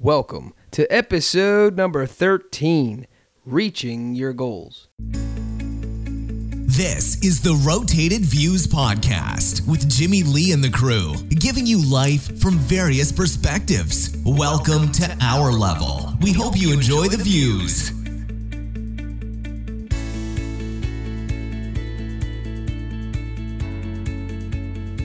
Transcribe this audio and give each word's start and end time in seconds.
Welcome 0.00 0.54
to 0.70 0.86
episode 0.92 1.76
number 1.76 2.06
13 2.06 3.08
Reaching 3.44 4.14
Your 4.14 4.32
Goals. 4.32 4.86
This 6.68 7.20
is 7.24 7.42
the 7.42 7.60
Rotated 7.66 8.20
Views 8.20 8.68
Podcast 8.68 9.66
with 9.66 9.90
Jimmy 9.90 10.22
Lee 10.22 10.52
and 10.52 10.62
the 10.62 10.70
crew, 10.70 11.14
giving 11.40 11.66
you 11.66 11.84
life 11.84 12.40
from 12.40 12.60
various 12.60 13.10
perspectives. 13.10 14.16
Welcome 14.24 14.92
to 14.92 15.18
our 15.20 15.50
level. 15.50 16.12
We 16.22 16.32
hope 16.32 16.56
you 16.56 16.72
enjoy 16.72 17.08
the 17.08 17.16
views. 17.16 17.90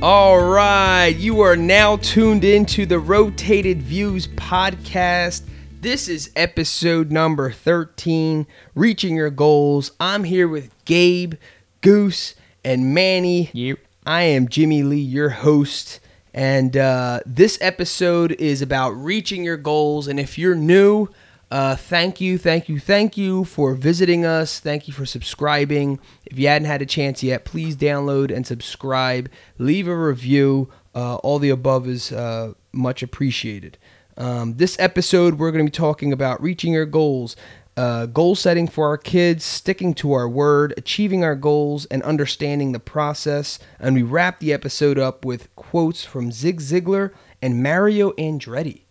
All 0.03 0.37
right, 0.37 1.15
you 1.17 1.39
are 1.39 1.55
now 1.55 1.95
tuned 1.95 2.43
into 2.43 2.85
the 2.85 2.99
Rotated 2.99 3.81
Views 3.81 4.27
podcast. 4.27 5.43
This 5.79 6.09
is 6.09 6.29
episode 6.35 7.09
number 7.09 7.49
13, 7.53 8.45
Reaching 8.75 9.15
Your 9.15 9.29
Goals. 9.29 9.93
I'm 10.01 10.25
here 10.25 10.49
with 10.49 10.73
Gabe, 10.83 11.35
Goose, 11.79 12.35
and 12.65 12.93
Manny. 12.93 13.49
Yep. 13.53 13.79
I 14.05 14.23
am 14.23 14.49
Jimmy 14.49 14.83
Lee, 14.83 14.99
your 14.99 15.29
host, 15.29 16.01
and 16.33 16.75
uh, 16.75 17.21
this 17.25 17.57
episode 17.61 18.33
is 18.33 18.61
about 18.61 18.89
reaching 18.89 19.45
your 19.45 19.55
goals. 19.55 20.09
And 20.09 20.19
if 20.19 20.37
you're 20.37 20.53
new, 20.53 21.07
uh, 21.53 21.75
thank 21.75 22.19
you, 22.19 22.39
thank 22.39 22.67
you, 22.67 22.79
thank 22.79 23.15
you 23.15 23.43
for 23.43 23.75
visiting 23.75 24.25
us. 24.25 24.59
Thank 24.59 24.87
you 24.87 24.93
for 24.93 25.05
subscribing. 25.05 25.99
If 26.25 26.39
you 26.39 26.47
hadn't 26.47 26.65
had 26.65 26.81
a 26.81 26.85
chance 26.87 27.21
yet, 27.21 27.45
please 27.45 27.75
download 27.75 28.35
and 28.35 28.47
subscribe. 28.47 29.29
Leave 29.59 29.87
a 29.87 29.95
review. 29.95 30.71
Uh, 30.95 31.17
all 31.17 31.37
the 31.37 31.51
above 31.51 31.87
is 31.87 32.11
uh, 32.11 32.53
much 32.71 33.03
appreciated. 33.03 33.77
Um, 34.17 34.55
this 34.55 34.79
episode, 34.79 35.35
we're 35.35 35.51
going 35.51 35.63
to 35.63 35.71
be 35.71 35.75
talking 35.75 36.11
about 36.11 36.41
reaching 36.41 36.73
your 36.73 36.87
goals, 36.87 37.35
uh, 37.77 38.07
goal 38.07 38.33
setting 38.33 38.67
for 38.67 38.87
our 38.87 38.97
kids, 38.97 39.43
sticking 39.43 39.93
to 39.93 40.11
our 40.13 40.27
word, 40.27 40.73
achieving 40.75 41.23
our 41.23 41.35
goals, 41.35 41.85
and 41.85 42.01
understanding 42.01 42.71
the 42.71 42.79
process. 42.79 43.59
And 43.79 43.93
we 43.93 44.01
wrap 44.01 44.39
the 44.39 44.53
episode 44.53 44.97
up 44.97 45.23
with 45.23 45.55
quotes 45.55 46.03
from 46.03 46.31
Zig 46.31 46.61
Ziglar 46.61 47.11
and 47.43 47.61
Mario 47.61 48.11
Andretti. 48.13 48.82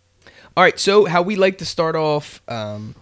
All 0.55 0.63
right, 0.63 0.79
so 0.79 1.05
how 1.05 1.23
we 1.23 1.35
like 1.35 1.57
to 1.57 1.65
start 1.65 1.95
off 1.95 2.39
um, 2.47 2.93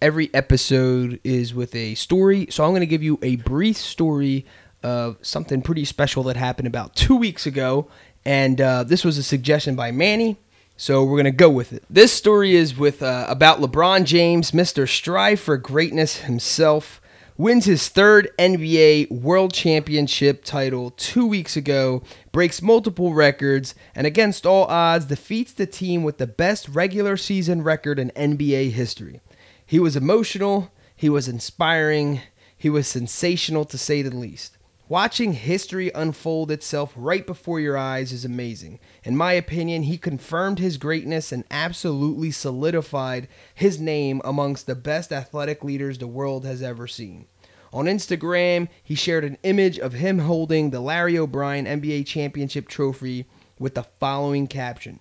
every 0.00 0.30
episode 0.32 1.18
is 1.24 1.52
with 1.52 1.74
a 1.74 1.96
story. 1.96 2.46
So 2.48 2.62
I'm 2.62 2.70
going 2.70 2.78
to 2.78 2.86
give 2.86 3.02
you 3.02 3.18
a 3.22 3.36
brief 3.36 3.76
story 3.76 4.46
of 4.84 5.16
something 5.20 5.62
pretty 5.62 5.84
special 5.84 6.22
that 6.24 6.36
happened 6.36 6.68
about 6.68 6.94
two 6.94 7.16
weeks 7.16 7.44
ago. 7.44 7.88
And 8.24 8.60
uh, 8.60 8.84
this 8.84 9.04
was 9.04 9.18
a 9.18 9.24
suggestion 9.24 9.74
by 9.74 9.90
Manny. 9.90 10.36
So 10.76 11.02
we're 11.02 11.18
gonna 11.18 11.32
go 11.32 11.50
with 11.50 11.72
it. 11.72 11.84
This 11.90 12.12
story 12.12 12.54
is 12.54 12.76
with 12.76 13.02
uh, 13.02 13.26
about 13.28 13.60
LeBron 13.60 14.04
James, 14.04 14.52
Mr. 14.52 14.88
Strive 14.88 15.38
for 15.38 15.56
Greatness 15.56 16.18
himself, 16.22 17.00
wins 17.36 17.64
his 17.64 17.88
third 17.88 18.30
NBA 18.38 19.10
World 19.10 19.52
Championship 19.52 20.44
title 20.44 20.90
two 20.90 21.26
weeks 21.26 21.56
ago, 21.56 22.02
breaks 22.30 22.62
multiple 22.62 23.14
records, 23.14 23.74
and 23.94 24.06
against 24.06 24.46
all 24.46 24.64
odds 24.66 25.06
defeats 25.06 25.52
the 25.52 25.66
team 25.66 26.02
with 26.02 26.18
the 26.18 26.26
best 26.26 26.68
regular 26.68 27.16
season 27.16 27.62
record 27.62 27.98
in 27.98 28.10
NBA 28.10 28.70
history. 28.70 29.20
He 29.64 29.78
was 29.78 29.96
emotional, 29.96 30.70
he 30.94 31.08
was 31.08 31.28
inspiring, 31.28 32.20
he 32.56 32.70
was 32.70 32.86
sensational 32.86 33.64
to 33.66 33.78
say 33.78 34.02
the 34.02 34.14
least. 34.14 34.56
Watching 34.92 35.32
history 35.32 35.90
unfold 35.94 36.50
itself 36.50 36.92
right 36.94 37.26
before 37.26 37.58
your 37.58 37.78
eyes 37.78 38.12
is 38.12 38.26
amazing. 38.26 38.78
In 39.04 39.16
my 39.16 39.32
opinion, 39.32 39.84
he 39.84 39.96
confirmed 39.96 40.58
his 40.58 40.76
greatness 40.76 41.32
and 41.32 41.44
absolutely 41.50 42.30
solidified 42.30 43.26
his 43.54 43.80
name 43.80 44.20
amongst 44.22 44.66
the 44.66 44.74
best 44.74 45.10
athletic 45.10 45.64
leaders 45.64 45.96
the 45.96 46.06
world 46.06 46.44
has 46.44 46.62
ever 46.62 46.86
seen. 46.86 47.24
On 47.72 47.86
Instagram, 47.86 48.68
he 48.84 48.94
shared 48.94 49.24
an 49.24 49.38
image 49.44 49.78
of 49.78 49.94
him 49.94 50.18
holding 50.18 50.68
the 50.68 50.80
Larry 50.80 51.16
O'Brien 51.16 51.64
NBA 51.64 52.04
Championship 52.04 52.68
trophy 52.68 53.24
with 53.58 53.74
the 53.74 53.86
following 53.98 54.46
caption. 54.46 55.00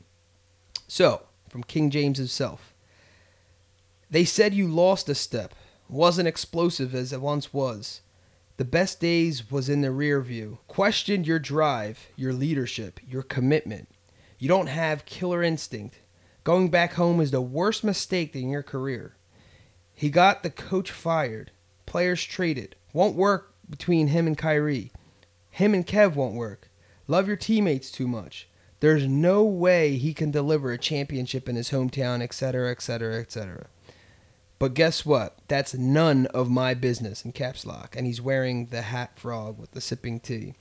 So, 0.88 1.24
from 1.50 1.66
King 1.66 1.90
James 1.90 2.18
himself. 2.18 2.74
They 4.10 4.24
said 4.24 4.54
you 4.54 4.70
lost 4.70 5.10
a 5.10 5.16
step, 5.16 5.54
wasn't 5.90 6.30
explosive 6.30 6.96
as 6.96 7.12
it 7.12 7.20
once 7.20 7.54
was. 7.54 8.00
The 8.62 8.66
best 8.66 9.00
days 9.00 9.50
was 9.50 9.70
in 9.70 9.82
the 9.82 9.90
rear 9.90 10.22
view. 10.22 10.60
Questioned 10.68 11.26
your 11.26 11.40
drive, 11.40 12.10
your 12.16 12.32
leadership, 12.32 13.00
your 13.04 13.24
commitment. 13.24 13.90
You 14.38 14.50
don't 14.50 14.68
have 14.68 15.04
killer 15.06 15.42
instinct. 15.42 15.98
Going 16.44 16.70
back 16.70 16.94
home 16.94 17.20
is 17.20 17.32
the 17.32 17.42
worst 17.42 17.84
mistake 17.84 18.36
in 18.36 18.52
your 18.52 18.62
career. 18.62 19.16
He 19.96 20.12
got 20.12 20.44
the 20.44 20.52
coach 20.52 20.92
fired. 20.92 21.50
Players 21.88 22.24
traded. 22.24 22.76
Won't 22.94 23.16
work 23.16 23.56
between 23.68 24.10
him 24.10 24.28
and 24.28 24.38
Kyrie. 24.38 24.92
Him 25.50 25.74
and 25.74 25.88
Kev 25.88 26.14
won't 26.14 26.36
work. 26.36 26.70
Love 27.08 27.28
your 27.28 27.38
teammates 27.38 27.90
too 27.90 28.08
much. 28.08 28.48
There's 28.80 29.08
no 29.08 29.44
way 29.44 29.98
he 29.98 30.14
can 30.14 30.30
deliver 30.30 30.72
a 30.72 30.78
championship 30.78 31.50
in 31.50 31.56
his 31.56 31.72
hometown, 31.72 32.22
etc., 32.22 32.70
etc., 32.70 33.22
etc. 33.22 33.66
But 34.62 34.76
guess 34.76 35.04
what? 35.04 35.40
That's 35.48 35.74
none 35.74 36.28
of 36.28 36.48
my 36.48 36.76
business 36.76 37.26
in 37.26 37.32
caps 37.32 37.66
lock. 37.66 37.96
And 37.98 38.06
he's 38.06 38.22
wearing 38.22 38.68
the 38.68 38.84
hat 38.84 39.18
frog 39.18 39.58
with 39.58 39.72
the 39.72 39.82
sipping 39.82 40.20
tea. 40.20 40.54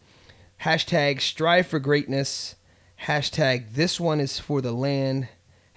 Hashtag 0.62 1.20
strive 1.20 1.66
for 1.66 1.78
greatness. 1.78 2.54
Hashtag 3.02 3.74
this 3.74 4.00
one 4.00 4.18
is 4.18 4.38
for 4.38 4.62
the 4.62 4.72
land. 4.72 5.28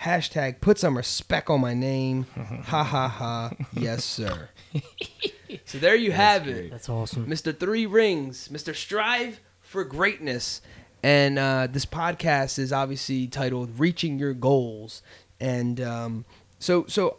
Hashtag 0.04 0.62
put 0.62 0.80
some 0.80 0.96
respect 0.96 1.50
on 1.50 1.60
my 1.60 1.74
name. 1.74 2.24
ha 2.64 2.86
ha 2.86 3.10
ha. 3.10 3.52
Yes, 3.74 4.06
sir. 4.06 4.48
so 5.66 5.78
there 5.80 5.96
you 5.98 6.14
have 6.14 6.48
it. 6.48 6.72
That's 6.72 6.88
awesome. 6.88 7.26
Mr. 7.28 7.54
Three 7.54 7.86
Rings, 7.86 8.48
Mr. 8.48 8.74
Strive 8.74 9.42
for 9.60 9.84
Greatness. 9.84 10.62
And 11.04 11.38
uh, 11.38 11.68
this 11.70 11.86
podcast 11.86 12.58
is 12.58 12.72
obviously 12.72 13.28
titled 13.28 13.78
Reaching 13.78 14.18
Your 14.18 14.34
Goals. 14.34 15.02
And 15.42 15.82
um, 15.82 16.24
so, 16.58 16.86
so 16.88 17.18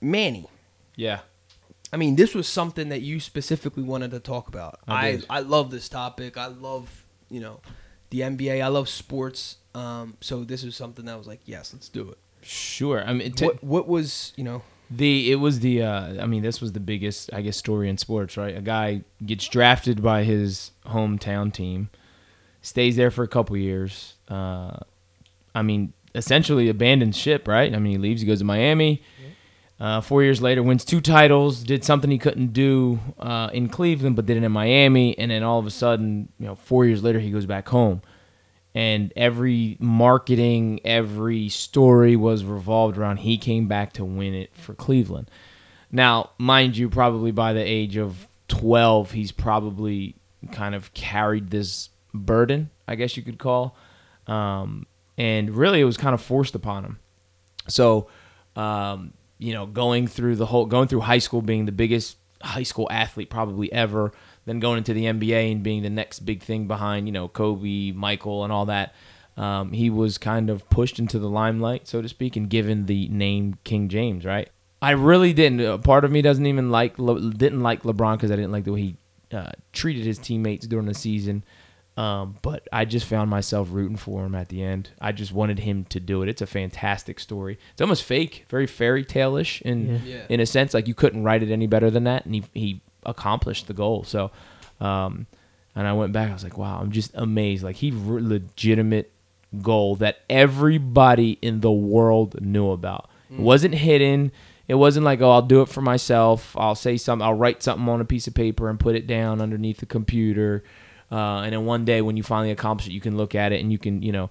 Manny, 0.00 0.46
Yeah. 0.96 1.20
I 1.90 1.96
mean, 1.96 2.16
this 2.16 2.34
was 2.34 2.46
something 2.46 2.90
that 2.90 3.00
you 3.00 3.18
specifically 3.18 3.82
wanted 3.82 4.10
to 4.10 4.20
talk 4.20 4.48
about. 4.48 4.78
I 4.86 5.08
I. 5.08 5.22
I, 5.30 5.40
love 5.40 5.70
this 5.70 5.88
topic. 5.88 6.36
I 6.36 6.48
love, 6.48 7.06
you 7.30 7.40
know, 7.40 7.60
the 8.10 8.20
NBA. 8.20 8.62
I 8.62 8.68
love 8.68 8.90
sports. 8.90 9.56
Um, 9.74 10.18
so 10.20 10.44
this 10.44 10.62
was 10.64 10.76
something 10.76 11.06
that 11.06 11.16
was 11.16 11.26
like, 11.26 11.40
yes, 11.46 11.72
let's 11.72 11.88
do 11.88 12.10
it. 12.10 12.18
Sure. 12.42 13.02
I 13.02 13.14
mean, 13.14 13.32
to, 13.32 13.46
what 13.46 13.64
what 13.64 13.88
was 13.88 14.34
you 14.36 14.44
know? 14.44 14.62
the 14.90 15.30
it 15.30 15.36
was 15.36 15.60
the 15.60 15.82
uh, 15.82 16.22
I 16.22 16.26
mean, 16.26 16.42
this 16.42 16.60
was 16.60 16.72
the 16.72 16.80
biggest 16.80 17.32
I 17.32 17.42
guess 17.42 17.56
story 17.56 17.88
in 17.88 17.98
sports, 17.98 18.36
right? 18.36 18.56
A 18.56 18.60
guy 18.60 19.02
gets 19.24 19.46
drafted 19.48 20.02
by 20.02 20.24
his 20.24 20.72
hometown 20.86 21.52
team, 21.52 21.90
stays 22.62 22.96
there 22.96 23.10
for 23.10 23.22
a 23.22 23.28
couple 23.28 23.56
years. 23.56 24.14
Uh, 24.28 24.78
I 25.54 25.62
mean, 25.62 25.92
essentially 26.14 26.68
abandons 26.68 27.16
ship, 27.16 27.48
right? 27.48 27.74
I 27.74 27.78
mean, 27.78 27.92
he 27.92 27.98
leaves, 27.98 28.20
he 28.20 28.26
goes 28.26 28.38
to 28.38 28.44
Miami. 28.44 29.02
Uh, 29.80 30.00
four 30.00 30.24
years 30.24 30.42
later, 30.42 30.60
wins 30.60 30.84
two 30.84 31.00
titles, 31.00 31.62
did 31.62 31.84
something 31.84 32.10
he 32.10 32.18
couldn't 32.18 32.52
do 32.52 32.98
uh, 33.20 33.48
in 33.52 33.68
Cleveland, 33.68 34.16
but 34.16 34.26
did 34.26 34.36
it 34.36 34.42
in 34.42 34.50
Miami, 34.50 35.16
and 35.16 35.30
then 35.30 35.44
all 35.44 35.60
of 35.60 35.66
a 35.66 35.70
sudden, 35.70 36.28
you 36.40 36.46
know, 36.46 36.56
four 36.56 36.84
years 36.84 37.04
later, 37.04 37.20
he 37.20 37.30
goes 37.30 37.46
back 37.46 37.68
home, 37.68 38.02
and 38.74 39.12
every 39.14 39.76
marketing, 39.78 40.80
every 40.84 41.48
story 41.48 42.16
was 42.16 42.42
revolved 42.42 42.98
around 42.98 43.18
he 43.18 43.38
came 43.38 43.68
back 43.68 43.92
to 43.92 44.04
win 44.04 44.34
it 44.34 44.50
for 44.56 44.74
Cleveland. 44.74 45.30
Now, 45.92 46.30
mind 46.38 46.76
you, 46.76 46.88
probably 46.88 47.30
by 47.30 47.52
the 47.52 47.62
age 47.62 47.96
of 47.96 48.26
twelve, 48.48 49.12
he's 49.12 49.30
probably 49.30 50.16
kind 50.50 50.74
of 50.74 50.92
carried 50.92 51.50
this 51.50 51.90
burden, 52.12 52.70
I 52.88 52.96
guess 52.96 53.16
you 53.16 53.22
could 53.22 53.38
call, 53.38 53.76
um, 54.26 54.86
and 55.16 55.50
really, 55.50 55.80
it 55.80 55.84
was 55.84 55.96
kind 55.96 56.14
of 56.14 56.20
forced 56.20 56.56
upon 56.56 56.84
him. 56.84 56.98
So, 57.68 58.08
um, 58.56 59.12
you 59.38 59.52
know, 59.52 59.66
going 59.66 60.06
through 60.06 60.36
the 60.36 60.46
whole, 60.46 60.66
going 60.66 60.88
through 60.88 61.00
high 61.00 61.18
school, 61.18 61.42
being 61.42 61.66
the 61.66 61.72
biggest 61.72 62.16
high 62.42 62.62
school 62.62 62.88
athlete 62.90 63.30
probably 63.30 63.72
ever, 63.72 64.12
then 64.44 64.60
going 64.60 64.78
into 64.78 64.92
the 64.92 65.04
NBA 65.04 65.52
and 65.52 65.62
being 65.62 65.82
the 65.82 65.90
next 65.90 66.20
big 66.20 66.42
thing 66.42 66.66
behind, 66.66 67.06
you 67.06 67.12
know, 67.12 67.28
Kobe, 67.28 67.92
Michael, 67.92 68.44
and 68.44 68.52
all 68.52 68.66
that. 68.66 68.94
Um, 69.36 69.72
he 69.72 69.88
was 69.88 70.18
kind 70.18 70.50
of 70.50 70.68
pushed 70.68 70.98
into 70.98 71.18
the 71.18 71.28
limelight, 71.28 71.86
so 71.86 72.02
to 72.02 72.08
speak, 72.08 72.34
and 72.34 72.50
given 72.50 72.86
the 72.86 73.08
name 73.08 73.56
King 73.62 73.88
James, 73.88 74.24
right? 74.24 74.50
I 74.82 74.92
really 74.92 75.32
didn't. 75.32 75.60
A 75.60 75.78
part 75.78 76.04
of 76.04 76.10
me 76.10 76.22
doesn't 76.22 76.46
even 76.46 76.70
like 76.70 76.96
didn't 76.96 77.62
like 77.62 77.82
LeBron 77.82 78.16
because 78.16 78.30
I 78.30 78.36
didn't 78.36 78.52
like 78.52 78.64
the 78.64 78.72
way 78.72 78.80
he 78.80 78.96
uh, 79.32 79.50
treated 79.72 80.04
his 80.04 80.18
teammates 80.18 80.66
during 80.66 80.86
the 80.86 80.94
season. 80.94 81.44
Um, 81.98 82.36
but 82.42 82.68
I 82.72 82.84
just 82.84 83.06
found 83.06 83.28
myself 83.28 83.68
rooting 83.72 83.96
for 83.96 84.24
him 84.24 84.34
at 84.36 84.50
the 84.50 84.62
end. 84.62 84.90
I 85.00 85.10
just 85.10 85.32
wanted 85.32 85.58
him 85.58 85.84
to 85.86 85.98
do 85.98 86.22
it. 86.22 86.28
It's 86.28 86.42
a 86.42 86.46
fantastic 86.46 87.18
story. 87.18 87.58
It's 87.72 87.80
almost 87.80 88.04
fake, 88.04 88.44
very 88.48 88.68
fairy 88.68 89.04
tale 89.04 89.36
ish 89.36 89.60
in 89.62 90.00
Yeah. 90.06 90.22
in 90.28 90.38
a 90.38 90.46
sense. 90.46 90.74
Like 90.74 90.86
you 90.86 90.94
couldn't 90.94 91.24
write 91.24 91.42
it 91.42 91.50
any 91.50 91.66
better 91.66 91.90
than 91.90 92.04
that, 92.04 92.24
and 92.24 92.34
he 92.36 92.44
he 92.54 92.80
accomplished 93.04 93.66
the 93.66 93.74
goal. 93.74 94.04
So, 94.04 94.30
um, 94.80 95.26
and 95.74 95.88
I 95.88 95.92
went 95.92 96.12
back. 96.12 96.30
I 96.30 96.34
was 96.34 96.44
like, 96.44 96.56
wow, 96.58 96.78
I'm 96.80 96.92
just 96.92 97.10
amazed. 97.14 97.64
Like 97.64 97.76
he 97.76 97.90
re- 97.90 98.22
legitimate 98.22 99.10
goal 99.62 99.96
that 99.96 100.18
everybody 100.30 101.38
in 101.42 101.60
the 101.62 101.72
world 101.72 102.40
knew 102.40 102.70
about. 102.70 103.08
It 103.30 103.40
wasn't 103.40 103.74
hidden. 103.74 104.30
It 104.68 104.74
wasn't 104.74 105.04
like, 105.04 105.20
oh, 105.20 105.30
I'll 105.30 105.42
do 105.42 105.62
it 105.62 105.68
for 105.68 105.80
myself. 105.80 106.54
I'll 106.56 106.74
say 106.74 106.96
something. 106.96 107.24
I'll 107.26 107.34
write 107.34 107.62
something 107.62 107.88
on 107.88 108.00
a 108.00 108.04
piece 108.04 108.26
of 108.26 108.34
paper 108.34 108.68
and 108.68 108.78
put 108.78 108.94
it 108.94 109.06
down 109.06 109.40
underneath 109.40 109.78
the 109.78 109.86
computer. 109.86 110.62
Uh, 111.10 111.40
and 111.40 111.52
then 111.52 111.64
one 111.64 111.84
day 111.84 112.02
when 112.02 112.16
you 112.16 112.22
finally 112.22 112.50
accomplish 112.50 112.86
it, 112.88 112.92
you 112.92 113.00
can 113.00 113.16
look 113.16 113.34
at 113.34 113.52
it 113.52 113.60
and 113.60 113.72
you 113.72 113.78
can, 113.78 114.02
you 114.02 114.12
know, 114.12 114.30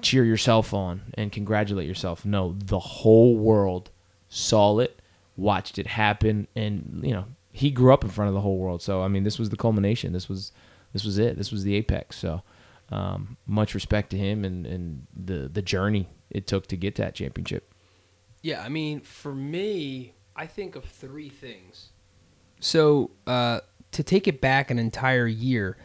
cheer 0.00 0.24
yourself 0.24 0.74
on 0.74 1.02
and 1.14 1.30
congratulate 1.32 1.86
yourself. 1.86 2.24
No, 2.24 2.56
the 2.58 2.78
whole 2.78 3.36
world 3.36 3.90
saw 4.28 4.78
it, 4.78 5.00
watched 5.36 5.78
it 5.78 5.86
happen, 5.86 6.48
and 6.56 7.00
you 7.04 7.12
know 7.12 7.26
he 7.52 7.70
grew 7.70 7.92
up 7.92 8.02
in 8.02 8.10
front 8.10 8.28
of 8.28 8.34
the 8.34 8.40
whole 8.40 8.58
world. 8.58 8.82
So 8.82 9.02
I 9.02 9.08
mean, 9.08 9.22
this 9.22 9.38
was 9.38 9.50
the 9.50 9.56
culmination. 9.56 10.12
This 10.12 10.28
was 10.28 10.52
this 10.92 11.04
was 11.04 11.18
it. 11.18 11.36
This 11.36 11.52
was 11.52 11.64
the 11.64 11.74
apex. 11.76 12.18
So 12.18 12.42
um, 12.90 13.36
much 13.46 13.74
respect 13.74 14.10
to 14.10 14.18
him 14.18 14.44
and, 14.44 14.66
and 14.66 15.06
the 15.16 15.48
the 15.48 15.62
journey 15.62 16.08
it 16.30 16.46
took 16.46 16.66
to 16.68 16.76
get 16.76 16.96
that 16.96 17.14
championship. 17.14 17.72
Yeah, 18.42 18.62
I 18.62 18.68
mean, 18.68 19.00
for 19.00 19.34
me, 19.34 20.14
I 20.34 20.46
think 20.46 20.74
of 20.74 20.84
three 20.84 21.28
things. 21.28 21.90
So, 22.58 23.10
uh, 23.26 23.60
to 23.92 24.02
take 24.02 24.26
it 24.26 24.40
back 24.40 24.70
an 24.70 24.78
entire 24.78 25.26
year, 25.26 25.76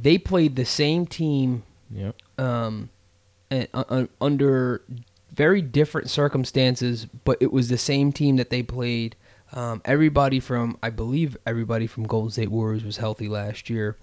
they 0.00 0.18
played 0.18 0.56
the 0.56 0.64
same 0.64 1.06
team 1.06 1.62
Yep. 1.90 2.16
um, 2.38 2.90
and, 3.50 3.66
uh, 3.74 4.06
under 4.20 4.82
very 5.34 5.62
different 5.62 6.10
circumstances, 6.10 7.06
but 7.24 7.38
it 7.40 7.52
was 7.52 7.68
the 7.68 7.78
same 7.78 8.12
team 8.12 8.36
that 8.36 8.50
they 8.50 8.62
played. 8.62 9.16
Um, 9.52 9.80
everybody 9.84 10.40
from, 10.40 10.76
I 10.82 10.90
believe, 10.90 11.36
everybody 11.46 11.86
from 11.86 12.04
Golden 12.04 12.30
State 12.30 12.50
Warriors 12.50 12.84
was 12.84 12.98
healthy 12.98 13.28
last 13.28 13.70
year. 13.70 13.96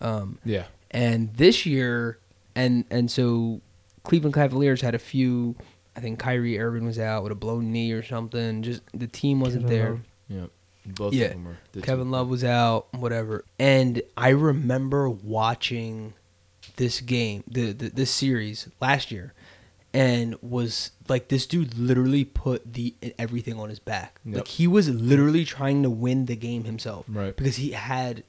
Um, 0.00 0.38
Yeah. 0.44 0.64
and 0.90 1.32
this 1.34 1.64
year, 1.66 2.18
and 2.54 2.84
and 2.90 3.10
so 3.10 3.60
Cleveland 4.02 4.34
Cavaliers 4.34 4.80
had 4.82 4.94
a 4.94 4.98
few. 4.98 5.56
I 5.96 6.00
think 6.00 6.18
Kyrie 6.18 6.58
Irving 6.58 6.84
was 6.86 6.98
out 6.98 7.22
with 7.22 7.32
a 7.32 7.36
blown 7.36 7.72
knee 7.72 7.92
or 7.92 8.02
something. 8.02 8.62
Just 8.62 8.82
the 8.92 9.06
team 9.06 9.40
wasn't 9.40 9.66
there. 9.68 9.98
Yep. 10.28 10.50
Both 10.86 11.12
Yeah. 11.14 11.26
of 11.26 11.30
them 11.32 11.44
were. 11.44 11.80
Kevin 11.82 12.06
two. 12.06 12.10
Love 12.10 12.28
was 12.28 12.44
out, 12.44 12.86
whatever. 12.94 13.44
And 13.58 14.02
I 14.16 14.30
remember 14.30 15.08
watching 15.10 16.14
this 16.76 17.00
game, 17.00 17.44
the, 17.46 17.72
the 17.72 17.88
this 17.90 18.10
series 18.10 18.68
last 18.80 19.10
year, 19.10 19.34
and 19.92 20.36
was 20.40 20.92
like, 21.08 21.28
this 21.28 21.46
dude 21.46 21.76
literally 21.78 22.24
put 22.24 22.72
the 22.72 22.94
everything 23.18 23.58
on 23.58 23.68
his 23.68 23.78
back. 23.78 24.20
Yep. 24.24 24.36
Like 24.36 24.48
he 24.48 24.66
was 24.66 24.88
literally 24.88 25.44
trying 25.44 25.82
to 25.82 25.90
win 25.90 26.26
the 26.26 26.36
game 26.36 26.64
himself, 26.64 27.04
Right. 27.08 27.36
Because 27.36 27.56
he 27.56 27.72
had 27.72 28.22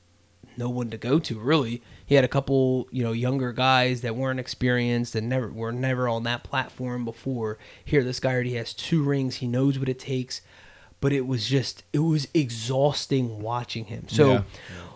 no 0.58 0.70
one 0.70 0.90
to 0.90 0.98
go 0.98 1.18
to. 1.20 1.40
Really, 1.40 1.82
he 2.06 2.16
had 2.16 2.26
a 2.26 2.28
couple, 2.28 2.88
you 2.92 3.04
know, 3.04 3.14
younger 3.14 3.54
guys 3.54 4.02
that 4.02 4.16
weren't 4.18 4.40
experienced 4.40 5.16
and 5.16 5.30
never 5.30 5.50
were 5.50 5.72
never 5.72 6.10
on 6.10 6.24
that 6.24 6.44
platform 6.44 7.06
before. 7.06 7.58
Here, 7.86 8.04
this 8.04 8.20
guy 8.20 8.34
already 8.34 8.56
has 8.56 8.74
two 8.74 9.02
rings. 9.02 9.36
He 9.38 9.48
knows 9.48 9.80
what 9.80 9.88
it 9.88 9.98
takes 10.00 10.42
but 11.02 11.12
it 11.12 11.28
was 11.28 11.46
just 11.48 11.84
it 11.92 12.00
was 12.00 12.28
exhausting 12.34 13.42
watching 13.42 13.86
him. 13.86 14.08
So 14.08 14.32
Yeah. 14.32 14.44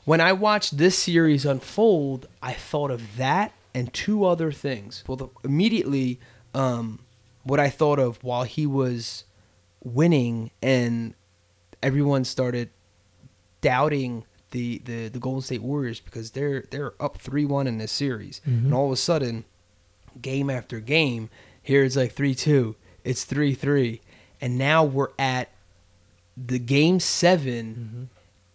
when 0.06 0.22
I 0.22 0.32
watched 0.34 0.78
this 0.78 0.98
series 0.98 1.46
unfold, 1.46 2.28
I 2.42 2.54
thought 2.54 2.92
of 2.92 3.18
that 3.18 3.52
and 3.74 3.94
two 3.94 4.24
other 4.24 4.52
things. 4.54 5.04
Well, 5.08 5.18
the, 5.18 5.28
immediately, 5.44 6.20
um, 6.54 7.00
what 7.44 7.60
I 7.60 7.70
thought 7.70 8.00
of 8.00 8.24
while 8.24 8.44
he 8.44 8.66
was 8.66 9.26
winning 9.84 10.52
and 10.62 11.14
everyone 11.84 12.24
started 12.24 12.70
doubting 13.62 14.26
the, 14.52 14.82
the, 14.86 15.10
the 15.10 15.20
Golden 15.20 15.42
State 15.42 15.62
Warriors 15.62 16.00
because 16.00 16.32
they're 16.32 16.64
they're 16.72 16.94
up 17.02 17.18
three 17.18 17.46
one 17.46 17.68
in 17.68 17.78
this 17.78 17.92
series, 17.92 18.42
and 18.46 18.74
all 18.74 18.86
of 18.86 18.92
a 18.92 18.96
sudden, 18.98 19.44
game 20.22 20.50
after 20.50 20.80
game, 20.80 21.30
here 21.62 21.84
it's 21.84 21.96
like 21.98 22.14
three 22.14 22.36
two, 22.36 22.76
it's 23.04 23.26
three 23.26 23.54
three, 23.54 24.02
and 24.40 24.58
now 24.58 24.84
we're 24.84 25.10
at 25.20 25.50
the 26.38 26.60
game 26.60 27.00
7 27.00 27.76
mm-hmm. 27.76 28.04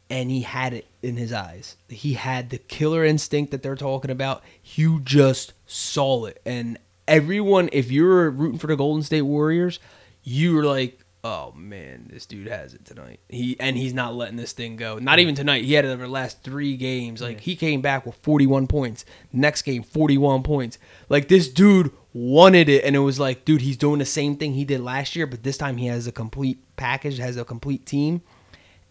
and 0.08 0.30
he 0.30 0.42
had 0.42 0.72
it 0.74 0.86
in 1.02 1.16
his 1.16 1.32
eyes. 1.32 1.76
He 1.88 2.14
had 2.14 2.50
the 2.50 2.58
killer 2.58 3.04
instinct 3.04 3.50
that 3.52 3.62
they're 3.62 3.76
talking 3.76 4.10
about. 4.10 4.42
You 4.64 5.00
just 5.00 5.52
saw 5.66 6.26
it, 6.26 6.40
and 6.44 6.78
everyone, 7.08 7.68
if 7.72 7.90
you're 7.90 8.30
rooting 8.30 8.58
for 8.58 8.68
the 8.68 8.76
Golden 8.76 9.02
State 9.02 9.22
Warriors, 9.22 9.78
you 10.22 10.54
were 10.54 10.64
like, 10.64 11.00
"Oh 11.24 11.52
man, 11.52 12.08
this 12.10 12.26
dude 12.26 12.48
has 12.48 12.74
it 12.74 12.84
tonight." 12.84 13.20
He 13.28 13.56
and 13.58 13.76
he's 13.76 13.94
not 13.94 14.14
letting 14.14 14.36
this 14.36 14.52
thing 14.52 14.76
go. 14.76 14.98
Not 14.98 15.18
even 15.18 15.34
tonight. 15.34 15.64
He 15.64 15.74
had 15.74 15.84
it 15.84 15.88
over 15.88 16.04
the 16.04 16.08
last 16.08 16.42
three 16.42 16.76
games. 16.76 17.20
Like 17.20 17.40
he 17.40 17.56
came 17.56 17.80
back 17.80 18.06
with 18.06 18.16
41 18.16 18.66
points. 18.66 19.04
Next 19.32 19.62
game, 19.62 19.82
41 19.82 20.42
points. 20.42 20.78
Like 21.08 21.28
this 21.28 21.48
dude 21.48 21.90
wanted 22.12 22.68
it, 22.68 22.84
and 22.84 22.96
it 22.96 23.00
was 23.00 23.20
like, 23.20 23.44
dude, 23.44 23.62
he's 23.62 23.76
doing 23.76 23.98
the 23.98 24.04
same 24.04 24.36
thing 24.36 24.54
he 24.54 24.64
did 24.64 24.80
last 24.80 25.16
year, 25.16 25.26
but 25.26 25.42
this 25.42 25.58
time 25.58 25.76
he 25.76 25.86
has 25.86 26.06
a 26.06 26.12
complete 26.12 26.58
package, 26.80 27.18
has 27.18 27.36
a 27.36 27.44
complete 27.44 27.86
team, 27.86 28.22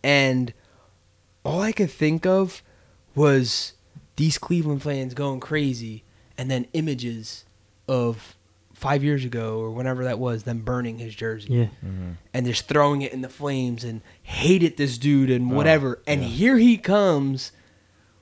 and 0.04 0.54
all 1.44 1.60
I 1.62 1.72
could 1.74 1.92
think 1.92 2.26
of 2.26 2.62
was 3.16 3.74
these 4.16 4.38
Cleveland 4.38 4.82
fans 4.84 5.14
going 5.14 5.40
crazy, 5.40 6.04
and 6.38 6.50
then 6.50 6.68
images 6.74 7.44
of 7.88 8.36
five 8.74 9.04
years 9.04 9.26
ago 9.26 9.60
or 9.60 9.72
whenever 9.72 10.06
that 10.06 10.20
was, 10.20 10.44
them 10.44 10.60
burning 10.60 11.00
his 11.00 11.14
jersey. 11.14 11.52
Yeah. 11.54 11.66
Mm-hmm. 11.86 12.12
And 12.34 12.46
just 12.46 12.68
throwing 12.70 13.02
it 13.02 13.12
in 13.12 13.20
the 13.22 13.28
flames 13.28 13.84
and 13.84 14.00
hated 14.24 14.78
this 14.78 14.98
dude 14.98 15.30
and 15.30 15.52
Oh, 15.52 15.56
whatever. 15.56 16.00
and 16.08 16.24
here 16.24 16.58
he 16.58 16.78
comes 16.78 17.52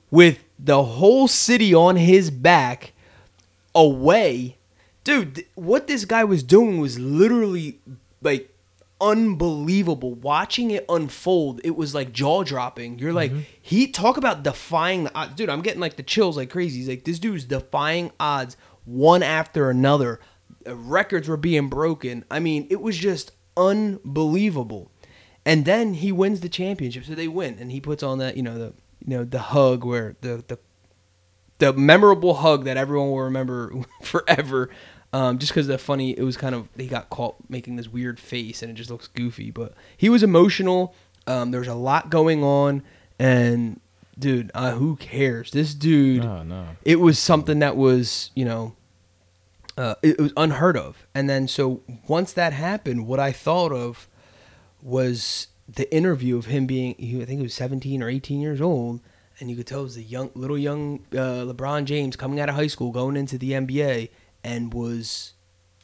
with 0.09 0.39
the 0.57 0.83
whole 0.83 1.27
city 1.27 1.75
on 1.75 1.95
his 1.97 2.31
back 2.31 2.93
away. 3.75 4.57
Dude, 5.03 5.45
what 5.53 5.85
this 5.87 6.05
guy 6.05 6.23
was 6.23 6.41
doing 6.41 6.79
was 6.79 6.97
literally 6.97 7.79
like 8.23 8.51
unbelievable. 8.99 10.13
Watching 10.13 10.71
it 10.71 10.85
unfold, 10.89 11.61
it 11.63 11.75
was 11.75 11.93
like 11.93 12.11
jaw 12.11 12.43
dropping. 12.43 12.99
You're 12.99 13.13
like, 13.13 13.31
mm-hmm. 13.31 13.41
he 13.61 13.87
talk 13.87 14.17
about 14.17 14.43
defying 14.43 15.05
the 15.05 15.15
odds. 15.15 15.35
Dude, 15.35 15.49
I'm 15.49 15.61
getting 15.61 15.81
like 15.81 15.95
the 15.95 16.03
chills 16.03 16.37
like 16.37 16.49
crazy. 16.49 16.79
He's 16.79 16.89
like, 16.89 17.03
this 17.03 17.19
dude's 17.19 17.45
defying 17.45 18.11
odds 18.19 18.57
one 18.85 19.23
after 19.23 19.69
another. 19.69 20.19
Records 20.65 21.27
were 21.27 21.37
being 21.37 21.69
broken. 21.69 22.25
I 22.29 22.39
mean, 22.39 22.67
it 22.69 22.81
was 22.81 22.97
just 22.97 23.31
unbelievable. 23.55 24.91
And 25.45 25.63
then 25.63 25.93
he 25.95 26.11
wins 26.11 26.41
the 26.41 26.49
championship, 26.49 27.05
so 27.05 27.15
they 27.15 27.29
win, 27.29 27.57
and 27.57 27.71
he 27.71 27.79
puts 27.79 28.03
on 28.03 28.17
that, 28.17 28.35
you 28.35 28.43
know, 28.43 28.57
the 28.57 28.73
you 29.05 29.17
know 29.17 29.23
the 29.23 29.39
hug 29.39 29.85
where 29.85 30.17
the 30.19 30.43
the 30.47 30.59
the 31.59 31.73
memorable 31.73 32.35
hug 32.35 32.65
that 32.65 32.77
everyone 32.77 33.09
will 33.09 33.21
remember 33.21 33.73
forever. 34.03 34.69
Um, 35.13 35.37
just 35.39 35.51
because 35.53 35.67
the 35.67 35.77
funny, 35.77 36.11
it 36.17 36.23
was 36.23 36.35
kind 36.37 36.53
of 36.53 36.67
he 36.77 36.87
got 36.87 37.09
caught 37.09 37.35
making 37.49 37.75
this 37.77 37.87
weird 37.87 38.19
face 38.19 38.61
and 38.61 38.69
it 38.71 38.75
just 38.75 38.89
looks 38.89 39.07
goofy. 39.07 39.51
But 39.51 39.73
he 39.95 40.09
was 40.09 40.21
emotional. 40.23 40.93
Um, 41.25 41.51
there 41.51 41.59
was 41.61 41.67
a 41.67 41.73
lot 41.75 42.09
going 42.09 42.43
on, 42.43 42.83
and 43.17 43.79
dude, 44.19 44.51
uh, 44.53 44.71
who 44.73 44.95
cares? 44.97 45.51
This 45.51 45.73
dude, 45.73 46.23
No, 46.23 46.43
no. 46.43 46.67
it 46.83 46.99
was 46.99 47.17
something 47.19 47.59
that 47.59 47.75
was 47.77 48.31
you 48.35 48.45
know, 48.45 48.75
uh, 49.77 49.95
it, 50.03 50.11
it 50.19 50.21
was 50.21 50.33
unheard 50.37 50.75
of. 50.77 51.05
And 51.15 51.29
then 51.29 51.47
so 51.47 51.81
once 52.07 52.33
that 52.33 52.53
happened, 52.53 53.07
what 53.07 53.19
I 53.19 53.31
thought 53.31 53.71
of 53.71 54.07
was 54.81 55.47
the 55.67 55.93
interview 55.93 56.37
of 56.37 56.45
him 56.45 56.65
being 56.65 56.95
I 56.99 57.25
think 57.25 57.39
he 57.39 57.43
was 57.43 57.53
17 57.53 58.01
or 58.01 58.07
18 58.09 58.39
years 58.39 58.61
old 58.61 59.01
and 59.39 59.49
you 59.49 59.55
could 59.57 59.67
tell 59.67 59.81
it 59.81 59.83
was 59.83 59.97
a 59.97 60.01
young 60.01 60.31
little 60.33 60.57
young 60.57 60.99
uh, 61.11 61.43
LeBron 61.43 61.83
James 61.83 62.15
coming 62.15 62.39
out 62.39 62.47
of 62.47 62.55
high 62.55 62.67
school 62.67 62.91
going 62.91 63.17
into 63.17 63.37
the 63.37 63.51
NBA 63.51 64.09
and 64.43 64.73
was 64.73 65.33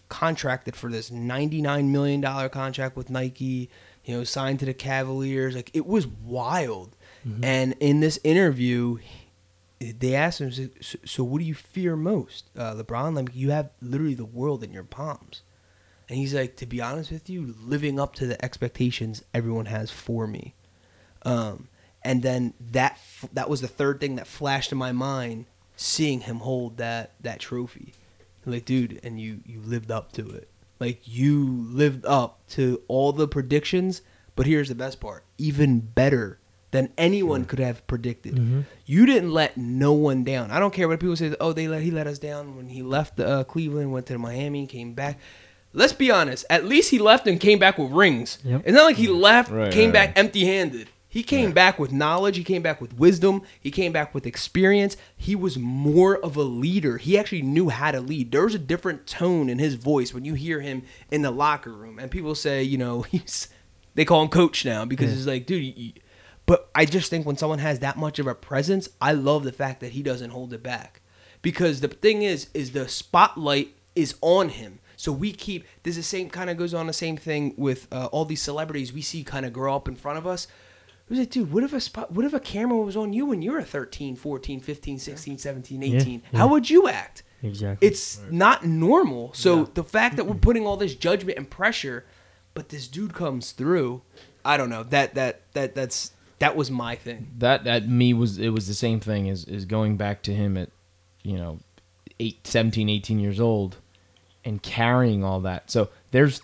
contracted 0.09 0.75
for 0.75 0.91
this 0.91 1.09
99 1.09 1.91
million 1.91 2.21
dollar 2.21 2.49
contract 2.49 2.95
with 2.95 3.09
Nike 3.09 3.69
you 4.05 4.15
know 4.15 4.23
signed 4.23 4.59
to 4.59 4.65
the 4.65 4.73
Cavaliers. 4.73 5.55
Like 5.55 5.71
it 5.73 5.85
was 5.85 6.07
wild. 6.07 6.95
And 7.41 7.73
in 7.79 8.01
this 8.01 8.19
interview 8.23 8.97
they 9.79 10.15
asked 10.15 10.39
him 10.39 10.51
so, 10.51 10.97
so 11.03 11.23
what 11.23 11.39
do 11.39 11.45
you 11.45 11.53
fear 11.53 11.95
most 11.95 12.49
uh, 12.57 12.73
LeBron? 12.73 13.15
Like 13.15 13.29
you 13.33 13.51
have 13.51 13.69
literally 13.81 14.13
the 14.13 14.25
world 14.25 14.63
in 14.63 14.71
your 14.71 14.83
palms. 14.83 15.41
And 16.07 16.17
he's 16.17 16.33
like, 16.33 16.57
to 16.57 16.65
be 16.65 16.81
honest 16.81 17.11
with 17.11 17.29
you, 17.29 17.55
living 17.61 17.99
up 17.99 18.13
to 18.15 18.27
the 18.27 18.43
expectations 18.43 19.23
everyone 19.33 19.65
has 19.67 19.89
for 19.89 20.27
me. 20.27 20.53
Um, 21.23 21.69
and 22.03 22.21
then 22.21 22.53
that 22.71 22.99
that 23.31 23.49
was 23.49 23.61
the 23.61 23.67
third 23.67 23.99
thing 23.99 24.17
that 24.17 24.27
flashed 24.27 24.71
in 24.71 24.77
my 24.77 24.91
mind, 24.91 25.45
seeing 25.75 26.21
him 26.21 26.37
hold 26.37 26.77
that 26.77 27.11
that 27.21 27.39
trophy. 27.39 27.93
Like, 28.45 28.65
dude, 28.65 28.99
and 29.03 29.19
you 29.19 29.39
you 29.45 29.61
lived 29.61 29.91
up 29.91 30.11
to 30.13 30.29
it. 30.31 30.49
Like 30.79 31.01
you 31.07 31.45
lived 31.69 32.05
up 32.05 32.45
to 32.49 32.81
all 32.87 33.11
the 33.13 33.27
predictions. 33.27 34.01
But 34.35 34.45
here's 34.47 34.69
the 34.69 34.75
best 34.75 34.99
part: 34.99 35.23
even 35.37 35.79
better 35.79 36.39
than 36.71 36.89
anyone 36.97 37.45
could 37.45 37.59
have 37.59 37.85
predicted. 37.85 38.65
You 38.85 39.05
didn't 39.05 39.31
let 39.31 39.55
no 39.57 39.93
one 39.93 40.23
down. 40.23 40.49
I 40.49 40.59
don't 40.59 40.73
care 40.73 40.87
what 40.87 40.99
people 40.99 41.15
say. 41.15 41.35
Oh, 41.39 41.53
they 41.53 41.67
let 41.67 41.83
he 41.83 41.91
let 41.91 42.07
us 42.07 42.17
down 42.17 42.57
when 42.57 42.69
he 42.69 42.81
left 42.81 43.19
uh, 43.19 43.43
Cleveland, 43.43 43.91
went 43.91 44.07
to 44.07 44.17
Miami, 44.17 44.65
came 44.65 44.93
back. 44.93 45.19
Let's 45.71 45.93
be 45.93 46.11
honest. 46.11 46.45
At 46.49 46.65
least 46.65 46.89
he 46.91 46.99
left 46.99 47.27
and 47.27 47.39
came 47.39 47.59
back 47.59 47.77
with 47.77 47.91
rings. 47.91 48.37
Yep. 48.43 48.61
It's 48.65 48.75
not 48.75 48.85
like 48.85 48.95
he 48.95 49.07
left, 49.07 49.51
Right, 49.51 49.71
came 49.71 49.85
right, 49.89 49.93
back 49.93 50.07
right. 50.09 50.17
empty-handed. 50.17 50.87
He 51.13 51.21
came 51.21 51.51
back 51.51 51.77
with 51.77 51.91
knowledge. 51.91 52.37
He 52.37 52.43
came 52.43 52.63
back 52.63 52.81
with 52.81 52.97
wisdom. 52.97 53.43
He 53.61 53.69
came 53.69 53.91
back 53.91 54.15
with 54.15 54.25
experience. 54.25 54.97
He 55.15 55.35
was 55.35 55.59
more 55.59 56.17
of 56.17 56.35
a 56.35 56.41
leader. 56.41 56.97
He 56.97 57.19
actually 57.19 57.43
knew 57.43 57.69
how 57.69 57.91
to 57.91 58.01
lead. 58.01 58.31
There's 58.31 58.55
a 58.55 58.59
different 58.59 59.05
tone 59.05 59.47
in 59.47 59.59
his 59.59 59.75
voice 59.75 60.11
when 60.11 60.25
you 60.25 60.33
hear 60.33 60.61
him 60.61 60.81
in 61.11 61.21
the 61.21 61.29
locker 61.29 61.71
room. 61.71 61.99
And 61.99 62.09
people 62.09 62.33
say, 62.33 62.63
you 62.63 62.79
know, 62.79 63.01
he's 63.11 63.47
they 63.93 64.05
call 64.05 64.23
him 64.23 64.29
coach 64.29 64.65
now 64.65 64.85
because 64.85 65.13
it's 65.13 65.27
like, 65.27 65.45
dude. 65.45 65.77
You, 65.77 65.93
but 66.47 66.71
I 66.73 66.85
just 66.85 67.11
think 67.11 67.27
when 67.27 67.37
someone 67.37 67.59
has 67.59 67.77
that 67.81 67.95
much 67.95 68.17
of 68.17 68.25
a 68.25 68.33
presence, 68.33 68.89
I 68.99 69.11
love 69.11 69.43
the 69.43 69.51
fact 69.51 69.81
that 69.81 69.91
he 69.91 70.01
doesn't 70.01 70.31
hold 70.31 70.51
it 70.51 70.63
back. 70.63 71.01
Because 71.43 71.81
the 71.81 71.89
thing 71.89 72.23
is, 72.23 72.47
is 72.55 72.71
the 72.71 72.89
spotlight 72.89 73.75
is 73.95 74.15
on 74.21 74.49
him. 74.49 74.79
So 74.97 75.11
we 75.11 75.31
keep 75.31 75.67
this 75.83 75.95
the 75.95 76.01
same 76.01 76.31
kind 76.31 76.49
of 76.49 76.57
goes 76.57 76.73
on 76.73 76.87
the 76.87 76.91
same 76.91 77.17
thing 77.17 77.53
with 77.55 77.87
uh, 77.91 78.07
all 78.07 78.25
these 78.25 78.41
celebrities 78.41 78.91
we 78.91 79.03
see 79.03 79.23
kind 79.23 79.45
of 79.45 79.53
grow 79.53 79.75
up 79.75 79.87
in 79.87 79.95
front 79.95 80.17
of 80.17 80.25
us. 80.25 80.47
It 81.05 81.09
was 81.09 81.19
like, 81.19 81.29
dude, 81.29 81.51
what 81.51 81.63
if 81.63 81.73
a 81.73 81.79
spot, 81.79 82.11
what 82.11 82.25
if 82.25 82.33
a 82.33 82.39
camera 82.39 82.77
was 82.77 82.95
on 82.95 83.13
you 83.13 83.25
when 83.25 83.41
you 83.41 83.51
were 83.51 83.61
13, 83.61 84.15
14, 84.15 84.59
15, 84.61 84.99
16, 84.99 85.37
17, 85.37 85.83
18? 85.83 86.21
yeah. 86.31 86.39
How 86.39 86.47
would 86.47 86.69
you 86.69 86.87
act? 86.87 87.23
Exactly. 87.41 87.87
It's 87.87 88.21
not 88.31 88.65
normal. 88.65 89.33
So 89.33 89.65
the 89.65 89.83
fact 89.83 90.15
that 90.15 90.25
we're 90.25 90.35
putting 90.35 90.65
all 90.65 90.77
this 90.77 90.95
judgment 90.95 91.37
and 91.37 91.49
pressure, 91.49 92.05
but 92.53 92.69
this 92.69 92.87
dude 92.87 93.13
comes 93.13 93.51
through, 93.51 94.01
I 94.45 94.55
don't 94.55 94.69
know. 94.69 94.83
That 94.83 95.15
that 95.15 95.41
that 95.53 95.75
that's 95.75 96.11
that 96.39 96.55
was 96.55 96.71
my 96.71 96.95
thing. 96.95 97.31
that 97.37 97.65
that 97.65 97.87
me 97.87 98.13
was 98.13 98.37
it 98.37 98.49
was 98.49 98.67
the 98.67 98.73
same 98.73 98.99
thing 98.99 99.29
as 99.29 99.45
is 99.45 99.65
going 99.65 99.97
back 99.97 100.23
to 100.23 100.33
him 100.33 100.57
at 100.57 100.69
you 101.23 101.37
know 101.37 101.59
8 102.19 102.45
17 102.45 102.89
18 102.89 103.19
years 103.19 103.39
old 103.39 103.77
and 104.43 104.61
carrying 104.61 105.23
all 105.23 105.39
that 105.41 105.71
so 105.71 105.89
there's 106.11 106.41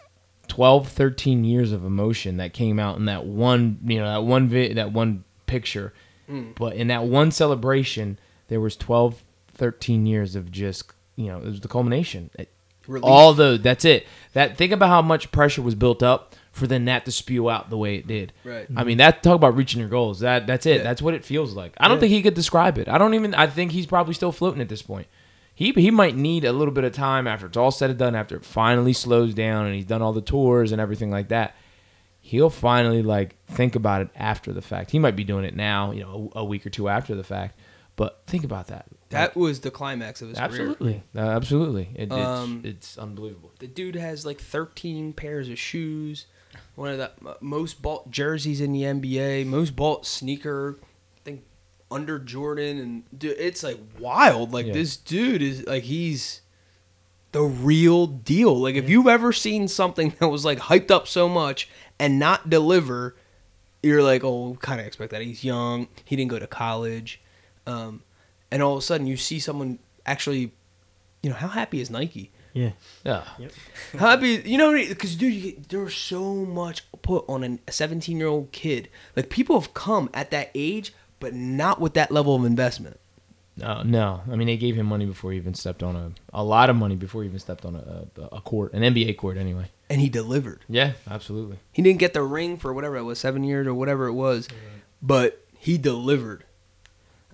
12 0.50 0.89
13 0.89 1.44
years 1.46 1.72
of 1.72 1.86
emotion 1.86 2.38
that 2.38 2.51
came 2.53 2.79
out 2.79 2.98
in 2.98 3.06
that 3.06 3.25
one 3.25 3.79
you 3.86 3.98
know 4.00 4.06
that 4.06 4.24
one 4.24 4.50
vi- 4.50 4.74
that 4.74 4.91
one 4.91 5.24
picture 5.46 5.94
mm. 6.29 6.53
but 6.56 6.74
in 6.75 6.88
that 6.88 7.03
one 7.06 7.32
celebration 7.32 8.20
there 8.50 8.60
was 8.60 8.75
12 8.75 9.24
13 9.53 10.06
years 10.06 10.36
of 10.36 10.51
just 10.51 10.91
you 11.15 11.27
know 11.27 11.38
it 11.38 11.46
was 11.46 11.62
the 11.62 11.68
culmination 11.68 12.29
It- 12.38 12.50
all 13.03 13.34
the 13.36 13.60
that's 13.62 13.86
it 13.86 14.08
that 14.34 14.58
think 14.58 14.72
about 14.72 14.89
how 14.89 15.01
much 15.03 15.32
pressure 15.32 15.62
was 15.62 15.75
built 15.75 16.01
up 16.01 16.36
for 16.51 16.65
then 16.65 16.86
that 16.86 17.06
to 17.06 17.12
spew 17.12 17.48
out 17.50 17.70
the 17.70 17.77
way 17.77 17.96
it 17.96 18.08
did 18.08 18.34
Right. 18.44 18.65
I 18.75 18.84
mean, 18.84 18.98
that 18.98 19.22
talk 19.22 19.36
about 19.36 19.56
reaching 19.56 19.79
your 19.79 19.89
goals. 19.89 20.22
That 20.22 20.48
that's 20.48 20.65
it. 20.65 20.77
Yeah. 20.77 20.84
That's 20.84 21.01
what 21.01 21.13
it 21.13 21.24
feels 21.24 21.53
like. 21.53 21.74
I 21.77 21.88
don't 21.88 21.98
Yeah. 21.98 22.01
think 22.01 22.12
he 22.13 22.22
could 22.24 22.34
describe 22.34 22.79
it. 22.79 22.89
I 22.89 22.98
don't 22.98 23.13
even. 23.13 23.36
I 23.36 23.46
think 23.46 23.72
he's 23.72 23.86
probably 23.86 24.15
still 24.15 24.32
floating 24.32 24.60
at 24.60 24.68
this 24.68 24.82
point. 24.82 25.06
He 25.60 25.74
he 25.74 25.92
might 25.92 26.16
need 26.16 26.46
a 26.46 26.54
little 26.54 26.74
bit 26.74 26.86
of 26.86 26.94
time 26.94 27.28
after 27.28 27.46
it's 27.46 27.58
all 27.58 27.70
said 27.70 27.89
and 27.89 28.00
done. 28.00 28.16
After 28.16 28.38
it 28.38 28.46
finally 28.46 28.94
slows 28.94 29.34
down 29.34 29.66
and 29.66 29.75
he's 29.75 29.84
done 29.84 30.01
all 30.01 30.13
the 30.13 30.22
tours 30.22 30.72
and 30.72 30.80
everything 30.80 31.12
like 31.12 31.28
that. 31.28 31.54
He'll 32.22 32.50
finally 32.50 33.01
like 33.04 33.36
think 33.48 33.75
about 33.75 34.01
it 34.04 34.10
after 34.16 34.54
the 34.54 34.62
fact. 34.62 34.92
He 34.92 35.00
might 35.00 35.18
be 35.18 35.25
doing 35.25 35.44
it 35.44 35.54
now, 35.58 35.92
you 35.92 36.00
know, 36.04 36.32
a, 36.34 36.39
a 36.39 36.46
week 36.46 36.66
or 36.66 36.70
two 36.70 36.88
after 36.88 37.13
the 37.13 37.25
fact. 37.25 37.60
But 37.98 38.22
think 38.25 38.46
about 38.46 38.68
that. 38.68 38.86
That 39.10 39.36
was 39.36 39.60
the 39.60 39.70
climax 39.72 40.22
of 40.22 40.30
his 40.30 40.38
Like, 40.38 40.51
career. 40.51 40.70
absolutely, 40.70 41.04
Uh, 41.13 41.20
absolutely. 41.20 41.89
It, 41.94 42.10
Um, 42.13 42.62
it's 42.63 42.92
it's 42.92 42.98
unbelievable. 42.98 43.51
The 43.60 43.68
dude 43.68 43.96
has 43.96 44.25
like 44.25 44.39
13 44.39 45.12
pairs 45.12 45.50
of 45.50 45.60
shoes, 45.60 46.25
one 46.75 46.92
of 46.92 46.98
the 47.00 47.12
most 47.42 47.82
bought 47.82 48.10
jerseys 48.12 48.62
in 48.62 48.72
the 48.72 48.84
NBA, 48.84 49.46
most 49.46 49.75
bought 49.75 50.06
sneaker, 50.06 50.78
under 51.91 52.19
Jordan, 52.19 52.77
and 52.79 53.03
dude, 53.17 53.36
it's 53.39 53.63
like 53.63 53.79
wild. 54.00 54.51
Like 54.53 54.67
Yeah. 54.67 54.74
this 54.74 54.98
dude 54.98 55.41
is 55.41 55.65
like 55.65 55.84
he's 55.84 56.41
the 57.31 57.41
real 57.43 58.08
deal. 58.08 58.55
Like 58.60 58.75
if 58.75 58.89
you've 58.89 59.08
ever 59.08 59.31
seen 59.34 59.67
something 59.67 60.13
that 60.19 60.27
was 60.29 60.46
like 60.46 60.60
hyped 60.60 60.91
up 60.91 61.08
so 61.08 61.27
much 61.29 61.69
and 62.00 62.17
not 62.19 62.50
deliver, 62.50 63.15
you're 63.84 64.03
like, 64.03 64.24
oh, 64.24 64.58
kind 64.62 64.79
of 64.79 64.86
expect 64.88 65.12
that. 65.12 65.22
He's 65.22 65.43
young. 65.43 65.88
He 66.05 66.15
didn't 66.15 66.31
go 66.31 66.39
to 66.39 66.48
college, 66.48 67.22
um, 67.67 68.03
and 68.51 68.62
all 68.63 68.74
of 68.74 68.79
a 68.79 68.81
sudden 68.81 69.08
you 69.08 69.17
see 69.17 69.39
someone 69.39 69.79
actually, 70.05 70.51
you 71.24 71.29
know, 71.29 71.36
how 71.36 71.48
happy 71.50 71.79
is 71.81 71.89
Nike? 71.89 72.31
yeah. 72.53 72.72
Yeah. 73.05 73.24
Happy, 74.00 74.41
you 74.43 74.58
know, 74.58 74.74
because 74.74 75.15
dude, 75.15 75.34
you 75.34 75.41
get, 75.51 75.69
there's 75.69 75.96
so 75.96 76.34
much 76.34 76.84
put 77.03 77.24
on 77.29 77.43
an- 77.43 77.60
a 77.67 77.72
17 77.72 78.17
year 78.17 78.27
old 78.27 78.51
kid. 78.51 78.89
Like 79.15 79.29
people 79.29 79.60
have 79.60 79.74
come 79.75 80.10
at 80.15 80.31
that 80.31 80.50
age, 80.55 80.91
but 81.20 81.34
not 81.34 81.80
with 81.80 81.94
that 81.96 82.12
level 82.12 82.36
of 82.36 82.46
investment. 82.46 83.00
No, 83.58 83.84
no. 83.84 84.22
I 84.32 84.36
mean, 84.36 84.48
they 84.48 84.56
gave 84.58 84.76
him 84.76 84.86
money 84.86 85.06
before 85.06 85.32
he 85.32 85.38
even 85.38 85.54
stepped 85.54 85.84
on 85.84 85.96
a 85.96 86.12
a 86.34 86.44
lot 86.44 86.70
of 86.70 86.76
money 86.78 86.96
before 86.96 87.24
he 87.24 87.28
even 87.28 87.40
stepped 87.40 87.66
on 87.66 87.76
a, 87.76 88.22
a, 88.22 88.38
a 88.38 88.42
court, 88.42 88.74
an 88.74 88.82
NBA 88.82 89.18
court, 89.18 89.38
anyway. 89.38 89.66
And 89.90 90.00
he 90.00 90.08
delivered. 90.08 90.64
Yeah, 90.70 90.94
absolutely. 91.10 91.58
He 91.74 91.82
didn't 91.82 92.00
get 92.00 92.14
the 92.14 92.22
ring 92.24 92.58
for 92.58 92.74
whatever 92.74 92.96
it 92.96 93.04
was, 93.04 93.20
seven 93.20 93.44
years 93.44 93.68
or 93.68 93.74
whatever 93.74 94.08
it 94.08 94.14
was, 94.14 94.48
but 95.02 95.44
he 95.58 95.78
delivered. 95.78 96.46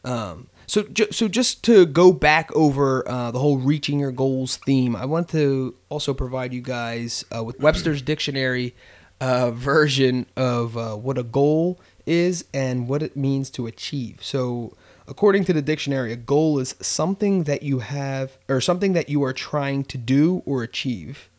Um, 0.04 0.48
so, 0.68 0.84
ju- 0.84 1.12
so 1.12 1.28
just 1.28 1.64
to 1.66 1.86
go 1.86 2.12
back 2.12 2.52
over 2.56 3.08
uh, 3.10 3.32
the 3.32 3.40
whole 3.40 3.58
reaching 3.58 4.00
your 4.00 4.12
goals 4.12 4.58
theme, 4.58 4.96
I 4.96 5.06
want 5.06 5.30
to 5.30 5.76
also 5.90 6.14
provide 6.14 6.54
you 6.54 6.62
guys 6.62 7.24
uh, 7.36 7.44
with 7.44 7.60
Webster's 7.60 8.02
dictionary 8.02 8.74
uh, 9.22 9.52
version 9.52 10.26
of 10.36 10.78
uh, 10.78 10.96
what 10.96 11.18
a 11.18 11.24
goal 11.24 11.80
is 12.06 12.46
and 12.54 12.88
what 12.88 13.04
it 13.04 13.16
means 13.16 13.50
to 13.52 13.68
achieve. 13.68 14.20
So, 14.22 14.74
according 15.08 15.46
to 15.46 15.54
the 15.54 15.62
dictionary, 15.62 16.12
a 16.12 16.18
goal 16.18 16.60
is 16.60 16.76
something 16.82 17.44
that 17.44 17.64
you 17.64 17.80
have 17.80 18.38
or 18.48 18.62
something 18.62 18.94
that 18.94 19.10
you 19.10 19.24
are 19.24 19.34
trying 19.34 19.84
to 19.86 19.98
do 19.98 20.42
or 20.46 20.64
achieve. 20.64 21.30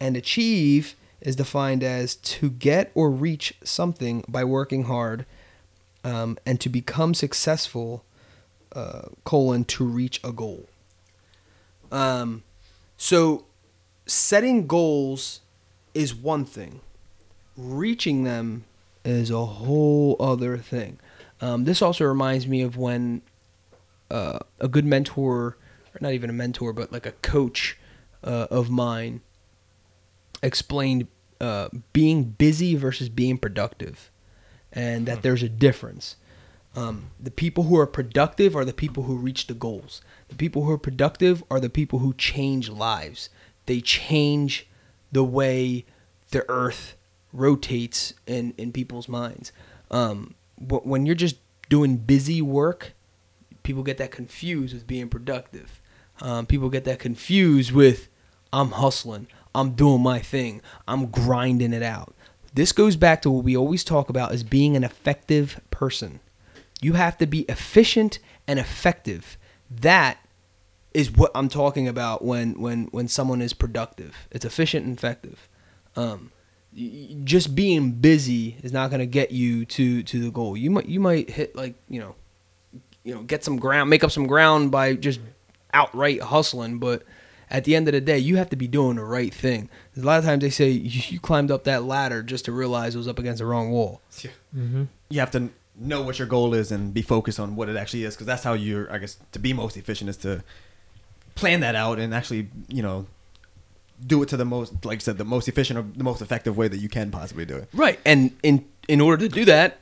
And 0.00 0.16
achieve 0.16 0.96
is 1.20 1.36
defined 1.36 1.82
as 1.82 2.16
to 2.16 2.50
get 2.50 2.90
or 2.94 3.10
reach 3.10 3.54
something 3.62 4.24
by 4.28 4.44
working 4.44 4.84
hard 4.84 5.24
um, 6.04 6.36
and 6.44 6.60
to 6.60 6.68
become 6.68 7.14
successful, 7.14 8.04
uh, 8.74 9.02
colon, 9.24 9.64
to 9.64 9.84
reach 9.84 10.20
a 10.24 10.32
goal. 10.32 10.68
Um, 11.90 12.42
so, 12.96 13.44
setting 14.06 14.66
goals 14.66 15.40
is 15.94 16.14
one 16.14 16.44
thing, 16.44 16.80
reaching 17.56 18.24
them 18.24 18.64
is 19.04 19.30
a 19.30 19.44
whole 19.44 20.16
other 20.20 20.58
thing. 20.58 20.98
Um, 21.40 21.64
this 21.64 21.82
also 21.82 22.04
reminds 22.04 22.46
me 22.46 22.62
of 22.62 22.76
when 22.76 23.22
uh, 24.10 24.38
a 24.60 24.68
good 24.68 24.84
mentor, 24.84 25.56
or 25.94 25.98
not 26.00 26.12
even 26.12 26.30
a 26.30 26.34
mentor, 26.34 26.72
but 26.72 26.92
like 26.92 27.06
a 27.06 27.12
coach 27.12 27.78
uh, 28.22 28.46
of 28.50 28.70
mine, 28.70 29.20
explained 30.42 31.08
uh, 31.40 31.68
being 31.92 32.24
busy 32.24 32.74
versus 32.76 33.08
being 33.08 33.38
productive, 33.38 34.10
and 34.72 35.06
that 35.06 35.22
there's 35.22 35.42
a 35.42 35.48
difference. 35.48 36.16
Um, 36.74 37.10
the 37.20 37.30
people 37.30 37.64
who 37.64 37.78
are 37.78 37.86
productive 37.86 38.56
are 38.56 38.64
the 38.64 38.72
people 38.72 39.02
who 39.02 39.16
reach 39.16 39.46
the 39.46 39.54
goals. 39.54 40.00
The 40.28 40.36
people 40.36 40.64
who 40.64 40.70
are 40.70 40.78
productive 40.78 41.42
are 41.50 41.60
the 41.60 41.68
people 41.68 41.98
who 41.98 42.14
change 42.14 42.70
lives. 42.70 43.28
They 43.66 43.80
change 43.80 44.68
the 45.10 45.24
way 45.24 45.84
the 46.30 46.48
earth 46.48 46.96
rotates 47.32 48.14
in, 48.26 48.54
in 48.58 48.72
people's 48.72 49.08
minds. 49.08 49.52
Um, 49.90 50.34
wh- 50.56 50.86
when 50.86 51.06
you're 51.06 51.14
just 51.14 51.36
doing 51.68 51.96
busy 51.96 52.42
work, 52.42 52.92
people 53.62 53.82
get 53.82 53.98
that 53.98 54.10
confused 54.10 54.74
with 54.74 54.86
being 54.86 55.08
productive. 55.08 55.80
Um, 56.20 56.46
people 56.46 56.68
get 56.68 56.84
that 56.84 56.98
confused 56.98 57.72
with 57.72 58.08
I'm 58.52 58.72
hustling, 58.72 59.28
I'm 59.54 59.72
doing 59.72 60.02
my 60.02 60.18
thing, 60.18 60.60
I'm 60.86 61.06
grinding 61.06 61.72
it 61.72 61.82
out. 61.82 62.14
This 62.54 62.72
goes 62.72 62.96
back 62.96 63.22
to 63.22 63.30
what 63.30 63.44
we 63.44 63.56
always 63.56 63.82
talk 63.82 64.10
about 64.10 64.32
as 64.32 64.42
being 64.42 64.76
an 64.76 64.84
effective 64.84 65.58
person. 65.70 66.20
You 66.82 66.94
have 66.94 67.16
to 67.18 67.26
be 67.26 67.40
efficient 67.42 68.18
and 68.46 68.58
effective. 68.58 69.38
That 69.70 70.18
is 70.92 71.10
what 71.10 71.30
I'm 71.34 71.48
talking 71.48 71.88
about 71.88 72.22
when 72.22 72.60
when 72.60 72.84
when 72.86 73.08
someone 73.08 73.40
is 73.40 73.54
productive. 73.54 74.28
It's 74.30 74.44
efficient 74.44 74.84
and 74.84 74.98
effective. 74.98 75.48
Um, 75.96 76.32
just 77.24 77.54
being 77.54 77.92
busy 77.92 78.56
is 78.62 78.72
not 78.72 78.90
going 78.90 79.00
to 79.00 79.06
get 79.06 79.30
you 79.30 79.64
to 79.66 80.02
to 80.02 80.24
the 80.24 80.30
goal. 80.30 80.56
You 80.56 80.70
might 80.70 80.86
you 80.86 81.00
might 81.00 81.30
hit 81.30 81.54
like 81.54 81.74
you 81.88 82.00
know, 82.00 82.14
you 83.04 83.14
know, 83.14 83.22
get 83.22 83.44
some 83.44 83.58
ground, 83.58 83.90
make 83.90 84.04
up 84.04 84.10
some 84.10 84.26
ground 84.26 84.70
by 84.70 84.94
just 84.94 85.20
outright 85.74 86.22
hustling, 86.22 86.78
but 86.78 87.02
at 87.50 87.64
the 87.64 87.76
end 87.76 87.86
of 87.86 87.92
the 87.92 88.00
day, 88.00 88.18
you 88.18 88.36
have 88.36 88.48
to 88.50 88.56
be 88.56 88.66
doing 88.66 88.96
the 88.96 89.04
right 89.04 89.32
thing. 89.32 89.68
A 89.96 90.00
lot 90.00 90.18
of 90.18 90.24
times 90.24 90.42
they 90.42 90.50
say 90.50 90.70
you, 90.70 91.02
you 91.08 91.20
climbed 91.20 91.50
up 91.50 91.64
that 91.64 91.84
ladder 91.84 92.22
just 92.22 92.46
to 92.46 92.52
realize 92.52 92.94
it 92.94 92.98
was 92.98 93.08
up 93.08 93.18
against 93.18 93.40
the 93.40 93.46
wrong 93.46 93.70
wall. 93.70 94.00
Yeah, 94.22 94.30
mm-hmm. 94.56 94.84
You 95.10 95.20
have 95.20 95.30
to 95.32 95.50
know 95.76 96.02
what 96.02 96.18
your 96.18 96.28
goal 96.28 96.54
is 96.54 96.70
and 96.72 96.92
be 96.94 97.02
focused 97.02 97.40
on 97.40 97.56
what 97.56 97.68
it 97.68 97.76
actually 97.76 98.04
is 98.04 98.14
because 98.14 98.26
that's 98.26 98.44
how 98.44 98.52
you're 98.52 98.92
i 98.92 98.98
guess 98.98 99.16
to 99.32 99.38
be 99.38 99.52
most 99.52 99.76
efficient 99.76 100.10
is 100.10 100.16
to 100.16 100.42
plan 101.34 101.60
that 101.60 101.74
out 101.74 101.98
and 101.98 102.14
actually 102.14 102.48
you 102.68 102.82
know 102.82 103.06
do 104.04 104.22
it 104.22 104.28
to 104.28 104.36
the 104.36 104.44
most 104.44 104.84
like 104.84 104.98
i 104.98 105.00
said 105.00 105.18
the 105.18 105.24
most 105.24 105.48
efficient 105.48 105.78
or 105.78 105.82
the 105.96 106.04
most 106.04 106.20
effective 106.20 106.56
way 106.56 106.68
that 106.68 106.78
you 106.78 106.88
can 106.88 107.10
possibly 107.10 107.44
do 107.44 107.56
it 107.56 107.68
Right. 107.72 107.98
And 108.04 108.32
in 108.42 108.64
in 108.88 109.00
order 109.00 109.28
to 109.28 109.32
do 109.32 109.44
that, 109.44 109.78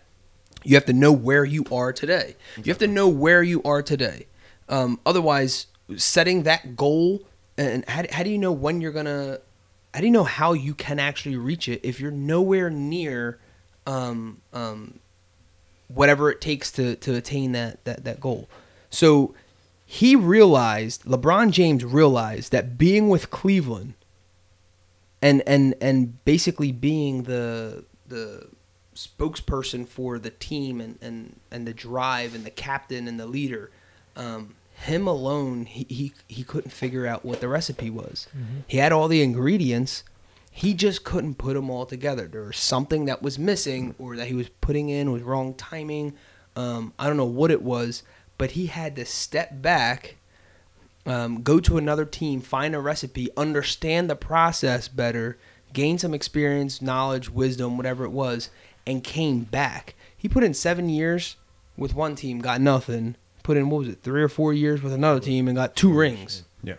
you 0.62 0.75
have 0.76 0.85
to 0.87 0.93
know 0.93 1.11
where 1.12 1.45
you 1.45 1.64
are 1.73 1.90
today. 1.93 2.37
You 2.57 2.64
have 2.64 2.79
to 2.79 2.87
know 2.87 3.09
where 3.09 3.43
you 3.43 3.62
are 3.62 3.83
today. 3.83 4.26
Um, 4.69 5.00
otherwise, 5.07 5.67
setting 5.97 6.43
that 6.43 6.76
goal 6.76 7.23
and 7.57 7.88
how, 7.88 8.05
how 8.12 8.23
do 8.23 8.31
you 8.31 8.38
know 8.38 8.52
when 8.52 8.81
you're 8.83 8.93
gonna? 8.93 9.38
How 9.95 10.00
do 10.00 10.07
you 10.07 10.12
know 10.12 10.25
how 10.25 10.52
you 10.52 10.75
can 10.75 10.99
actually 10.99 11.37
reach 11.37 11.67
it 11.69 11.81
if 11.83 11.99
you're 11.99 12.11
nowhere 12.12 12.69
near 12.71 13.38
um, 13.87 14.43
um, 14.52 15.00
whatever 15.88 16.31
it 16.31 16.40
takes 16.40 16.71
to 16.73 16.95
to 16.97 17.14
attain 17.17 17.52
that 17.52 17.85
that 17.85 18.05
that 18.05 18.21
goal. 18.21 18.49
So 18.90 19.35
he 19.87 20.14
realized 20.14 21.05
LeBron 21.05 21.50
James 21.50 21.85
realized 21.85 22.52
that 22.52 22.79
being 22.79 23.09
with 23.09 23.31
Cleveland 23.31 23.95
and 25.23 25.43
and 25.47 25.75
and 25.81 26.25
basically 26.25 26.73
being 26.73 27.25
the 27.25 27.85
the 28.07 28.49
spokesperson 28.95 29.87
for 29.87 30.19
the 30.19 30.31
team 30.31 30.81
and 30.81 30.99
and 31.00 31.41
and 31.50 31.67
the 31.67 31.73
drive 31.75 32.35
and 32.35 32.45
the 32.45 32.50
captain 32.50 33.07
and 33.09 33.19
the 33.19 33.27
leader 33.27 33.71
um 34.17 34.55
him 34.73 35.07
alone 35.07 35.67
he 35.67 35.87
he, 35.89 36.12
he 36.27 36.43
couldn't 36.43 36.71
figure 36.71 37.07
out 37.07 37.25
what 37.25 37.41
the 37.41 37.49
recipe 37.49 37.91
was. 37.91 38.29
He 38.67 38.79
had 38.79 38.93
all 38.93 39.09
the 39.09 39.23
ingredients. 39.23 40.05
He 40.50 40.75
just 40.75 41.05
couldn't 41.05 41.37
put 41.37 41.55
them 41.55 41.71
all 41.71 41.87
together. 41.87 42.27
There 42.27 42.43
was 42.43 42.57
something 42.57 43.05
that 43.05 43.23
was 43.23 43.39
missing 43.39 43.95
or 43.99 44.17
that 44.17 44.27
he 44.27 44.35
was 44.35 44.49
putting 44.61 44.89
in 44.89 45.12
was 45.12 45.23
wrong 45.23 45.55
timing. 45.55 46.15
Um 46.57 46.93
i 46.99 47.07
don't 47.07 47.17
know 47.17 47.25
what 47.25 47.50
it 47.50 47.62
was 47.62 48.03
but 48.39 48.53
he 48.53 48.67
had 48.67 48.97
to 48.97 49.05
step 49.05 49.61
back 49.61 50.17
um, 51.07 51.42
go 51.42 51.61
to 51.61 51.78
another 51.78 52.04
team, 52.04 52.40
find 52.40 52.75
a 52.75 52.80
recipe, 52.80 53.28
understand 53.37 54.09
the 54.11 54.16
process 54.16 54.88
better, 54.88 55.38
gain 55.73 55.99
some 55.99 56.14
experience, 56.14 56.83
knowledge, 56.83 57.30
wisdom, 57.30 57.76
whatever 57.76 58.04
it 58.04 58.11
was, 58.11 58.50
and 58.87 59.02
came 59.02 59.42
back. 59.42 59.95
He 60.16 60.28
put 60.28 60.45
in 60.45 60.54
seven 60.54 60.88
years 60.88 61.37
with 61.76 61.95
one 61.95 62.14
team, 62.14 62.40
got 62.40 62.61
nothing. 62.61 63.16
Put 63.42 63.57
in 63.57 63.71
what 63.71 63.78
was 63.78 63.88
it, 63.88 64.02
three 64.02 64.23
or 64.23 64.28
four 64.28 64.52
years 64.52 64.83
with 64.83 64.92
another 64.92 65.21
team, 65.21 65.49
and 65.49 65.57
got 65.57 65.75
two 65.75 65.92
rings. 65.92 66.45
Yeah. 66.62 66.75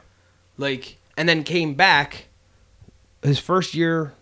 Like, 0.57 0.97
and 1.17 1.27
then 1.27 1.43
came 1.43 1.73
back. 1.73 2.27
His 3.23 3.39
first 3.39 3.73
year 3.73 4.13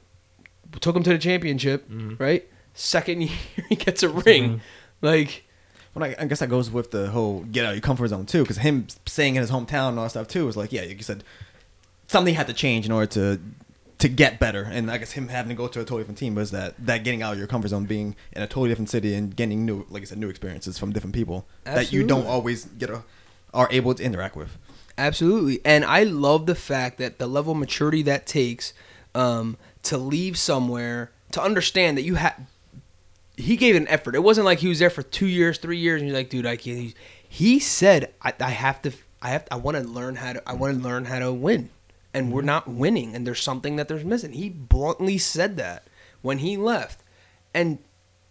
took 0.79 0.96
him 0.96 1.03
to 1.03 1.10
the 1.10 1.18
championship, 1.18 1.86
right? 2.18 2.48
Second 2.74 3.22
year 3.24 3.38
he 3.68 3.75
gets 3.75 4.03
a 4.03 4.10
ring. 4.10 4.62
Like, 5.01 5.44
Well, 5.93 6.05
I, 6.05 6.15
I 6.19 6.25
guess 6.25 6.39
that 6.39 6.50
goes 6.50 6.69
with 6.69 6.91
the 6.91 7.10
whole 7.10 7.41
get 7.41 7.65
out 7.65 7.69
of 7.69 7.75
your 7.75 7.81
comfort 7.81 8.08
zone 8.10 8.25
too, 8.25 8.43
because 8.43 8.58
him 8.58 8.88
staying 9.05 9.36
in 9.36 9.41
his 9.41 9.51
hometown 9.51 9.89
and 9.89 10.00
all 10.00 10.05
that 10.05 10.12
stuff 10.12 10.27
too 10.27 10.46
was 10.46 10.55
like, 10.55 10.72
yeah, 10.72 10.81
like 10.81 10.98
you 10.98 11.03
said, 11.03 11.24
something 12.08 12.36
had 12.36 12.48
to 12.48 12.53
change 12.53 12.86
in 12.86 12.91
order 12.91 13.08
to 13.08 13.39
to 14.00 14.08
get 14.08 14.39
better. 14.39 14.63
And 14.63 14.89
I 14.89 14.98
guess 14.98 15.12
him 15.12 15.27
having 15.27 15.50
to 15.50 15.55
go 15.55 15.67
to 15.67 15.79
a 15.79 15.84
totally 15.84 16.01
different 16.01 16.19
team 16.19 16.36
was 16.36 16.51
that 16.51 16.75
that 16.86 17.03
getting 17.03 17.22
out 17.22 17.34
of 17.34 17.39
your 17.39 17.48
comfort 17.48 17.69
zone, 17.69 17.86
being 17.86 18.15
in 18.31 18.41
a 18.41 18.48
totally 18.48 18.69
different 18.69 18.89
city 18.89 19.13
and 19.13 19.36
getting 19.36 19.65
new, 19.65 19.86
like 19.89 20.03
I 20.03 20.05
said, 20.05 20.19
new 20.19 20.29
experiences 20.29 20.77
from 20.77 20.93
different 20.93 21.15
people 21.15 21.46
that 21.65 21.91
you 21.91 22.05
don't 22.05 22.25
always 22.25 22.65
get 22.65 22.89
a, 22.89 23.03
are 23.53 23.67
able 23.72 23.93
to 23.96 24.03
interact 24.03 24.36
with. 24.36 24.58
Absolutely. 24.98 25.60
And 25.65 25.84
I 25.86 26.03
love 26.03 26.46
the 26.46 26.55
fact 26.55 26.98
that 27.00 27.19
the 27.19 27.27
level 27.27 27.53
of 27.53 27.58
maturity 27.60 28.01
that 28.03 28.25
takes 28.25 28.74
um, 29.15 29.58
to 29.84 29.98
leave 29.98 30.38
somewhere, 30.38 31.12
to 31.31 31.41
understand 31.41 31.98
that 31.98 32.03
you 32.03 32.15
have. 32.15 32.39
He 33.39 33.55
gave 33.55 33.75
an 33.75 33.88
effort. 33.88 34.15
It 34.15 34.24
wasn't 34.24 34.46
like 34.46 34.60
he 34.60 34.67
was 34.67 34.79
there 34.79 34.89
for 34.89 35.01
two 35.01 35.27
years, 35.27 35.58
three 35.58 35.77
years, 35.77 36.01
and 36.01 36.10
you're 36.10 36.17
like, 36.17 36.29
dude, 36.29 36.46
I 36.46 36.58
can't. 36.58 36.77
He, 36.77 36.93
he 37.27 37.60
said, 37.60 38.13
I, 38.22 38.34
I 38.39 38.50
have 38.50 38.81
to. 38.81 38.91
I 39.22 39.29
have. 39.29 39.48
I 39.50 39.55
want 39.55 39.77
to 39.77 39.84
learn 39.84 40.15
how 40.15 40.34
to. 40.34 40.50
I 40.50 40.53
want 40.53 40.77
to 40.77 40.84
learn 40.84 41.05
how 41.05 41.19
to 41.19 41.31
win, 41.31 41.69
and 42.13 42.31
we're 42.31 42.41
mm-hmm. 42.41 42.48
not 42.48 42.67
winning, 42.67 43.15
and 43.15 43.25
there's 43.25 43.41
something 43.41 43.75
that 43.77 43.88
there's 43.88 44.03
missing. 44.03 44.34
He 44.34 44.50
bluntly 44.50 45.17
said 45.17 45.58
that 45.58 45.88
when 46.22 46.39
he 46.39 46.58
left, 46.58 47.01
and 47.53 47.79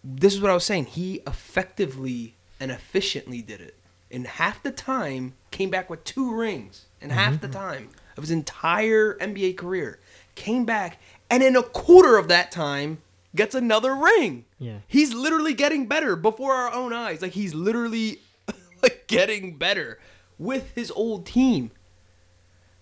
this 0.03 0.33
is 0.33 0.41
what 0.41 0.51
I 0.51 0.53
was 0.53 0.65
saying. 0.65 0.85
He 0.85 1.21
effectively 1.25 2.35
and 2.59 2.71
efficiently 2.71 3.41
did 3.41 3.61
it. 3.61 3.75
In 4.09 4.25
half 4.25 4.61
the 4.63 4.71
time, 4.71 5.33
came 5.51 5.69
back 5.69 5.89
with 5.89 6.03
two 6.03 6.33
rings. 6.33 6.85
In 7.01 7.09
half 7.09 7.33
mm-hmm. 7.33 7.47
the 7.47 7.53
time 7.53 7.89
of 8.17 8.23
his 8.23 8.31
entire 8.31 9.15
NBA 9.15 9.57
career, 9.57 9.99
came 10.35 10.65
back, 10.65 10.99
and 11.29 11.41
in 11.41 11.55
a 11.55 11.63
quarter 11.63 12.17
of 12.17 12.27
that 12.27 12.51
time, 12.51 12.99
gets 13.35 13.55
another 13.55 13.95
ring. 13.95 14.45
Yeah. 14.57 14.79
he's 14.87 15.13
literally 15.13 15.53
getting 15.53 15.87
better 15.87 16.15
before 16.15 16.53
our 16.53 16.73
own 16.73 16.93
eyes. 16.93 17.21
Like 17.21 17.33
he's 17.33 17.53
literally 17.53 18.19
like 18.83 19.05
getting 19.07 19.57
better 19.57 19.99
with 20.37 20.71
his 20.73 20.91
old 20.91 21.25
team. 21.25 21.71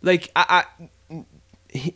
Like 0.01 0.31
I, 0.35 0.65
I 1.09 1.25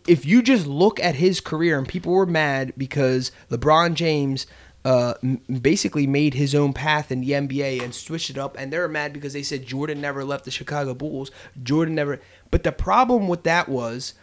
if 0.07 0.25
you 0.25 0.41
just 0.41 0.67
look 0.67 0.99
at 0.99 1.15
his 1.15 1.39
career 1.39 1.77
and 1.77 1.87
people 1.87 2.11
were 2.13 2.25
mad 2.25 2.73
because 2.77 3.31
LeBron 3.49 3.93
James 3.93 4.45
uh, 4.83 5.13
basically 5.61 6.07
made 6.07 6.33
his 6.33 6.55
own 6.55 6.73
path 6.73 7.11
in 7.11 7.21
the 7.21 7.31
NBA 7.31 7.81
and 7.83 7.93
switched 7.93 8.29
it 8.29 8.37
up, 8.37 8.55
and 8.57 8.73
they're 8.73 8.87
mad 8.87 9.13
because 9.13 9.33
they 9.33 9.43
said 9.43 9.65
Jordan 9.65 10.01
never 10.01 10.23
left 10.23 10.45
the 10.45 10.51
Chicago 10.51 10.93
Bulls. 10.93 11.31
Jordan 11.61 11.95
never. 11.95 12.19
But 12.49 12.63
the 12.63 12.71
problem 12.71 13.27
with 13.27 13.43
that 13.43 13.69
was, 13.69 14.15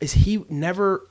is 0.00 0.12
he 0.12 0.44
never 0.48 1.08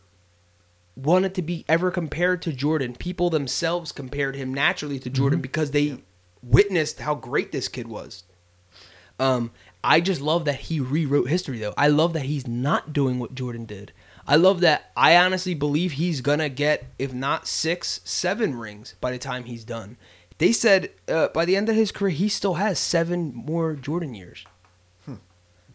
wanted 1.03 1.33
to 1.35 1.41
be 1.41 1.65
ever 1.67 1.91
compared 1.91 2.41
to 2.43 2.53
Jordan. 2.53 2.95
People 2.95 3.29
themselves 3.29 3.91
compared 3.91 4.35
him 4.35 4.53
naturally 4.53 4.99
to 4.99 5.09
Jordan 5.09 5.41
because 5.41 5.71
they 5.71 5.99
witnessed 6.43 6.99
how 6.99 7.15
great 7.15 7.51
this 7.51 7.67
kid 7.67 7.87
was. 7.87 8.23
Um, 9.19 9.51
I 9.83 10.01
just 10.01 10.21
love 10.21 10.45
that 10.45 10.61
he 10.61 10.79
rewrote 10.79 11.29
history 11.29 11.59
though. 11.59 11.73
I 11.77 11.87
love 11.87 12.13
that 12.13 12.23
he's 12.23 12.47
not 12.47 12.93
doing 12.93 13.19
what 13.19 13.35
Jordan 13.35 13.65
did. 13.65 13.91
I 14.27 14.35
love 14.35 14.61
that 14.61 14.91
I 14.95 15.17
honestly 15.17 15.53
believe 15.53 15.93
he's 15.93 16.21
gonna 16.21 16.49
get, 16.49 16.85
if 16.97 17.13
not 17.13 17.47
six, 17.47 18.01
seven 18.03 18.55
rings 18.55 18.95
by 19.01 19.11
the 19.11 19.17
time 19.17 19.45
he's 19.45 19.63
done. 19.63 19.97
They 20.37 20.51
said 20.51 20.91
uh, 21.07 21.29
by 21.29 21.45
the 21.45 21.55
end 21.55 21.67
of 21.69 21.75
his 21.75 21.91
career, 21.91 22.11
he 22.11 22.29
still 22.29 22.55
has 22.55 22.79
seven 22.79 23.33
more 23.33 23.73
Jordan 23.73 24.13
years. 24.13 24.45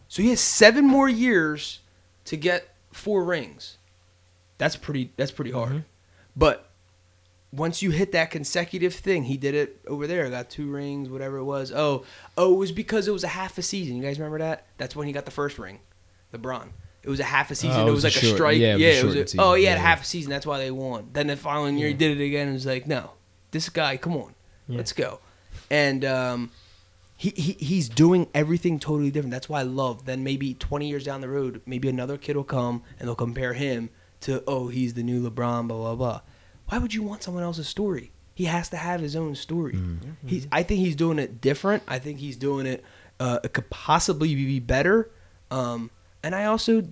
So 0.07 0.21
he 0.21 0.29
has 0.29 0.39
seven 0.39 0.85
more 0.85 1.09
years 1.09 1.79
to 2.25 2.37
get 2.37 2.73
four 2.91 3.23
rings. 3.23 3.77
That's 4.57 4.75
pretty. 4.75 5.11
That's 5.17 5.31
pretty 5.31 5.51
hard. 5.51 5.83
But 6.35 6.69
once 7.51 7.81
you 7.81 7.91
hit 7.91 8.11
that 8.11 8.31
consecutive 8.31 8.93
thing, 8.93 9.23
he 9.23 9.37
did 9.37 9.55
it 9.55 9.79
over 9.87 10.07
there. 10.07 10.29
Got 10.29 10.49
two 10.49 10.69
rings, 10.69 11.09
whatever 11.09 11.37
it 11.37 11.43
was. 11.45 11.71
Oh, 11.71 12.03
oh, 12.37 12.53
it 12.53 12.57
was 12.57 12.71
because 12.71 13.07
it 13.07 13.11
was 13.11 13.23
a 13.23 13.29
half 13.29 13.57
a 13.57 13.61
season. 13.61 13.95
You 13.95 14.03
guys 14.03 14.19
remember 14.19 14.39
that? 14.39 14.65
That's 14.77 14.95
when 14.95 15.07
he 15.07 15.13
got 15.13 15.25
the 15.25 15.31
first 15.31 15.57
ring, 15.57 15.79
LeBron. 16.33 16.69
It 17.03 17.09
was 17.09 17.19
a 17.19 17.23
half 17.23 17.51
a 17.51 17.55
season. 17.55 17.77
Oh, 17.81 17.85
it 17.85 17.89
it 17.89 17.91
was, 17.91 18.03
was 18.03 18.15
like 18.15 18.23
a 18.23 18.27
a, 18.27 18.33
strike. 18.35 18.57
yeah, 18.57 18.75
Yeah, 18.75 18.87
it 18.89 19.03
was 19.05 19.15
it 19.15 19.19
was. 19.19 19.25
A, 19.25 19.27
season. 19.27 19.39
oh, 19.41 19.53
he 19.53 19.65
had 19.65 19.75
Yeah. 19.75 19.81
half 19.81 20.01
a 20.01 20.05
season. 20.05 20.31
That's 20.31 20.45
why 20.45 20.57
they 20.57 20.71
won. 20.71 21.09
Then 21.13 21.27
the 21.27 21.37
following 21.37 21.77
year, 21.77 21.87
he 21.89 21.93
did 21.93 22.19
it 22.19 22.23
again. 22.25 22.49
It 22.49 22.53
was 22.53 22.65
like, 22.65 22.87
no, 22.87 23.11
this 23.51 23.69
guy, 23.69 23.95
come 23.97 24.17
on, 24.17 24.33
Yeah. 24.67 24.77
let's 24.77 24.91
go. 24.91 25.19
And 25.69 26.03
um, 26.03 26.51
he, 27.15 27.29
he 27.29 27.53
he's 27.53 27.87
doing 27.89 28.27
everything 28.33 28.79
totally 28.79 29.11
different. 29.11 29.31
That's 29.31 29.47
why 29.47 29.59
I 29.59 29.63
love. 29.63 30.05
Then 30.05 30.23
maybe 30.23 30.55
20 30.55 30.89
years 30.89 31.03
down 31.05 31.21
the 31.21 31.29
road, 31.29 31.61
maybe 31.65 31.87
another 31.89 32.17
kid 32.17 32.35
will 32.35 32.43
come 32.43 32.81
and 32.99 33.07
they'll 33.07 33.15
compare 33.15 33.53
him 33.53 33.91
to 34.21 34.43
oh 34.47 34.67
he's 34.67 34.93
the 34.93 35.03
new 35.03 35.21
LeBron, 35.21 35.67
blah 35.67 35.77
blah 35.77 35.95
blah. 35.95 36.21
Why 36.67 36.77
would 36.79 36.93
you 36.93 37.03
want 37.03 37.23
someone 37.23 37.43
else's 37.43 37.67
story? 37.67 38.11
He 38.33 38.45
has 38.45 38.69
to 38.69 38.77
have 38.77 38.99
his 39.01 39.15
own 39.15 39.35
story. 39.35 39.77
He's 40.25 40.47
I 40.51 40.63
think 40.63 40.79
he's 40.79 40.95
doing 40.95 41.19
it 41.19 41.39
different. 41.41 41.83
I 41.87 41.99
think 41.99 42.19
he's 42.19 42.35
doing 42.35 42.65
it. 42.65 42.83
Uh, 43.19 43.39
it 43.43 43.53
could 43.53 43.69
possibly 43.69 44.35
be 44.35 44.59
better. 44.59 45.09
Um, 45.51 45.89
and 46.21 46.35
I 46.35 46.45
also 46.45 46.83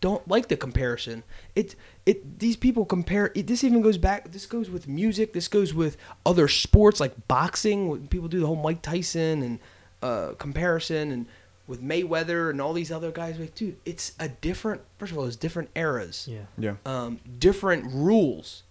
don't 0.00 0.26
like 0.28 0.48
the 0.48 0.56
comparison. 0.56 1.22
It 1.54 1.74
it 2.04 2.38
these 2.38 2.56
people 2.56 2.84
compare. 2.84 3.32
It, 3.34 3.46
this 3.46 3.64
even 3.64 3.82
goes 3.82 3.98
back. 3.98 4.32
This 4.32 4.46
goes 4.46 4.70
with 4.70 4.88
music. 4.88 5.32
This 5.32 5.48
goes 5.48 5.74
with 5.74 5.96
other 6.24 6.48
sports 6.48 7.00
like 7.00 7.28
boxing. 7.28 7.88
When 7.88 8.08
people 8.08 8.28
do 8.28 8.40
the 8.40 8.46
whole 8.46 8.56
Mike 8.56 8.82
Tyson 8.82 9.42
and 9.42 9.58
uh, 10.02 10.34
comparison, 10.38 11.10
and 11.10 11.26
with 11.66 11.82
Mayweather 11.82 12.50
and 12.50 12.60
all 12.60 12.72
these 12.72 12.92
other 12.92 13.10
guys. 13.10 13.38
Like, 13.38 13.54
dude, 13.54 13.76
it's 13.84 14.12
a 14.20 14.28
different. 14.28 14.82
First 14.98 15.12
of 15.12 15.18
all, 15.18 15.24
it's 15.24 15.36
different 15.36 15.70
eras 15.74 16.28
Yeah. 16.30 16.44
Yeah. 16.58 16.74
um, 16.86 17.20
different 17.38 17.92
rules, 17.92 18.62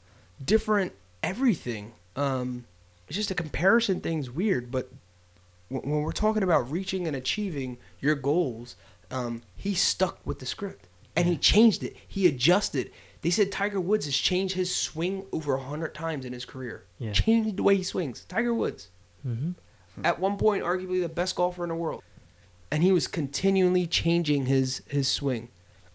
different 0.43 0.93
everything. 1.23 1.93
Um, 2.15 2.65
it's 3.08 3.15
just 3.17 3.31
a 3.31 3.36
comparison 3.36 3.99
thing's 4.01 4.29
weird, 4.31 4.71
but 4.71 4.89
w- 5.71 5.89
when 5.91 6.01
we're 6.03 6.12
talking 6.12 6.43
about 6.43 6.69
reaching 6.71 7.08
and 7.08 7.15
achieving 7.15 7.77
your 7.99 8.15
goals, 8.15 8.75
um, 9.12 9.41
he 9.55 9.73
stuck 9.75 10.19
with 10.25 10.39
the 10.39 10.45
script 10.45 10.88
and 11.15 11.27
he 11.27 11.38
changed 11.38 11.84
it. 11.84 11.95
He 12.08 12.25
adjusted. 12.27 12.91
They 13.21 13.29
said 13.31 13.51
Tiger 13.51 13.81
Woods 13.81 14.05
has 14.05 14.15
changed 14.15 14.55
his 14.55 14.73
swing 14.73 15.25
over 15.31 15.55
a 15.55 15.62
hundred 15.62 15.93
times 15.95 16.25
in 16.25 16.34
his 16.34 16.45
career. 16.45 16.86
Yeah. 16.99 17.12
Changed 17.12 17.58
the 17.58 17.63
way 17.63 17.75
he 17.75 17.84
swings. 17.84 18.23
Tiger 18.27 18.53
Woods, 18.53 18.89
hmm 19.23 19.51
at 20.03 20.19
one 20.19 20.36
point, 20.38 20.62
arguably 20.62 21.01
the 21.01 21.08
best 21.08 21.38
golfer 21.38 21.63
in 21.63 21.69
the 21.69 21.75
world, 21.75 22.03
and 22.71 22.84
he 22.84 22.91
was 22.91 23.08
continually 23.08 23.88
changing 23.88 24.45
his 24.45 24.82
his 24.88 25.08
swing. 25.08 25.49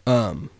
Um. 0.06 0.50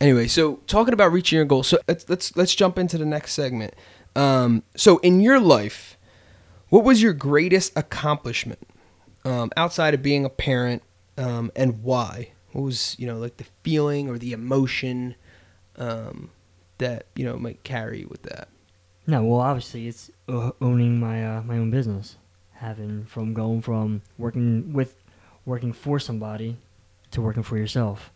Anyway, 0.00 0.26
so 0.26 0.56
talking 0.66 0.94
about 0.94 1.12
reaching 1.12 1.36
your 1.36 1.44
goals, 1.44 1.68
so 1.68 1.78
let's 1.86 2.08
let's 2.08 2.36
let's 2.36 2.54
jump 2.54 2.78
into 2.78 2.98
the 2.98 3.06
next 3.06 3.32
segment. 3.32 3.74
Um. 4.16 4.62
So 4.76 4.98
in 4.98 5.20
your 5.20 5.38
life, 5.38 5.96
what 6.68 6.84
was 6.84 7.02
your 7.02 7.12
greatest 7.12 7.72
accomplishment 7.76 8.58
um, 9.24 9.50
outside 9.56 9.94
of 9.94 10.02
being 10.02 10.24
a 10.24 10.30
parent, 10.30 10.82
um, 11.16 11.52
and 11.54 11.82
why? 11.82 12.32
What 12.52 12.62
was 12.62 12.96
you 12.98 13.06
know 13.06 13.18
like 13.18 13.36
the 13.36 13.46
feeling 13.62 14.08
or 14.08 14.18
the 14.18 14.32
emotion 14.32 15.14
um, 15.76 16.30
that 16.78 17.06
you 17.14 17.24
know 17.24 17.36
might 17.36 17.62
carry 17.64 18.04
with 18.04 18.22
that? 18.22 18.48
No, 19.06 19.24
well, 19.24 19.40
obviously 19.40 19.88
it's 19.88 20.10
uh, 20.28 20.52
owning 20.60 20.98
my 20.98 21.24
uh, 21.24 21.42
my 21.42 21.58
own 21.58 21.70
business, 21.70 22.16
having 22.62 23.04
from 23.04 23.34
going 23.34 23.60
from 23.60 24.02
working 24.16 24.72
with 24.72 24.94
working 25.44 25.72
for 25.72 25.98
somebody 25.98 26.56
to 27.10 27.20
working 27.20 27.42
for 27.42 27.58
yourself, 27.58 28.10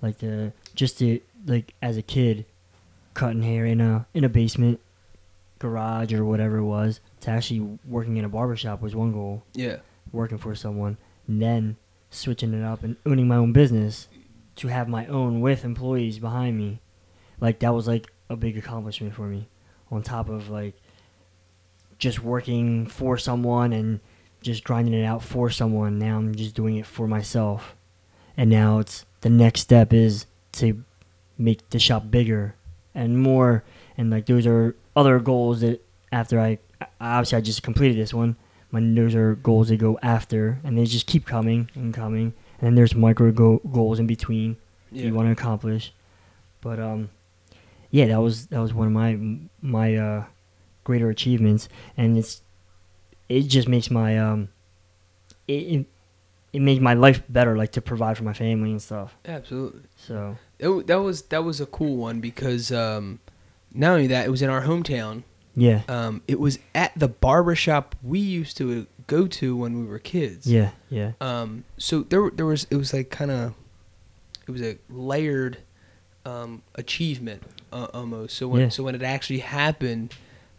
like 0.00 0.18
the 0.18 0.52
just 0.74 0.98
to 0.98 1.20
like 1.44 1.74
as 1.82 1.96
a 1.96 2.02
kid, 2.02 2.46
cutting 3.14 3.42
hair 3.42 3.66
in 3.66 3.80
a 3.80 4.06
in 4.14 4.24
a 4.24 4.28
basement, 4.28 4.80
garage 5.58 6.12
or 6.12 6.24
whatever 6.24 6.58
it 6.58 6.64
was 6.64 7.00
to 7.20 7.30
actually 7.30 7.78
working 7.84 8.16
in 8.16 8.24
a 8.24 8.28
barbershop 8.28 8.80
was 8.80 8.94
one 8.94 9.12
goal. 9.12 9.42
Yeah. 9.54 9.78
Working 10.12 10.38
for 10.38 10.54
someone, 10.54 10.96
and 11.26 11.42
then 11.42 11.76
switching 12.10 12.54
it 12.54 12.64
up 12.64 12.82
and 12.82 12.96
owning 13.04 13.28
my 13.28 13.36
own 13.36 13.52
business 13.52 14.08
to 14.56 14.68
have 14.68 14.88
my 14.88 15.04
own 15.06 15.40
with 15.40 15.64
employees 15.64 16.18
behind 16.18 16.56
me. 16.56 16.80
Like 17.40 17.58
that 17.58 17.74
was 17.74 17.86
like 17.86 18.10
a 18.30 18.36
big 18.36 18.56
accomplishment 18.56 19.14
for 19.14 19.26
me. 19.26 19.48
On 19.90 20.02
top 20.02 20.28
of 20.28 20.48
like 20.48 20.74
just 21.98 22.22
working 22.22 22.86
for 22.86 23.18
someone 23.18 23.72
and 23.72 24.00
just 24.40 24.64
grinding 24.64 24.94
it 24.94 25.04
out 25.04 25.22
for 25.22 25.50
someone. 25.50 25.98
Now 25.98 26.16
I'm 26.16 26.34
just 26.34 26.54
doing 26.54 26.76
it 26.76 26.86
for 26.86 27.06
myself. 27.08 27.74
And 28.36 28.48
now 28.50 28.78
it's 28.78 29.04
the 29.20 29.30
next 29.30 29.60
step 29.62 29.92
is 29.92 30.26
to 30.52 30.84
make 31.36 31.68
the 31.70 31.78
shop 31.78 32.10
bigger 32.10 32.54
and 32.94 33.18
more 33.20 33.64
and 33.96 34.10
like 34.10 34.26
those 34.26 34.46
are 34.46 34.74
other 34.96 35.18
goals 35.18 35.60
that 35.60 35.84
after 36.12 36.38
I 36.40 36.58
obviously 37.00 37.38
I 37.38 37.40
just 37.40 37.62
completed 37.62 37.96
this 37.96 38.14
one. 38.14 38.36
My 38.70 38.80
those 38.80 39.14
are 39.14 39.34
goals 39.34 39.68
that 39.68 39.78
go 39.78 39.98
after 40.02 40.60
and 40.62 40.76
they 40.78 40.84
just 40.84 41.06
keep 41.06 41.26
coming 41.26 41.70
and 41.74 41.92
coming. 41.92 42.32
And 42.60 42.66
then 42.66 42.74
there's 42.76 42.94
micro 42.94 43.32
go- 43.32 43.60
goals 43.72 43.98
in 43.98 44.06
between 44.06 44.56
Yeah. 44.92 45.06
you 45.06 45.14
want 45.14 45.26
to 45.28 45.32
accomplish. 45.32 45.92
But 46.60 46.78
um, 46.78 47.10
yeah, 47.90 48.06
that 48.06 48.20
was 48.20 48.46
that 48.48 48.60
was 48.60 48.72
one 48.74 48.86
of 48.88 48.92
my 48.92 49.18
my 49.62 49.96
uh, 49.96 50.24
greater 50.88 51.08
achievements, 51.10 51.68
and 51.96 52.16
it's 52.18 52.40
it 53.28 53.42
just 53.42 53.68
makes 53.68 53.90
my 53.90 54.18
um, 54.18 54.48
it, 55.46 55.52
it 55.74 55.86
it 56.54 56.60
made 56.62 56.80
my 56.82 56.94
life 56.94 57.22
better, 57.28 57.56
like 57.56 57.72
to 57.72 57.80
provide 57.82 58.16
for 58.16 58.24
my 58.24 58.32
family 58.32 58.70
and 58.70 58.80
stuff. 58.82 59.14
Absolutely. 59.26 59.82
So 59.96 60.38
It, 60.58 60.86
that 60.86 61.00
was 61.06 61.22
that 61.32 61.44
was 61.44 61.60
a 61.60 61.66
cool 61.66 61.96
one 61.98 62.20
because 62.20 62.72
um, 62.72 63.20
not 63.74 63.90
only 63.92 64.06
that, 64.08 64.26
it 64.26 64.30
was 64.30 64.40
in 64.42 64.48
our 64.50 64.62
hometown. 64.62 65.22
yeah, 65.54 65.82
Um, 65.88 66.22
it 66.26 66.40
was 66.40 66.58
at 66.74 66.92
the 66.96 67.08
barbershop 67.08 67.94
we 68.02 68.18
used 68.18 68.56
to 68.56 68.86
go 69.06 69.26
to 69.26 69.56
when 69.56 69.78
we 69.80 69.84
were 69.86 69.98
kids. 69.98 70.46
yeah, 70.46 70.70
yeah, 70.90 71.12
Um, 71.20 71.64
so 71.76 72.00
there, 72.10 72.30
there 72.30 72.46
was 72.46 72.66
it 72.70 72.76
was 72.76 72.92
like 72.94 73.10
kind 73.10 73.30
of, 73.30 73.52
it 74.46 74.50
was 74.50 74.62
a 74.62 74.78
layered 74.88 75.58
um, 76.24 76.62
achievement 76.76 77.42
uh, 77.72 77.88
almost. 77.92 78.36
So 78.38 78.48
when 78.48 78.60
Yeah. 78.62 78.68
so 78.70 78.82
when 78.84 78.94
it 78.94 79.02
actually 79.02 79.40
happened, 79.40 80.14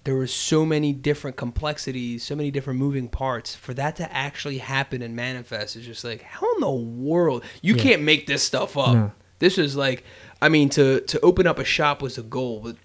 there 0.10 0.18
were 0.18 0.26
so 0.26 0.66
many 0.66 0.92
different 0.92 1.38
complexities, 1.38 2.24
so 2.24 2.36
many 2.36 2.50
different 2.50 2.80
moving 2.80 3.08
parts. 3.08 3.54
For 3.54 3.76
that 3.76 3.96
to 3.98 4.12
actually 4.12 4.58
happen 4.58 5.04
and 5.04 5.16
manifest 5.16 5.76
is 5.76 5.86
just 5.86 6.04
like 6.04 6.24
how 6.24 6.52
in 6.56 6.62
the 6.62 6.72
world 6.72 7.44
you 7.62 7.76
Yeah. 7.76 7.84
can't 7.84 8.02
make 8.02 8.26
this 8.26 8.42
stuff 8.42 8.76
up. 8.76 8.96
No. 8.96 9.12
This 9.38 9.58
was 9.58 9.76
like, 9.76 10.04
I 10.42 10.50
mean, 10.50 10.70
to 10.70 11.02
to 11.02 11.20
open 11.22 11.46
up 11.46 11.60
a 11.60 11.64
shop 11.64 12.02
was 12.02 12.18
a 12.18 12.24
goal, 12.24 12.60
but 12.64 12.76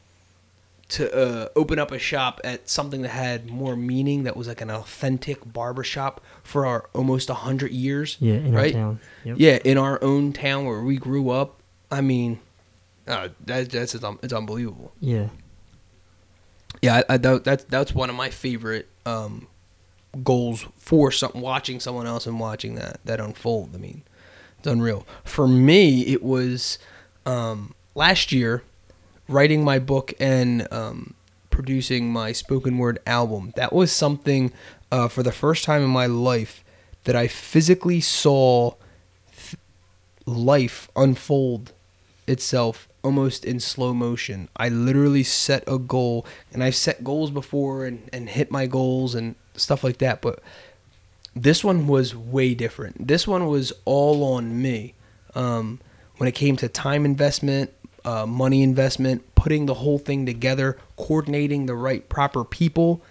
to 0.90 1.02
uh, 1.16 1.48
open 1.56 1.78
up 1.78 1.92
a 1.92 1.98
shop 1.98 2.42
at 2.44 2.68
something 2.68 3.00
that 3.00 3.08
had 3.08 3.48
more 3.50 3.74
meaning, 3.74 4.24
that 4.24 4.36
was 4.36 4.46
like 4.46 4.60
an 4.60 4.70
authentic 4.70 5.50
barbershop 5.50 6.20
for 6.42 6.66
our 6.66 6.90
almost 6.92 7.30
a 7.30 7.34
hundred 7.48 7.72
years. 7.72 8.18
yeah. 8.20 8.34
In 8.34 8.52
right? 8.54 8.74
our 8.74 8.80
town. 8.82 9.00
Yep. 9.24 9.36
Yeah, 9.38 9.58
in 9.64 9.78
our 9.78 9.98
own 10.04 10.34
town 10.34 10.66
where 10.66 10.82
we 10.82 10.98
grew 10.98 11.30
up. 11.30 11.58
I 11.90 12.02
mean, 12.02 12.40
uh, 13.08 13.28
that, 13.46 13.70
that's 13.70 13.94
it's 13.94 14.34
unbelievable. 14.34 14.92
Yeah. 15.00 15.28
Yeah, 16.84 17.02
I, 17.08 17.14
I, 17.14 17.16
that, 17.16 17.44
that's 17.44 17.64
that's 17.64 17.94
one 17.94 18.10
of 18.10 18.16
my 18.16 18.28
favorite 18.28 18.88
um, 19.06 19.46
goals 20.22 20.66
for 20.76 21.10
some 21.10 21.32
watching 21.34 21.80
someone 21.80 22.06
else 22.06 22.26
and 22.26 22.38
watching 22.38 22.74
that 22.74 23.00
that 23.06 23.20
unfold. 23.20 23.70
I 23.74 23.78
mean, 23.78 24.02
it's 24.58 24.66
unreal. 24.66 25.06
For 25.24 25.48
me, 25.48 26.02
it 26.02 26.22
was 26.22 26.78
um, 27.24 27.74
last 27.94 28.32
year 28.32 28.64
writing 29.28 29.64
my 29.64 29.78
book 29.78 30.12
and 30.20 30.70
um, 30.70 31.14
producing 31.48 32.12
my 32.12 32.32
spoken 32.32 32.76
word 32.76 32.98
album. 33.06 33.54
That 33.56 33.72
was 33.72 33.90
something 33.90 34.52
uh, 34.92 35.08
for 35.08 35.22
the 35.22 35.32
first 35.32 35.64
time 35.64 35.82
in 35.82 35.88
my 35.88 36.04
life 36.04 36.62
that 37.04 37.16
I 37.16 37.28
physically 37.28 38.02
saw 38.02 38.74
th- 39.34 39.56
life 40.26 40.90
unfold 40.94 41.72
itself 42.26 42.88
almost 43.02 43.44
in 43.44 43.60
slow 43.60 43.92
motion. 43.92 44.48
I 44.56 44.68
literally 44.68 45.22
set 45.22 45.62
a 45.66 45.78
goal, 45.78 46.26
and 46.52 46.64
I've 46.64 46.74
set 46.74 47.04
goals 47.04 47.30
before 47.30 47.84
and, 47.84 48.08
and 48.12 48.28
hit 48.28 48.50
my 48.50 48.66
goals 48.66 49.14
and 49.14 49.34
stuff 49.56 49.84
like 49.84 49.98
that, 49.98 50.20
but 50.22 50.40
this 51.36 51.62
one 51.62 51.86
was 51.86 52.14
way 52.14 52.54
different. 52.54 53.06
This 53.08 53.26
one 53.26 53.46
was 53.46 53.72
all 53.84 54.24
on 54.24 54.60
me. 54.60 54.94
Um, 55.34 55.80
when 56.16 56.28
it 56.28 56.32
came 56.32 56.56
to 56.56 56.68
time 56.68 57.04
investment, 57.04 57.72
uh, 58.04 58.24
money 58.24 58.62
investment, 58.62 59.34
putting 59.34 59.66
the 59.66 59.74
whole 59.74 59.98
thing 59.98 60.26
together, 60.26 60.78
coordinating 60.96 61.66
the 61.66 61.74
right 61.74 62.08
proper 62.08 62.44
people, 62.44 63.02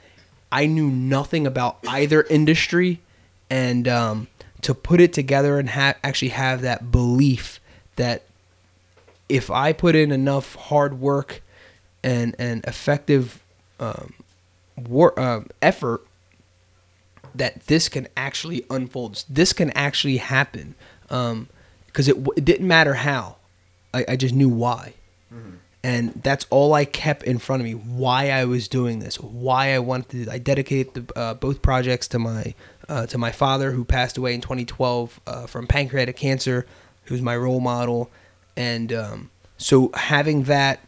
I 0.51 0.67
knew 0.67 0.89
nothing 0.89 1.45
about 1.45 1.79
either 1.87 2.23
industry, 2.23 3.01
and 3.49 3.87
um, 3.87 4.27
to 4.61 4.73
put 4.73 5.01
it 5.01 5.11
together 5.11 5.59
and 5.59 5.69
ha- 5.69 5.95
actually 6.03 6.29
have 6.29 6.61
that 6.61 6.91
belief 6.91 7.59
that 7.97 8.23
if 9.29 9.49
I 9.49 9.73
put 9.73 9.95
in 9.95 10.11
enough 10.11 10.55
hard 10.55 10.99
work 10.99 11.41
and 12.03 12.35
and 12.37 12.63
effective 12.65 13.41
um, 13.79 14.13
wor- 14.77 15.17
uh, 15.19 15.41
effort, 15.61 16.05
that 17.35 17.65
this 17.67 17.89
can 17.89 18.07
actually 18.15 18.65
unfold. 18.69 19.23
This 19.29 19.53
can 19.53 19.71
actually 19.71 20.17
happen. 20.17 20.75
Because 21.07 22.07
it, 22.07 22.15
w- 22.15 22.33
it 22.35 22.45
didn't 22.45 22.67
matter 22.67 22.95
how, 22.95 23.37
I, 23.93 24.05
I 24.09 24.15
just 24.15 24.33
knew 24.33 24.49
why. 24.49 24.93
And 25.85 26.21
that's 26.23 26.45
all 26.49 26.73
I 26.73 26.85
kept 26.85 27.23
in 27.23 27.39
front 27.39 27.61
of 27.61 27.65
me. 27.65 27.73
Why 27.73 28.29
I 28.29 28.45
was 28.45 28.67
doing 28.69 28.99
this. 28.99 29.19
Why 29.19 29.73
I 29.73 29.79
wanted 29.79 30.25
to. 30.27 30.31
I 30.31 30.37
dedicated 30.37 30.93
the, 30.93 31.19
uh, 31.19 31.33
both 31.33 31.61
projects 31.61 32.07
to 32.09 32.19
my 32.19 32.53
uh, 32.87 33.05
to 33.07 33.17
my 33.17 33.31
father, 33.33 33.71
who 33.71 33.83
passed 33.83 34.17
away 34.17 34.33
in 34.33 34.39
2012 34.39 35.19
uh, 35.27 35.45
from 35.47 35.67
pancreatic 35.67 36.15
cancer, 36.15 36.65
who's 37.05 37.21
my 37.21 37.35
role 37.35 37.59
model. 37.59 38.09
And 38.55 38.93
um, 38.93 39.31
so 39.57 39.91
having 39.93 40.43
that, 40.43 40.79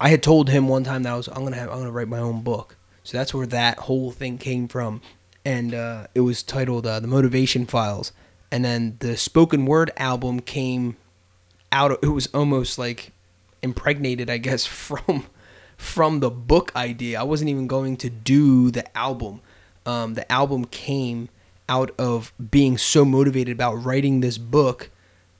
I 0.00 0.08
had 0.08 0.22
told 0.22 0.50
him 0.50 0.68
one 0.68 0.84
time 0.84 1.04
that 1.04 1.12
I 1.12 1.16
was 1.16 1.28
I'm 1.28 1.44
gonna 1.44 1.56
have 1.56 1.70
I'm 1.70 1.78
gonna 1.78 1.92
write 1.92 2.08
my 2.08 2.18
own 2.18 2.42
book. 2.42 2.76
So 3.04 3.16
that's 3.16 3.34
where 3.34 3.46
that 3.46 3.78
whole 3.80 4.12
thing 4.12 4.38
came 4.38 4.68
from, 4.68 5.00
and 5.44 5.74
uh, 5.74 6.06
it 6.14 6.20
was 6.20 6.42
titled 6.42 6.86
uh, 6.86 7.00
the 7.00 7.08
Motivation 7.08 7.66
Files. 7.66 8.12
And 8.50 8.64
then 8.64 8.96
the 9.00 9.16
spoken 9.16 9.64
word 9.64 9.90
album 9.96 10.40
came 10.40 10.96
out. 11.72 11.90
Of, 11.90 11.98
it 12.02 12.08
was 12.08 12.26
almost 12.34 12.78
like 12.78 13.12
impregnated, 13.62 14.28
I 14.28 14.38
guess, 14.38 14.66
from 14.66 15.26
from 15.76 16.20
the 16.20 16.30
book 16.30 16.70
idea. 16.76 17.18
I 17.18 17.24
wasn't 17.24 17.50
even 17.50 17.66
going 17.66 17.96
to 17.98 18.10
do 18.10 18.70
the 18.70 18.96
album. 18.96 19.40
Um, 19.84 20.14
the 20.14 20.30
album 20.30 20.66
came 20.66 21.28
out 21.68 21.90
of 21.98 22.32
being 22.50 22.78
so 22.78 23.04
motivated 23.04 23.56
about 23.56 23.74
writing 23.74 24.20
this 24.20 24.38
book, 24.38 24.90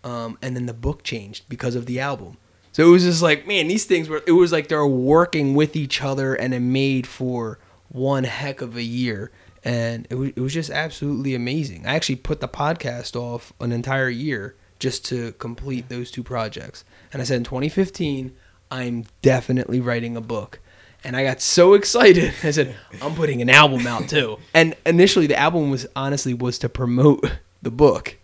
um, 0.04 0.38
and 0.42 0.56
then 0.56 0.66
the 0.66 0.74
book 0.74 1.02
changed 1.02 1.48
because 1.48 1.74
of 1.74 1.86
the 1.86 2.00
album. 2.00 2.36
So 2.72 2.86
it 2.88 2.90
was 2.90 3.04
just 3.04 3.22
like, 3.22 3.46
man, 3.46 3.68
these 3.68 3.84
things 3.84 4.08
were. 4.08 4.22
It 4.26 4.32
was 4.32 4.52
like 4.52 4.68
they're 4.68 4.86
working 4.86 5.54
with 5.54 5.76
each 5.76 6.02
other, 6.02 6.34
and 6.34 6.54
it 6.54 6.60
made 6.60 7.06
for 7.06 7.58
one 7.88 8.24
heck 8.24 8.60
of 8.60 8.76
a 8.76 8.82
year. 8.82 9.30
And 9.64 10.06
it 10.10 10.14
was, 10.16 10.30
it 10.30 10.40
was 10.40 10.54
just 10.54 10.70
absolutely 10.70 11.34
amazing. 11.34 11.86
I 11.86 11.94
actually 11.94 12.16
put 12.16 12.40
the 12.40 12.48
podcast 12.48 13.14
off 13.14 13.52
an 13.60 13.70
entire 13.70 14.08
year 14.08 14.56
just 14.78 15.04
to 15.06 15.32
complete 15.32 15.88
those 15.88 16.10
two 16.10 16.24
projects. 16.24 16.84
And 17.12 17.22
I 17.22 17.24
said 17.24 17.36
in 17.36 17.44
2015, 17.44 18.34
I'm 18.70 19.04
definitely 19.20 19.80
writing 19.80 20.16
a 20.16 20.20
book. 20.20 20.58
And 21.04 21.16
I 21.16 21.24
got 21.24 21.40
so 21.40 21.74
excited. 21.74 22.34
I 22.42 22.50
said, 22.50 22.74
I'm 23.00 23.14
putting 23.14 23.42
an 23.42 23.50
album 23.50 23.86
out 23.86 24.08
too. 24.08 24.38
And 24.54 24.74
initially, 24.84 25.26
the 25.26 25.38
album 25.38 25.70
was 25.70 25.86
honestly 25.94 26.34
was 26.34 26.58
to 26.60 26.68
promote 26.68 27.24
the 27.62 27.70
book, 27.70 28.18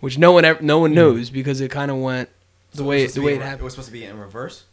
which 0.00 0.18
no 0.18 0.32
one 0.32 0.44
ever, 0.44 0.62
no 0.62 0.78
one 0.78 0.94
knows 0.94 1.30
because 1.30 1.60
it 1.60 1.70
kind 1.70 1.90
of 1.90 1.96
went 1.98 2.28
the 2.74 2.84
way 2.84 3.06
the 3.06 3.22
way 3.22 3.34
it 3.34 3.42
happened. 3.42 3.60
It 3.60 3.64
was 3.64 3.72
supposed 3.74 3.88
to 3.88 3.92
be 3.92 4.04
in 4.04 4.18
reverse. 4.18 4.64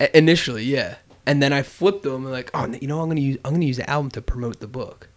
I- 0.00 0.10
Initially, 0.14 0.64
yeah. 0.64 0.96
And 1.26 1.40
then 1.42 1.52
I 1.52 1.62
flipped 1.62 2.02
them 2.02 2.24
and 2.24 2.32
like, 2.32 2.50
oh, 2.52 2.66
you 2.80 2.88
know, 2.88 3.00
I'm 3.00 3.08
gonna 3.08 3.20
use 3.20 3.38
I'm 3.44 3.52
gonna 3.52 3.64
use 3.64 3.76
the 3.76 3.88
album 3.88 4.10
to 4.12 4.22
promote 4.22 4.60
the 4.60 4.66
book. 4.66 5.08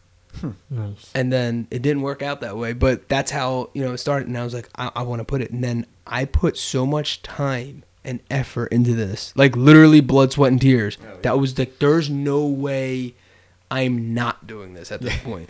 Nice. 0.70 1.12
And 1.16 1.32
then 1.32 1.68
it 1.72 1.82
didn't 1.82 2.02
work 2.02 2.22
out 2.22 2.42
that 2.42 2.58
way, 2.58 2.74
but 2.74 3.08
that's 3.08 3.32
how 3.32 3.70
you 3.74 3.82
know 3.84 3.94
it 3.94 3.98
started. 4.00 4.28
And 4.28 4.38
I 4.38 4.44
was 4.44 4.54
like, 4.54 4.70
I, 4.76 4.92
I 4.96 5.02
want 5.04 5.20
to 5.22 5.24
put 5.24 5.42
it. 5.42 5.50
And 5.52 5.64
then 5.64 5.86
I 6.06 6.26
put 6.26 6.58
so 6.58 6.86
much 6.86 7.22
time 7.24 7.84
and 8.04 8.20
effort 8.30 8.68
into 8.68 8.94
this, 8.94 9.34
like 9.36 9.56
literally 9.56 10.02
blood, 10.02 10.34
sweat, 10.34 10.52
and 10.52 10.62
tears. 10.62 10.98
Oh, 11.02 11.06
yeah. 11.08 11.16
That 11.24 11.40
was 11.40 11.58
like, 11.58 11.80
there's 11.80 12.10
no 12.10 12.46
way 12.46 13.16
I'm 13.72 14.14
not 14.14 14.46
doing 14.46 14.74
this 14.76 14.92
at 14.92 15.02
this 15.02 15.18
point. 15.24 15.50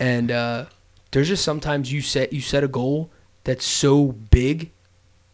and 0.00 0.30
uh, 0.30 0.66
there's 1.14 1.28
just 1.28 1.44
sometimes 1.44 1.92
you 1.92 2.02
set 2.02 2.32
you 2.32 2.40
set 2.40 2.64
a 2.64 2.68
goal 2.68 3.08
that's 3.44 3.64
so 3.64 4.06
big. 4.12 4.72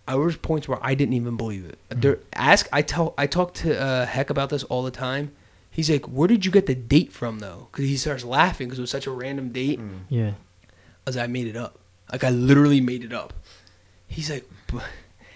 I 0.06 0.14
was 0.16 0.36
points 0.36 0.68
where 0.68 0.78
I 0.82 0.94
didn't 0.94 1.14
even 1.14 1.38
believe 1.38 1.64
it. 1.64 1.78
There, 1.88 2.18
ask 2.34 2.68
I 2.70 2.82
tell 2.82 3.14
I 3.16 3.26
talk 3.26 3.54
to 3.54 3.80
uh, 3.80 4.04
Heck 4.04 4.28
about 4.28 4.50
this 4.50 4.62
all 4.64 4.82
the 4.82 4.90
time. 4.90 5.32
He's 5.70 5.88
like, 5.90 6.04
"Where 6.04 6.28
did 6.28 6.44
you 6.44 6.50
get 6.50 6.66
the 6.66 6.74
date 6.74 7.12
from, 7.12 7.38
though?" 7.38 7.68
Because 7.72 7.86
he 7.86 7.96
starts 7.96 8.24
laughing 8.24 8.66
because 8.66 8.78
it 8.78 8.82
was 8.82 8.90
such 8.90 9.06
a 9.06 9.10
random 9.10 9.52
date. 9.52 9.80
Yeah. 10.10 10.32
I 10.66 11.06
was 11.06 11.16
like, 11.16 11.24
I 11.24 11.32
made 11.32 11.46
it 11.46 11.56
up. 11.56 11.78
Like 12.12 12.24
I 12.24 12.30
literally 12.30 12.82
made 12.82 13.02
it 13.02 13.14
up. 13.14 13.32
He's 14.06 14.28
like, 14.30 14.46
"But-" 14.70 14.84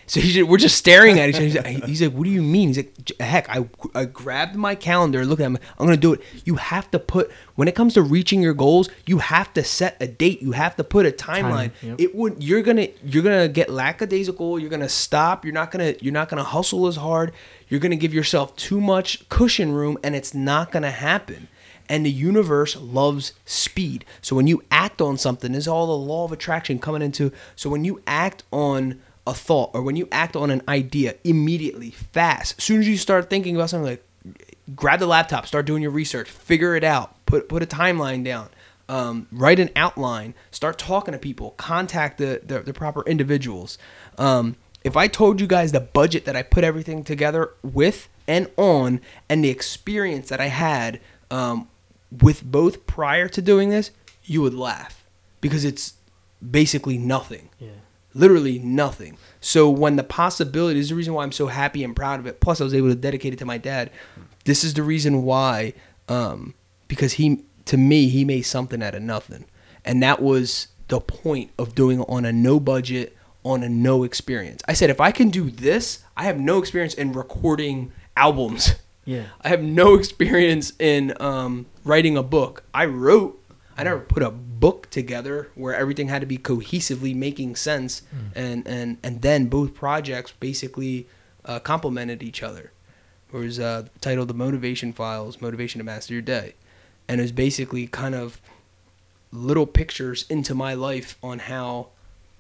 So 0.07 0.21
he's 0.21 0.35
just, 0.35 0.49
we're 0.49 0.59
just 0.59 0.77
staring 0.77 1.19
at 1.19 1.29
each 1.29 1.37
other. 1.37 1.45
He's 1.45 1.57
like, 1.57 1.85
he's 1.85 2.03
like, 2.03 2.13
"What 2.13 2.25
do 2.25 2.31
you 2.31 2.43
mean?" 2.43 2.69
He's 2.69 2.77
like, 2.77 3.21
"Heck, 3.21 3.49
I, 3.49 3.69
I 3.95 4.05
grabbed 4.05 4.55
my 4.55 4.75
calendar, 4.75 5.25
looked 5.25 5.41
at 5.41 5.47
him. 5.47 5.59
I'm 5.79 5.87
gonna 5.87 5.97
do 5.97 6.13
it. 6.13 6.21
You 6.45 6.57
have 6.57 6.91
to 6.91 6.99
put 6.99 7.31
when 7.55 7.69
it 7.69 7.75
comes 7.75 7.95
to 7.95 8.03
reaching 8.03 8.43
your 8.43 8.55
goals, 8.55 8.89
you 9.07 9.19
have 9.19 9.53
to 9.55 9.65
set 9.65 9.97
a 10.01 10.07
date. 10.07 10.43
You 10.43 10.53
have 10.53 10.77
to 10.77 10.85
put 10.85 11.07
a 11.07 11.11
timeline. 11.11 11.71
yep. 11.83 12.01
It 12.01 12.15
would 12.15 12.43
you're 12.43 12.63
gonna 12.63 12.89
you're 13.05 13.23
gonna 13.23 13.49
get 13.49 13.71
lackadaisical. 13.71 14.59
You're 14.59 14.71
gonna 14.71 14.89
stop. 14.89 15.45
You're 15.45 15.55
not 15.55 15.71
gonna 15.71 15.95
you're 16.01 16.13
not 16.13 16.29
gonna 16.29 16.45
hustle 16.45 16.87
as 16.87 16.97
hard. 16.97 17.33
You're 17.69 17.81
gonna 17.81 17.97
give 17.97 18.13
yourself 18.13 18.55
too 18.57 18.81
much 18.81 19.29
cushion 19.29 19.73
room, 19.73 19.99
and 20.03 20.15
it's 20.15 20.35
not 20.35 20.73
gonna 20.73 20.91
happen." 20.91 21.49
And 21.87 22.07
the 22.07 22.11
universe 22.11 22.77
loves 22.77 23.35
speed. 23.45 24.07
So 24.23 24.35
when 24.35 24.47
you 24.47 24.63
act 24.71 25.03
on 25.03 25.19
something, 25.19 25.53
there's 25.53 25.69
all 25.69 25.87
the 25.87 25.93
law 25.93 26.25
of 26.25 26.33
attraction 26.33 26.79
coming 26.79 27.03
into. 27.03 27.31
So 27.57 27.69
when 27.69 27.85
you 27.85 28.03
act 28.07 28.43
on 28.51 29.03
a 29.27 29.35
thought 29.35 29.71
or 29.75 29.83
when 29.83 29.97
you 29.97 30.09
act 30.13 30.37
on 30.37 30.51
an 30.51 30.63
idea 30.69 31.15
immediately, 31.25 31.91
fast, 31.91 32.57
as 32.59 32.65
soon 32.65 32.81
as 32.81 32.89
you 32.89 32.97
start 32.97 33.31
thinking 33.31 33.57
about 33.57 33.71
something 33.71 33.91
like 33.91 34.05
grab 34.75 35.01
the 35.01 35.07
laptop, 35.07 35.47
start 35.47 35.67
doing 35.67 35.83
your 35.83 35.91
research, 35.91 36.29
figure 36.29 36.77
it 36.77 36.85
out, 36.85 37.15
put 37.27 37.49
put 37.49 37.63
a 37.63 37.67
timeline 37.67 38.25
down, 38.25 38.49
um, 38.89 39.27
write 39.33 39.59
an 39.59 39.71
outline, 39.77 40.35
start 40.51 40.79
talking 40.79 41.13
to 41.13 41.19
people, 41.19 41.51
contact 41.53 42.19
the 42.19 42.41
the, 42.45 42.61
the 42.61 42.73
proper 42.73 43.03
individuals. 43.07 43.79
Um, 44.19 44.57
if 44.83 44.97
I 44.97 45.09
told 45.09 45.41
you 45.41 45.47
guys 45.47 45.73
the 45.73 45.81
budget 45.81 46.27
that 46.27 46.37
I 46.37 46.43
put 46.43 46.63
everything 46.63 47.05
together 47.05 47.51
with 47.63 48.09
and 48.27 48.51
on, 48.57 49.01
and 49.29 49.45
the 49.45 49.49
experience 49.49 50.29
that 50.29 50.41
I 50.41 50.49
had 50.49 51.01
um, 51.31 51.69
with 52.11 52.43
both 52.43 52.87
prior 52.87 53.29
to 53.29 53.43
doing 53.43 53.71
this, 53.71 53.91
you 54.25 54.43
would 54.43 54.55
laugh 54.55 55.05
because 55.41 55.65
it's 55.65 55.95
basically 56.51 56.99
nothing 56.99 57.49
Yeah. 57.59 57.71
Literally 58.15 58.59
nothing. 58.59 59.19
So 59.41 59.69
when 59.69 59.97
the 59.97 60.05
possibility 60.05 60.81
is 60.81 60.89
the 60.89 60.95
reason 60.95 61.15
why 61.15 61.25
I'm 61.25 61.33
so 61.33 61.49
happy 61.49 61.85
and 61.85 61.95
proud 61.95 62.21
of 62.21 62.27
it. 62.27 62.41
Plus, 62.41 62.61
I 62.61 62.65
was 62.65 62.75
able 62.75 62.89
to 62.89 62.95
dedicate 62.95 63.33
it 63.33 63.39
to 63.41 63.45
my 63.45 63.59
dad. 63.59 63.91
This 64.45 64.65
is 64.65 64.75
the 64.75 64.83
reason 64.83 65.23
why, 65.23 65.75
um, 66.09 66.55
because 66.89 67.15
he 67.15 67.45
to 67.67 67.77
me 67.77 68.09
he 68.09 68.25
made 68.25 68.43
something 68.43 68.83
out 68.83 68.95
of 68.95 69.03
nothing, 69.03 69.47
and 69.85 70.03
that 70.03 70.21
was 70.21 70.69
the 70.89 71.01
point 71.01 71.51
of 71.59 71.75
doing 71.75 72.01
it 72.01 72.07
on 72.09 72.25
a 72.25 72.33
no 72.33 72.61
budget, 72.61 73.17
on 73.43 73.63
a 73.63 73.69
no 73.69 74.05
experience. 74.05 74.63
I 74.69 74.75
said 74.75 74.91
if 74.91 75.01
I 75.01 75.13
can 75.13 75.31
do 75.31 75.51
this, 75.51 76.05
I 76.17 76.25
have 76.25 76.39
no 76.39 76.59
experience 76.59 76.95
in 76.95 77.13
recording 77.13 77.93
albums. 78.17 78.75
Yeah. 79.07 79.25
I 79.43 79.49
have 79.49 79.63
no 79.63 79.95
experience 79.95 80.73
in 80.79 81.15
um, 81.21 81.67
writing 81.85 82.17
a 82.17 82.23
book. 82.23 82.65
I 82.73 82.87
wrote. 82.87 83.39
I 83.77 83.83
never 83.85 84.01
put 84.01 84.23
a 84.23 84.31
book 84.65 84.89
together 84.89 85.51
where 85.55 85.75
everything 85.75 86.09
had 86.09 86.21
to 86.21 86.27
be 86.27 86.39
cohesively 86.39 87.15
making 87.15 87.55
sense, 87.55 88.03
and 88.35 88.67
and 88.67 88.97
and 89.03 89.21
then 89.21 89.41
both 89.47 89.75
projects 89.75 90.33
basically 90.41 91.07
uh, 91.45 91.59
complemented 91.73 92.23
each 92.23 92.43
other. 92.43 92.73
It 93.33 93.37
was 93.37 93.61
uh, 93.61 93.89
titled 94.01 94.29
"The 94.29 94.41
Motivation 94.47 94.95
Files: 94.95 95.41
Motivation 95.41 95.81
to 95.81 95.85
Master 95.85 96.15
Your 96.15 96.23
Day," 96.23 96.55
and 97.07 97.21
it 97.21 97.25
was 97.25 97.33
basically 97.33 97.87
kind 97.87 98.15
of 98.15 98.41
little 99.31 99.67
pictures 99.67 100.25
into 100.31 100.55
my 100.55 100.73
life 100.73 101.19
on 101.23 101.41
how 101.41 101.89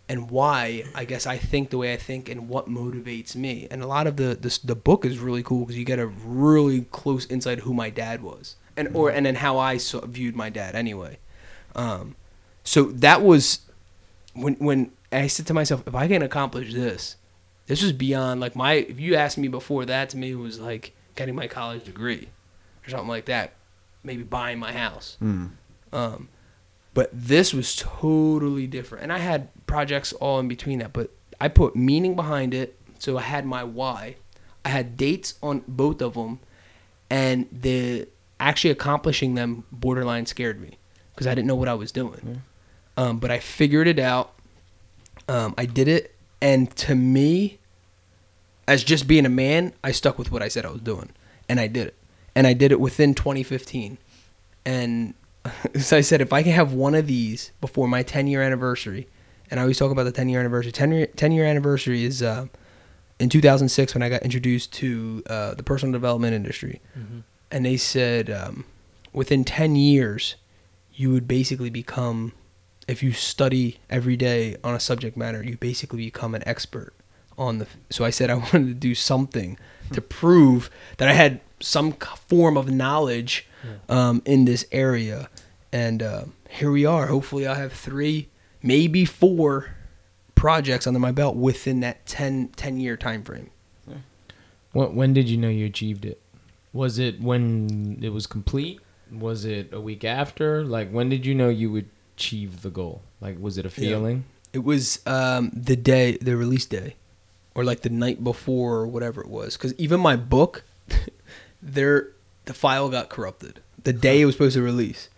and 0.08 0.30
why 0.30 0.84
I 0.94 1.04
guess 1.04 1.26
I 1.26 1.37
think 1.37 1.68
the 1.68 1.78
way 1.78 1.92
I 1.92 1.98
think 1.98 2.30
and 2.30 2.48
what 2.48 2.68
motivates 2.68 3.37
me. 3.37 3.68
And 3.70 3.82
a 3.82 3.87
lot 3.87 4.06
of 4.06 4.16
the 4.16 4.30
the, 4.34 4.58
the 4.64 4.74
book 4.88 5.04
is 5.04 5.18
really 5.18 5.42
cool 5.42 5.60
because 5.64 5.76
you 5.76 5.84
get 5.84 5.98
a 5.98 6.06
really 6.06 6.82
close 6.90 7.26
insight 7.26 7.58
of 7.58 7.64
who 7.64 7.74
my 7.74 7.90
dad 7.90 8.22
was 8.22 8.56
and 8.76 8.88
or 8.94 9.10
and 9.10 9.26
then 9.26 9.37
how 9.37 9.58
I 9.58 9.76
saw, 9.76 10.00
viewed 10.06 10.37
my 10.37 10.50
dad 10.50 10.74
anyway. 10.74 11.18
Um, 11.74 12.16
so 12.62 12.84
that 12.84 13.22
was 13.22 13.60
when 14.34 14.54
when 14.54 14.90
I 15.12 15.26
said 15.26 15.46
to 15.46 15.54
myself, 15.54 15.82
if 15.87 15.94
I 15.94 16.08
can 16.08 16.22
accomplish 16.22 16.72
this, 16.72 17.16
this 17.66 17.82
was 17.82 17.92
beyond 17.92 18.40
like 18.40 18.56
my. 18.56 18.74
If 18.74 19.00
you 19.00 19.14
asked 19.14 19.38
me 19.38 19.48
before 19.48 19.84
that, 19.87 20.10
to 20.10 20.16
me 20.16 20.34
was 20.34 20.60
like 20.60 20.92
getting 21.14 21.34
my 21.34 21.46
college 21.46 21.84
degree 21.84 22.28
or 22.87 22.90
something 22.90 23.08
like 23.08 23.26
that, 23.26 23.52
maybe 24.02 24.22
buying 24.22 24.58
my 24.58 24.72
house. 24.72 25.16
Um, 25.92 26.28
but 26.92 27.10
this 27.12 27.54
was 27.54 27.76
totally 27.76 28.66
different, 28.66 29.04
and 29.04 29.12
I 29.12 29.18
had 29.18 29.48
projects 29.66 30.12
all 30.14 30.38
in 30.40 30.48
between 30.48 30.78
that. 30.80 30.92
But 30.92 31.10
I 31.40 31.48
put 31.48 31.76
meaning 31.76 32.14
behind 32.16 32.54
it, 32.54 32.78
so 32.98 33.18
I 33.18 33.22
had 33.22 33.46
my 33.46 33.64
why. 33.64 34.16
I 34.64 34.70
had 34.70 34.96
dates 34.96 35.34
on 35.42 35.62
both 35.68 36.00
of 36.00 36.14
them, 36.14 36.40
and 37.10 37.46
the 37.52 38.08
actually 38.40 38.70
accomplishing 38.70 39.34
them 39.34 39.64
borderline 39.70 40.26
scared 40.26 40.60
me 40.60 40.78
because 41.14 41.27
I 41.27 41.35
didn't 41.35 41.46
know 41.46 41.55
what 41.55 41.68
I 41.68 41.74
was 41.74 41.92
doing. 41.92 42.42
Um, 42.96 43.18
but 43.18 43.31
I 43.31 43.38
figured 43.38 43.87
it 43.87 43.98
out. 43.98 44.33
Um, 45.29 45.55
I 45.57 45.66
did 45.66 45.88
it, 45.88 46.14
and 46.42 46.74
to 46.77 46.94
me, 46.94 47.59
as 48.68 48.85
just 48.85 49.07
being 49.07 49.24
a 49.27 49.31
man, 49.31 49.72
I 49.83 49.92
stuck 49.92 50.18
with 50.18 50.31
what 50.31 50.42
I 50.42 50.48
said 50.48 50.66
I 50.66 50.70
was 50.70 50.81
doing, 50.83 51.11
and 51.48 51.59
I 51.59 51.66
did 51.66 51.88
it, 51.88 51.94
and 52.35 52.46
I 52.46 52.53
did 52.53 52.72
it 52.72 52.81
within 52.81 53.14
2015. 53.14 53.98
And 54.66 55.14
so 55.81 55.96
I 55.96 56.00
said, 56.03 56.20
if 56.20 56.33
I 56.33 56.42
can 56.42 56.53
have 56.53 56.72
one 56.72 56.94
of 56.94 57.07
these 57.07 57.53
before 57.61 57.88
my 57.88 58.03
10 58.03 58.27
year 58.27 58.42
anniversary, 58.42 59.09
and 59.50 59.61
I 59.61 59.62
always 59.62 59.79
talk 59.79 59.90
about 59.90 60.05
the 60.05 60.12
10 60.12 60.29
year 60.29 60.40
anniversary. 60.40 60.72
10 60.72 60.92
year, 60.92 61.07
10 61.07 61.33
year 61.33 61.44
anniversary 61.44 62.05
is 62.05 62.22
uh, 62.22 62.46
in 63.18 63.29
2006 63.29 63.94
when 63.94 64.03
I 64.03 64.09
got 64.09 64.22
introduced 64.22 64.72
to 64.74 65.22
uh, 65.29 65.55
the 65.55 65.62
personal 65.62 65.92
development 65.92 66.35
industry, 66.35 66.81
and 67.50 67.64
they 67.64 67.77
said 67.77 68.31
um, 68.31 68.64
within 69.12 69.44
10 69.44 69.77
years, 69.77 70.35
you 70.94 71.11
would 71.12 71.26
basically 71.26 71.70
become, 71.70 72.33
if 72.87 73.02
you 73.02 73.12
study 73.12 73.80
every 73.90 74.16
day 74.16 74.57
on 74.62 74.74
a 74.74 74.80
subject 74.80 75.16
matter, 75.16 75.42
you 75.42 75.57
basically 75.57 76.04
become 76.04 76.35
an 76.35 76.42
expert 76.46 76.94
on 77.37 77.59
the. 77.59 77.66
So 77.90 78.04
I 78.04 78.11
said 78.11 78.30
I 78.30 78.35
wanted 78.52 78.66
to 78.66 78.74
do 78.74 78.94
something 78.94 79.59
to 79.92 80.00
prove 80.00 80.70
that 80.98 81.09
I 81.09 81.12
had 81.12 81.40
some 81.61 81.92
form 81.92 82.57
of 82.57 82.70
knowledge 82.70 83.46
um, 83.88 84.22
in 84.24 84.44
this 84.44 84.66
area, 84.72 85.28
and 85.72 86.02
uh, 86.02 86.24
here 86.48 86.70
we 86.70 86.85
are. 86.85 87.07
Hopefully, 87.07 87.46
I'll 87.46 87.54
have 87.54 87.72
three, 87.72 88.28
maybe 88.62 89.04
four 89.04 89.74
projects 90.35 90.87
under 90.87 91.00
my 91.00 91.11
belt 91.11 91.37
within 91.37 91.80
that 91.80 92.04
10, 92.07 92.48
10 92.48 92.78
year 92.78 92.96
time 92.96 93.22
frame. 93.22 93.50
When, 94.72 94.94
when 94.94 95.12
did 95.14 95.28
you 95.28 95.37
know 95.37 95.48
you 95.48 95.66
achieved 95.66 96.04
it? 96.04 96.20
Was 96.72 96.98
it 96.98 97.20
when 97.20 97.98
it 98.02 98.11
was 98.11 98.26
complete? 98.26 98.80
Was 99.20 99.44
it 99.44 99.72
a 99.72 99.81
week 99.81 100.05
after? 100.05 100.64
Like 100.64 100.90
when 100.90 101.09
did 101.09 101.27
you 101.27 101.35
know 101.35 101.48
you 101.48 101.70
would 101.72 101.88
achieve 102.16 102.62
the 102.62 102.70
goal? 102.70 103.03
Like 103.20 103.38
was 103.40 103.59
it 103.59 103.66
a 103.66 103.70
feeling? 103.70 104.24
It 104.53 104.62
was 104.62 105.00
um, 105.07 105.50
the 105.53 105.77
day, 105.77 106.16
the 106.18 106.37
release 106.37 106.66
day, 106.66 106.94
or 107.55 107.64
like 107.64 107.81
the 107.81 107.90
night 107.90 108.22
before, 108.22 108.77
or 108.77 108.87
whatever 108.87 109.20
it 109.20 109.29
was. 109.29 109.57
Because 109.57 109.74
even 109.74 110.00
my 110.00 110.14
book, 110.14 110.62
there, 111.62 112.11
the 112.44 112.55
file 112.55 112.88
got 112.88 113.09
corrupted 113.09 113.61
the 113.85 113.92
day 113.92 114.20
it 114.20 114.24
was 114.24 114.35
supposed 114.35 114.55
to 114.55 114.62
release. 114.62 115.09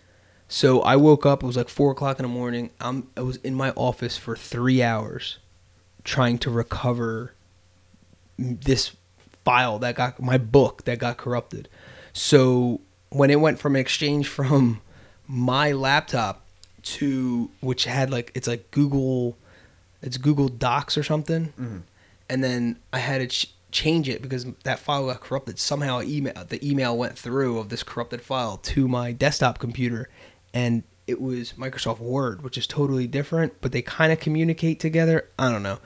So 0.47 0.81
I 0.81 0.95
woke 0.95 1.25
up. 1.25 1.43
It 1.43 1.45
was 1.47 1.57
like 1.57 1.69
four 1.69 1.91
o'clock 1.91 2.19
in 2.19 2.23
the 2.23 2.29
morning. 2.29 2.69
I'm, 2.79 3.09
I 3.17 3.21
was 3.21 3.37
in 3.37 3.55
my 3.55 3.71
office 3.71 4.17
for 4.17 4.35
three 4.35 4.83
hours, 4.83 5.39
trying 6.03 6.37
to 6.39 6.49
recover 6.49 7.33
this 8.37 8.95
file 9.43 9.79
that 9.79 9.95
got 9.95 10.21
my 10.21 10.37
book 10.37 10.85
that 10.85 10.99
got 10.99 11.17
corrupted. 11.17 11.67
So 12.13 12.81
when 13.09 13.29
it 13.29 13.39
went 13.39 13.59
from 13.59 13.75
exchange 13.75 14.27
from 14.27 14.81
my 15.27 15.71
laptop 15.71 16.45
to 16.83 17.49
which 17.59 17.85
had 17.85 18.09
like 18.09 18.31
it's 18.33 18.47
like 18.47 18.71
Google, 18.71 19.37
it's 20.01 20.17
Google 20.17 20.47
Docs 20.47 20.97
or 20.97 21.03
something, 21.03 21.47
mm-hmm. 21.59 21.79
and 22.29 22.43
then 22.43 22.79
I 22.93 22.99
had 22.99 23.19
to 23.19 23.27
ch- 23.27 23.53
change 23.71 24.07
it 24.07 24.21
because 24.21 24.45
that 24.63 24.79
file 24.79 25.07
got 25.07 25.21
corrupted. 25.21 25.59
Somehow 25.59 26.01
email 26.01 26.45
the 26.47 26.65
email 26.67 26.97
went 26.97 27.17
through 27.17 27.59
of 27.59 27.69
this 27.69 27.83
corrupted 27.83 28.21
file 28.21 28.57
to 28.57 28.87
my 28.87 29.11
desktop 29.11 29.59
computer, 29.59 30.09
and 30.53 30.83
it 31.07 31.21
was 31.21 31.53
Microsoft 31.53 31.99
Word, 31.99 32.41
which 32.41 32.57
is 32.57 32.67
totally 32.67 33.07
different, 33.07 33.61
but 33.61 33.71
they 33.71 33.81
kind 33.81 34.11
of 34.11 34.19
communicate 34.19 34.79
together. 34.79 35.29
I 35.39 35.51
don't 35.51 35.63
know. 35.63 35.79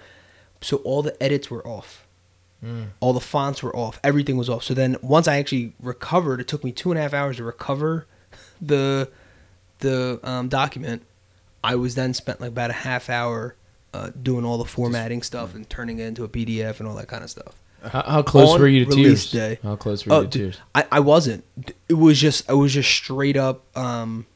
So 0.62 0.78
all 0.78 1.02
the 1.02 1.22
edits 1.22 1.50
were 1.50 1.66
off. 1.66 2.06
All 3.00 3.12
the 3.14 3.20
fonts 3.20 3.64
were 3.64 3.76
off. 3.76 4.00
Everything 4.04 4.38
was 4.38 4.48
off. 4.50 4.64
So 4.64 4.74
then 4.76 4.96
once 5.02 5.28
I 5.28 5.38
actually 5.38 5.74
recovered, 5.82 6.40
it 6.40 6.48
took 6.48 6.64
me 6.64 6.72
two 6.72 6.92
and 6.92 7.00
a 7.00 7.02
half 7.02 7.14
hours 7.14 7.38
to 7.38 7.44
recover 7.44 8.06
the 8.62 9.10
the 9.80 10.20
um, 10.24 10.48
document. 10.48 11.02
I 11.64 11.76
was 11.76 11.96
then 11.96 12.14
spent 12.14 12.40
like 12.42 12.50
about 12.50 12.70
a 12.70 12.74
half 12.74 13.10
hour 13.10 13.56
uh, 13.94 14.12
doing 14.22 14.46
all 14.46 14.58
the 14.58 14.66
formatting 14.66 15.22
stuff 15.24 15.54
and 15.56 15.70
turning 15.70 16.00
it 16.00 16.06
into 16.06 16.24
a 16.24 16.30
PDF 16.30 16.80
and 16.80 16.88
all 16.88 16.96
that 16.96 17.08
kind 17.08 17.24
of 17.24 17.30
stuff. 17.30 17.56
How, 17.84 18.04
how 18.04 18.22
close 18.22 18.50
On 18.52 18.62
were 18.62 18.68
you 18.68 18.86
to 18.86 18.90
release 18.92 19.32
tears? 19.32 19.32
day. 19.32 19.60
How 19.64 19.76
close 19.76 20.06
were 20.06 20.12
you 20.14 20.18
Oh, 20.20 20.22
to 20.24 20.28
dude, 20.28 20.54
tears? 20.54 20.60
I, 20.76 20.86
I 20.92 21.00
wasn't. 21.00 21.44
It 21.90 21.96
was 21.96 22.20
just 22.22 22.48
I 22.50 22.54
was 22.54 22.74
just 22.74 22.90
straight 22.92 23.38
up. 23.38 23.64
Um, 23.76 24.28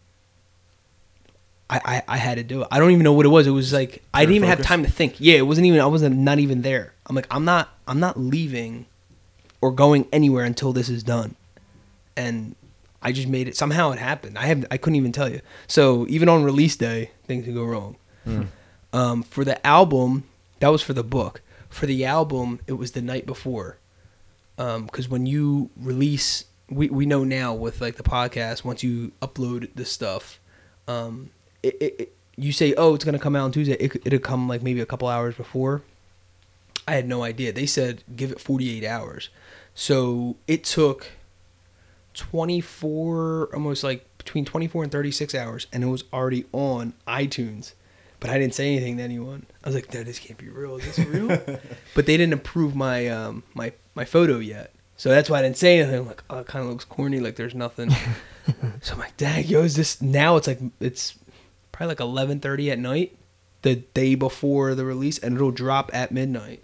I, 1.69 1.79
I 1.85 2.03
I 2.15 2.17
had 2.17 2.35
to 2.35 2.43
do 2.43 2.61
it. 2.61 2.67
I 2.71 2.79
don't 2.79 2.91
even 2.91 3.03
know 3.03 3.13
what 3.13 3.25
it 3.25 3.29
was. 3.29 3.47
It 3.47 3.51
was 3.51 3.73
like 3.73 4.03
I 4.13 4.21
didn't 4.21 4.35
even 4.35 4.49
have 4.49 4.61
time 4.61 4.83
to 4.83 4.89
think. 4.91 5.15
Yeah, 5.19 5.35
it 5.35 5.47
wasn't 5.47 5.67
even. 5.67 5.79
I 5.79 5.85
wasn't 5.87 6.15
not 6.17 6.39
even 6.39 6.61
there. 6.61 6.93
I'm 7.07 7.15
like 7.15 7.27
I'm 7.31 7.45
not 7.45 7.69
I'm 7.87 7.99
not 7.99 8.19
leaving 8.19 8.85
or 9.61 9.71
going 9.71 10.07
anywhere 10.13 10.45
until 10.45 10.73
this 10.73 10.89
is 10.89 11.01
done. 11.03 11.35
And 12.15 12.55
I 13.01 13.11
just 13.11 13.27
made 13.27 13.47
it. 13.47 13.55
Somehow 13.55 13.91
it 13.91 13.99
happened. 13.99 14.37
I 14.37 14.45
have 14.45 14.65
I 14.69 14.77
couldn't 14.77 14.95
even 14.97 15.11
tell 15.11 15.29
you. 15.29 15.41
So 15.67 16.05
even 16.07 16.29
on 16.29 16.43
release 16.43 16.75
day, 16.75 17.11
things 17.25 17.45
can 17.45 17.53
go 17.55 17.63
wrong. 17.63 17.95
Um, 18.93 19.23
for 19.23 19.43
the 19.43 19.65
album, 19.65 20.23
that 20.59 20.69
was 20.69 20.81
for 20.81 20.93
the 20.93 21.03
book. 21.03 21.41
for 21.69 21.85
the 21.87 22.05
album, 22.05 22.59
it 22.67 22.73
was 22.73 22.91
the 22.93 23.01
night 23.01 23.25
before. 23.25 23.77
Because 24.55 25.09
when 25.09 25.25
you 25.25 25.69
release, 25.75 26.45
we, 26.69 26.89
we 26.89 27.05
know 27.05 27.23
now 27.25 27.53
with 27.53 27.81
like 27.81 27.97
the 27.97 28.03
podcast, 28.03 28.63
once 28.63 28.81
you 28.83 29.11
upload 29.21 29.69
the 29.75 29.83
stuff, 29.83 30.39
um, 30.87 31.31
it, 31.65 31.77
it, 31.79 31.95
it 31.99 32.15
you 32.37 32.51
say, 32.51 32.73
oh, 32.75 32.95
it's 32.95 33.05
gonna 33.05 33.19
come 33.19 33.35
out 33.35 33.43
on 33.45 33.51
Tuesday. 33.51 33.73
It, 33.73 33.95
it'll 34.05 34.19
come 34.19 34.47
like 34.47 34.61
maybe 34.61 34.81
a 34.81 34.85
couple 34.85 35.07
hours 35.07 35.35
before. 35.35 35.81
I 36.87 36.93
had 36.93 37.07
no 37.07 37.23
idea. 37.23 37.51
They 37.51 37.65
said 37.65 38.03
give 38.15 38.31
it 38.31 38.39
48 38.39 38.85
hours. 38.85 39.29
So 39.73 40.37
it 40.47 40.63
took 40.63 41.07
24, 42.13 43.49
almost 43.53 43.83
like 43.83 44.05
between 44.17 44.45
24 44.45 44.83
and 44.83 44.91
36 44.91 45.35
hours, 45.35 45.67
and 45.73 45.83
it 45.83 45.87
was 45.87 46.03
already 46.13 46.45
on 46.51 46.93
iTunes. 47.07 47.73
But 48.19 48.29
I 48.29 48.39
didn't 48.39 48.55
say 48.55 48.71
anything 48.71 48.97
to 48.97 49.03
anyone. 49.03 49.45
I 49.63 49.69
was 49.69 49.75
like, 49.75 49.93
no, 49.93 50.03
this 50.03 50.19
can't 50.19 50.39
be 50.39 50.49
real. 50.49 50.77
Is 50.77 50.95
this 50.95 51.05
real? 51.05 51.27
but 51.95 52.05
they 52.05 52.17
didn't 52.17 52.33
approve 52.33 52.75
my 52.75 53.07
um, 53.07 53.43
my 53.53 53.73
my 53.93 54.05
photo 54.05 54.39
yet. 54.39 54.71
So 54.97 55.09
that's 55.09 55.29
why 55.29 55.39
I 55.39 55.41
didn't 55.41 55.57
say 55.57 55.79
anything. 55.79 55.99
I'm 55.99 56.07
like, 56.07 56.23
oh, 56.29 56.39
it 56.39 56.47
kind 56.47 56.63
of 56.63 56.71
looks 56.71 56.85
corny. 56.85 57.19
Like 57.19 57.35
there's 57.35 57.55
nothing. 57.55 57.89
so 58.81 58.93
I'm 58.93 58.99
like, 58.99 59.17
dang, 59.17 59.45
yo, 59.45 59.63
is 59.63 59.75
this 59.75 60.01
now? 60.01 60.37
It's 60.37 60.47
like 60.47 60.59
it's 60.79 61.15
probably 61.75 61.91
like 61.91 61.99
11:30 61.99 62.71
at 62.71 62.79
night, 62.79 63.17
the 63.61 63.75
day 63.75 64.15
before 64.15 64.75
the 64.75 64.85
release, 64.85 65.19
and 65.19 65.35
it'll 65.35 65.51
drop 65.51 65.93
at 65.93 66.11
midnight. 66.11 66.63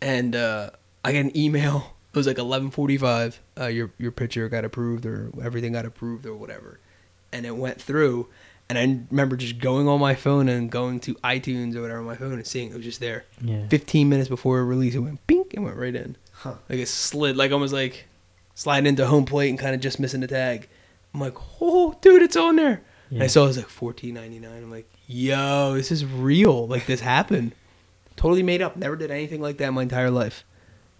And 0.00 0.36
uh, 0.36 0.70
I 1.04 1.12
get 1.12 1.24
an 1.24 1.36
email. 1.36 1.92
It 2.16 2.20
was 2.20 2.26
like 2.26 2.38
11:45. 2.38 3.40
Uh, 3.60 3.66
your 3.66 3.90
your 3.98 4.10
picture 4.10 4.48
got 4.48 4.64
approved, 4.64 5.04
or 5.04 5.30
everything 5.44 5.72
got 5.72 5.84
approved, 5.84 6.24
or 6.24 6.34
whatever. 6.34 6.80
And 7.30 7.44
it 7.44 7.54
went 7.54 7.78
through. 7.78 8.28
And 8.70 8.78
I 8.78 9.04
remember 9.10 9.36
just 9.36 9.58
going 9.58 9.86
on 9.86 10.00
my 10.00 10.14
phone 10.14 10.48
and 10.48 10.70
going 10.70 10.98
to 11.00 11.14
iTunes 11.16 11.76
or 11.76 11.82
whatever 11.82 12.00
on 12.00 12.06
my 12.06 12.16
phone 12.16 12.32
and 12.32 12.46
seeing 12.46 12.70
it 12.70 12.74
was 12.74 12.84
just 12.84 13.00
there. 13.00 13.26
Yeah. 13.42 13.68
15 13.68 14.08
minutes 14.08 14.30
before 14.30 14.64
release, 14.64 14.94
it 14.94 15.00
went 15.00 15.24
pink 15.26 15.52
and 15.52 15.62
went 15.62 15.76
right 15.76 15.94
in. 15.94 16.16
Huh. 16.32 16.54
Like 16.70 16.78
it 16.78 16.88
slid, 16.88 17.36
like 17.36 17.52
almost 17.52 17.74
like 17.74 18.06
sliding 18.54 18.86
into 18.86 19.06
home 19.06 19.26
plate 19.26 19.50
and 19.50 19.58
kind 19.58 19.74
of 19.74 19.82
just 19.82 20.00
missing 20.00 20.22
the 20.22 20.26
tag. 20.26 20.68
I'm 21.12 21.20
like, 21.20 21.36
oh, 21.60 21.98
dude, 22.00 22.22
it's 22.22 22.34
on 22.34 22.56
there. 22.56 22.80
And 23.10 23.22
I 23.22 23.26
saw 23.26 23.44
it 23.44 23.48
was 23.48 23.56
like 23.56 23.68
14.99. 23.68 24.44
I'm 24.44 24.70
like, 24.70 24.88
yo, 25.06 25.74
this 25.74 25.92
is 25.92 26.04
real. 26.04 26.66
Like 26.66 26.86
this 26.86 27.00
happened. 27.00 27.52
Totally 28.16 28.42
made 28.42 28.62
up. 28.62 28.76
Never 28.76 28.96
did 28.96 29.10
anything 29.10 29.40
like 29.40 29.58
that 29.58 29.68
in 29.68 29.74
my 29.74 29.82
entire 29.82 30.10
life. 30.10 30.44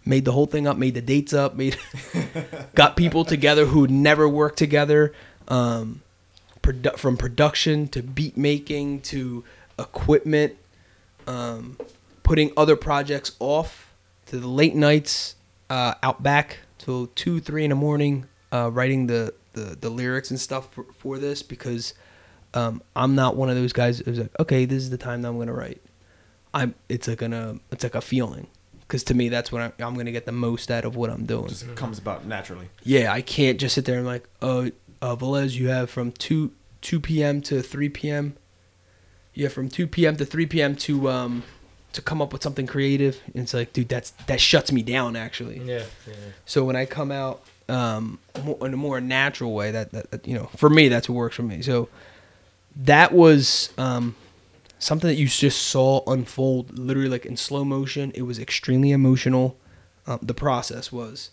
Made 0.04 0.24
the 0.24 0.32
whole 0.32 0.46
thing 0.46 0.66
up. 0.66 0.76
Made 0.76 0.94
the 0.94 1.00
dates 1.00 1.32
up. 1.32 1.56
Made 1.56 1.76
got 2.74 2.96
people 2.96 3.24
together 3.24 3.66
who 3.66 3.88
never 3.88 4.28
worked 4.28 4.58
together. 4.58 5.12
Um, 5.48 6.02
produ- 6.66 6.96
from 6.98 7.16
production 7.16 7.88
to 7.88 8.02
beat 8.02 8.36
making 8.36 9.00
to 9.00 9.44
equipment, 9.78 10.56
um, 11.26 11.78
putting 12.22 12.52
other 12.56 12.76
projects 12.76 13.32
off 13.38 13.94
to 14.26 14.38
the 14.38 14.48
late 14.48 14.74
nights 14.74 15.36
uh, 15.70 15.94
out 16.02 16.22
back 16.22 16.58
till 16.78 17.06
two, 17.08 17.40
three 17.40 17.64
in 17.64 17.70
the 17.70 17.76
morning, 17.76 18.26
uh, 18.52 18.70
writing 18.70 19.06
the, 19.06 19.32
the, 19.56 19.74
the 19.74 19.90
lyrics 19.90 20.30
and 20.30 20.38
stuff 20.38 20.72
for, 20.72 20.84
for 20.96 21.18
this 21.18 21.42
because 21.42 21.94
um, 22.54 22.82
I'm 22.94 23.14
not 23.14 23.36
one 23.36 23.50
of 23.50 23.56
those 23.56 23.72
guys 23.72 23.98
who's 23.98 24.18
like, 24.18 24.30
okay, 24.38 24.64
this 24.66 24.82
is 24.82 24.90
the 24.90 24.98
time 24.98 25.22
that 25.22 25.28
I'm 25.28 25.38
gonna 25.38 25.52
write. 25.52 25.82
I'm. 26.54 26.74
It's 26.88 27.08
like 27.08 27.18
gonna. 27.18 27.56
It's 27.72 27.82
like 27.82 27.94
a 27.94 28.00
feeling. 28.00 28.46
Because 28.80 29.02
to 29.04 29.14
me, 29.14 29.28
that's 29.28 29.50
when 29.50 29.62
I, 29.62 29.72
I'm 29.82 29.94
gonna 29.94 30.12
get 30.12 30.26
the 30.26 30.32
most 30.32 30.70
out 30.70 30.84
of 30.84 30.94
what 30.94 31.10
I'm 31.10 31.26
doing. 31.26 31.48
just 31.48 31.74
comes 31.74 31.98
about 31.98 32.24
naturally. 32.24 32.68
Yeah, 32.84 33.12
I 33.12 33.20
can't 33.20 33.58
just 33.58 33.74
sit 33.74 33.84
there 33.84 33.96
and 33.96 34.06
like, 34.06 34.28
oh, 34.40 34.70
uh, 35.02 35.16
Velez, 35.16 35.54
you 35.54 35.68
have 35.68 35.90
from 35.90 36.12
two 36.12 36.52
two 36.80 37.00
p.m. 37.00 37.40
to 37.42 37.62
three 37.62 37.88
p.m. 37.88 38.36
You 39.34 39.44
have 39.44 39.52
from 39.52 39.68
two 39.68 39.86
p.m. 39.86 40.16
to 40.16 40.24
three 40.24 40.46
p.m. 40.46 40.76
to 40.76 41.10
um 41.10 41.42
to 41.92 42.02
come 42.02 42.22
up 42.22 42.32
with 42.32 42.42
something 42.42 42.66
creative. 42.66 43.20
And 43.26 43.42
it's 43.42 43.54
like, 43.54 43.72
dude, 43.72 43.88
that's 43.88 44.10
that 44.26 44.40
shuts 44.40 44.70
me 44.70 44.82
down 44.82 45.16
actually. 45.16 45.58
Yeah, 45.58 45.84
Yeah. 46.06 46.14
So 46.44 46.64
when 46.64 46.76
I 46.76 46.86
come 46.86 47.10
out 47.10 47.42
um 47.68 48.18
mo- 48.44 48.58
in 48.62 48.72
a 48.74 48.76
more 48.76 49.00
natural 49.00 49.52
way, 49.54 49.70
that, 49.72 49.90
that, 49.92 50.10
that 50.10 50.28
you 50.28 50.34
know, 50.34 50.46
for 50.56 50.70
me, 50.70 50.88
that's 50.88 51.08
what 51.08 51.14
works 51.16 51.36
for 51.36 51.42
me. 51.42 51.62
So 51.62 51.88
that 52.76 53.12
was 53.12 53.70
um 53.78 54.14
something 54.78 55.08
that 55.08 55.16
you 55.16 55.26
just 55.26 55.62
saw 55.62 56.02
unfold 56.06 56.78
literally 56.78 57.08
like 57.08 57.26
in 57.26 57.36
slow 57.36 57.64
motion. 57.64 58.12
It 58.14 58.22
was 58.22 58.38
extremely 58.38 58.92
emotional. 58.92 59.56
Um, 60.08 60.20
the 60.22 60.34
process 60.34 60.92
was 60.92 61.30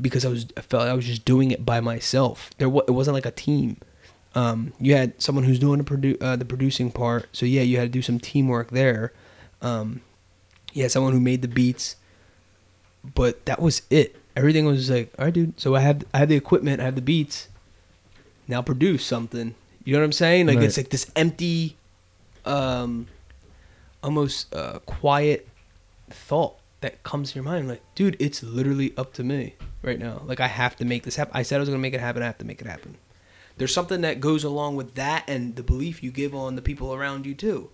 because 0.00 0.24
I 0.24 0.28
was 0.30 0.46
I 0.56 0.62
felt 0.62 0.84
I 0.88 0.94
was 0.94 1.04
just 1.04 1.24
doing 1.26 1.50
it 1.50 1.66
by 1.66 1.80
myself. 1.80 2.50
There 2.58 2.68
wa- 2.70 2.84
it 2.88 2.92
wasn't 2.92 3.14
like 3.16 3.26
a 3.26 3.30
team. 3.30 3.76
Um, 4.34 4.72
you 4.80 4.96
had 4.96 5.20
someone 5.22 5.44
who's 5.44 5.58
doing 5.58 5.78
the 5.78 5.84
produ- 5.84 6.20
uh, 6.22 6.34
the 6.34 6.44
producing 6.46 6.90
part, 6.90 7.28
so 7.32 7.44
yeah, 7.46 7.62
you 7.62 7.76
had 7.76 7.84
to 7.84 7.88
do 7.90 8.02
some 8.02 8.18
teamwork 8.18 8.70
there. 8.70 9.12
Um, 9.62 10.00
had 10.74 10.90
someone 10.90 11.12
who 11.12 11.20
made 11.20 11.42
the 11.42 11.48
beats, 11.48 11.96
but 13.14 13.44
that 13.46 13.60
was 13.60 13.82
it. 13.90 14.16
Everything 14.36 14.64
was 14.64 14.90
like, 14.90 15.12
all 15.18 15.26
right, 15.26 15.34
dude. 15.34 15.60
So 15.60 15.74
I 15.74 15.80
have 15.80 16.04
I 16.12 16.18
have 16.18 16.28
the 16.28 16.36
equipment, 16.36 16.80
I 16.80 16.84
have 16.84 16.96
the 16.96 17.02
beats. 17.02 17.48
Now 18.48 18.62
produce 18.62 19.04
something. 19.04 19.54
You 19.84 19.92
know 19.92 20.00
what 20.00 20.06
I'm 20.06 20.12
saying? 20.12 20.46
Like 20.46 20.58
it's 20.58 20.76
like 20.76 20.90
this 20.90 21.10
empty, 21.14 21.76
um, 22.44 23.06
almost 24.02 24.54
uh, 24.54 24.80
quiet 24.80 25.48
thought 26.10 26.56
that 26.80 27.02
comes 27.02 27.32
to 27.32 27.36
your 27.36 27.44
mind. 27.44 27.68
Like, 27.68 27.82
dude, 27.94 28.16
it's 28.18 28.42
literally 28.42 28.92
up 28.96 29.12
to 29.14 29.24
me 29.24 29.54
right 29.82 29.98
now. 29.98 30.22
Like 30.24 30.40
I 30.40 30.48
have 30.48 30.76
to 30.76 30.84
make 30.84 31.02
this 31.04 31.16
happen. 31.16 31.32
I 31.34 31.42
said 31.42 31.56
I 31.56 31.60
was 31.60 31.68
gonna 31.68 31.78
make 31.80 31.94
it 31.94 32.00
happen. 32.00 32.22
I 32.22 32.26
have 32.26 32.38
to 32.38 32.44
make 32.44 32.60
it 32.60 32.66
happen. 32.66 32.96
There's 33.56 33.72
something 33.72 34.00
that 34.00 34.20
goes 34.20 34.42
along 34.42 34.76
with 34.76 34.94
that 34.96 35.24
and 35.28 35.54
the 35.54 35.62
belief 35.62 36.02
you 36.02 36.10
give 36.10 36.34
on 36.34 36.56
the 36.56 36.62
people 36.62 36.92
around 36.92 37.24
you 37.24 37.34
too. 37.34 37.70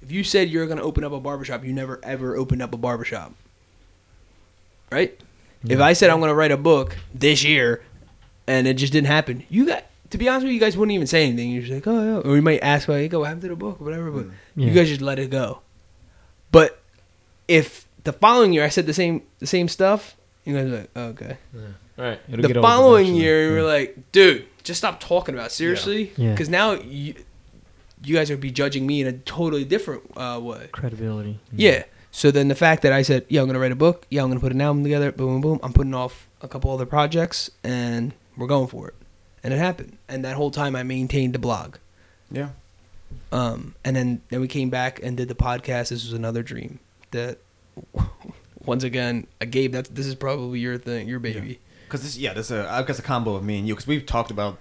If 0.00 0.10
you 0.10 0.24
said 0.24 0.48
you're 0.48 0.66
gonna 0.66 0.82
open 0.82 1.04
up 1.04 1.12
a 1.12 1.20
barbershop, 1.20 1.64
you 1.64 1.72
never 1.72 2.00
ever 2.02 2.36
opened 2.36 2.62
up 2.62 2.72
a 2.72 2.78
barbershop. 2.78 3.34
Right? 4.90 5.20
If 5.66 5.80
I 5.80 5.92
said 5.92 6.10
I'm 6.10 6.20
gonna 6.20 6.34
write 6.34 6.52
a 6.52 6.56
book 6.56 6.96
this 7.14 7.44
year 7.44 7.82
and 8.46 8.66
it 8.66 8.74
just 8.74 8.92
didn't 8.92 9.08
happen, 9.08 9.44
you 9.48 9.66
got 9.66 9.84
to 10.10 10.18
be 10.18 10.28
honest 10.28 10.44
with 10.44 10.50
you, 10.50 10.54
you 10.54 10.60
guys 10.60 10.76
wouldn't 10.76 10.94
even 10.94 11.06
say 11.06 11.24
anything. 11.26 11.50
You're 11.50 11.62
just 11.62 11.72
like, 11.72 11.86
oh 11.86 12.02
yeah. 12.22 12.30
Or 12.30 12.34
you 12.36 12.42
might 12.42 12.60
ask 12.60 12.88
like, 12.88 13.10
go, 13.10 13.20
what 13.20 13.26
happened 13.26 13.42
to 13.42 13.48
the 13.48 13.56
book 13.56 13.80
or 13.80 13.84
whatever, 13.84 14.10
but 14.10 14.26
you 14.56 14.70
guys 14.72 14.88
just 14.88 15.00
let 15.02 15.18
it 15.18 15.30
go. 15.30 15.60
But 16.50 16.80
if 17.46 17.86
the 18.04 18.12
following 18.12 18.52
year 18.52 18.64
I 18.64 18.68
said 18.70 18.86
the 18.86 18.94
same 18.94 19.22
the 19.38 19.46
same 19.46 19.68
stuff, 19.68 20.16
you 20.44 20.54
guys 20.56 20.66
are 20.66 20.76
like, 20.78 20.90
oh, 20.96 21.02
okay. 21.08 21.36
Right. 21.96 22.18
It'll 22.28 22.40
the 22.42 22.54
get 22.54 22.62
following 22.62 23.14
year, 23.14 23.48
you 23.50 23.54
were 23.56 23.62
like, 23.68 24.10
dude, 24.12 24.46
just 24.62 24.78
stop 24.78 25.00
talking 25.00 25.34
about 25.34 25.48
it. 25.48 25.52
seriously, 25.52 26.12
Yeah. 26.16 26.30
because 26.30 26.48
now 26.48 26.72
you 26.72 27.14
you 28.02 28.14
guys 28.16 28.30
would 28.30 28.40
be 28.40 28.50
judging 28.50 28.86
me 28.86 29.02
in 29.02 29.06
a 29.06 29.12
totally 29.12 29.64
different 29.64 30.02
uh, 30.16 30.40
way. 30.42 30.68
Credibility. 30.72 31.38
Yeah. 31.52 31.84
So 32.12 32.30
then 32.30 32.48
the 32.48 32.54
fact 32.54 32.82
that 32.82 32.92
I 32.92 33.02
said, 33.02 33.24
yeah, 33.28 33.40
I'm 33.40 33.46
gonna 33.46 33.60
write 33.60 33.72
a 33.72 33.76
book, 33.76 34.06
yeah, 34.10 34.22
I'm 34.22 34.28
gonna 34.28 34.40
put 34.40 34.52
an 34.52 34.60
album 34.60 34.82
together, 34.82 35.12
boom, 35.12 35.40
boom, 35.40 35.40
boom. 35.40 35.60
I'm 35.62 35.72
putting 35.72 35.94
off 35.94 36.28
a 36.42 36.48
couple 36.48 36.70
other 36.70 36.86
projects, 36.86 37.50
and 37.62 38.12
we're 38.36 38.46
going 38.46 38.68
for 38.68 38.88
it, 38.88 38.94
and 39.42 39.54
it 39.54 39.58
happened. 39.58 39.96
And 40.08 40.24
that 40.24 40.36
whole 40.36 40.50
time, 40.50 40.74
I 40.74 40.82
maintained 40.82 41.34
the 41.34 41.38
blog. 41.38 41.76
Yeah. 42.30 42.50
Um, 43.32 43.74
and 43.84 43.94
then 43.96 44.22
then 44.30 44.40
we 44.40 44.48
came 44.48 44.70
back 44.70 45.00
and 45.02 45.16
did 45.16 45.28
the 45.28 45.34
podcast. 45.34 45.90
This 45.90 46.04
was 46.04 46.12
another 46.12 46.42
dream 46.42 46.80
that, 47.12 47.38
once 48.64 48.84
again, 48.84 49.26
I 49.40 49.44
gave 49.44 49.72
that. 49.72 49.94
This 49.94 50.06
is 50.06 50.14
probably 50.14 50.60
your 50.60 50.78
thing, 50.78 51.08
your 51.08 51.20
baby. 51.20 51.60
Because 51.86 52.02
this, 52.02 52.16
yeah, 52.16 52.32
this 52.34 52.46
is 52.46 52.58
a, 52.58 52.70
I 52.70 52.82
guess 52.82 52.98
a 52.98 53.02
combo 53.02 53.34
of 53.34 53.44
me 53.44 53.58
and 53.58 53.66
you. 53.66 53.74
Because 53.74 53.86
we've 53.86 54.06
talked 54.06 54.30
about 54.30 54.58